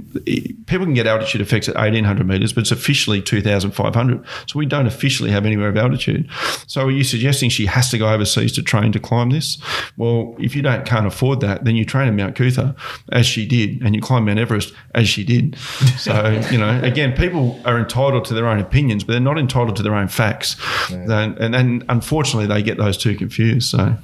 [0.66, 4.26] people can get altitude effects at 1,800 meters, but it's officially 2,500.
[4.48, 6.30] So we don't officially have anywhere of altitude.
[6.68, 9.58] So are you suggesting she has to go overseas to train to climb this?
[9.98, 12.76] Well, if you don't can't afford that, then you train at Mount Coot-tha
[13.12, 15.56] as she did, and you climb Mount Everest as she did.
[16.00, 19.76] So you know, again, people are entitled to their own opinions, but they're not entitled
[19.76, 20.56] to their own facts.
[20.90, 23.70] And, and and unfortunately, they get those two confused.
[23.70, 23.98] So.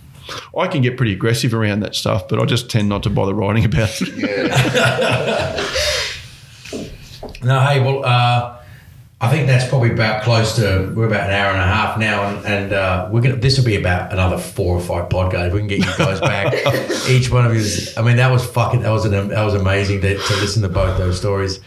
[0.57, 3.33] I can get pretty aggressive around that stuff, but I just tend not to bother
[3.33, 5.61] writing about it.
[7.43, 8.57] No, hey, well, uh,
[9.21, 10.91] I think that's probably about close to.
[10.95, 13.35] We're about an hour and a half now, and, and uh, we're gonna.
[13.35, 15.53] This will be about another four or five podcasts.
[15.53, 16.53] We can get you guys back.
[17.09, 17.63] Each one of you.
[17.97, 18.81] I mean, that was fucking.
[18.81, 19.29] That was an.
[19.29, 21.59] That was amazing to, to listen to both those stories.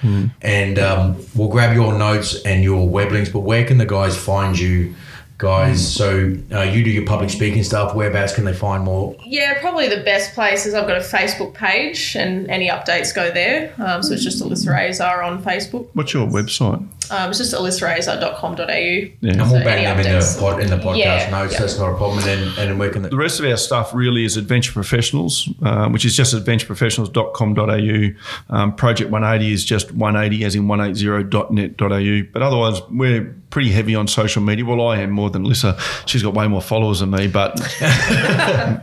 [0.42, 3.30] And um, we'll grab your notes and your web links.
[3.30, 4.94] But where can the guys find you?
[5.38, 7.94] Guys, so uh, you do your public speaking stuff.
[7.94, 9.14] Whereabouts can they find more?
[9.24, 13.30] Yeah, probably the best place is I've got a Facebook page and any updates go
[13.30, 13.72] there.
[13.78, 15.86] Um, so it's just Alyssa Azar on Facebook.
[15.92, 16.84] What's your website?
[17.10, 18.66] Um, it's just alyssaazar.com.au.
[18.66, 19.08] Yeah.
[19.22, 20.38] And we'll So bang any them in the updates?
[20.40, 21.52] pod, in the podcast Yeah, notes.
[21.54, 21.60] yeah.
[21.60, 22.18] That's not a problem.
[22.18, 24.72] And then and then where can The the, rest of our stuff really is Adventure
[24.72, 28.54] Professionals, uh, which is just adventureprofessionals.com.au.
[28.54, 32.28] Um, Project 180 is just 180 as in 180.net.au.
[32.32, 34.64] But otherwise, we're pretty heavy on social media.
[34.64, 35.78] Well, I am more than Lisa.
[36.06, 37.56] She's got way more followers than me, but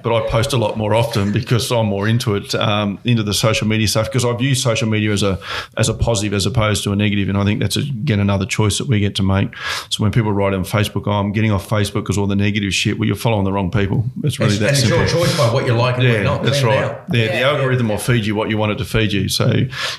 [0.03, 3.33] but I post a lot more often because I'm more into it, um, into the
[3.33, 4.07] social media stuff.
[4.07, 5.39] Because I view social media as a
[5.77, 8.77] as a positive as opposed to a negative, and I think that's again another choice
[8.77, 9.49] that we get to make.
[9.89, 12.73] So when people write on Facebook, oh, I'm getting off Facebook because all the negative
[12.73, 14.05] shit, well, you're following the wrong people.
[14.23, 14.99] It's really and that it's simple.
[14.99, 16.43] your choice by what you like and Yeah, you're not.
[16.43, 16.83] that's Clean it right.
[16.85, 17.07] out.
[17.09, 17.49] The, the Yeah.
[17.49, 19.29] algorithm will feed you what you want it to feed you.
[19.29, 19.51] So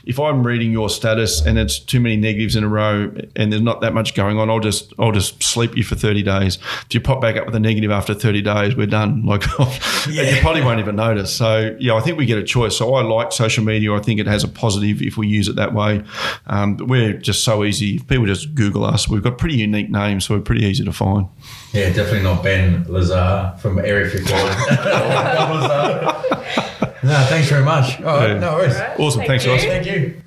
[0.05, 3.63] if I'm reading your status and it's too many negatives in a row and there's
[3.63, 6.57] not that much going on, I'll just I'll just sleep you for 30 days.
[6.87, 9.23] If you pop back up with a negative after 30 days, we're done.
[9.27, 11.35] Like and you probably won't even notice.
[11.35, 12.77] So yeah, I think we get a choice.
[12.77, 13.93] So I like social media.
[13.93, 16.03] I think it has a positive if we use it that way.
[16.47, 17.97] Um, but we're just so easy.
[17.97, 20.93] If people just Google us, we've got pretty unique names, so we're pretty easy to
[20.93, 21.27] find.
[21.73, 24.41] Yeah, definitely not Ben Lazar from Area 51.
[27.03, 28.01] no, thanks very much.
[28.01, 28.39] All right, Yeah.
[28.39, 28.75] no worries.
[28.75, 28.99] Right.
[29.01, 29.21] Awesome.
[29.21, 29.63] Thank Thanks, Ross.
[29.63, 29.69] you.
[29.71, 30.23] Thank you.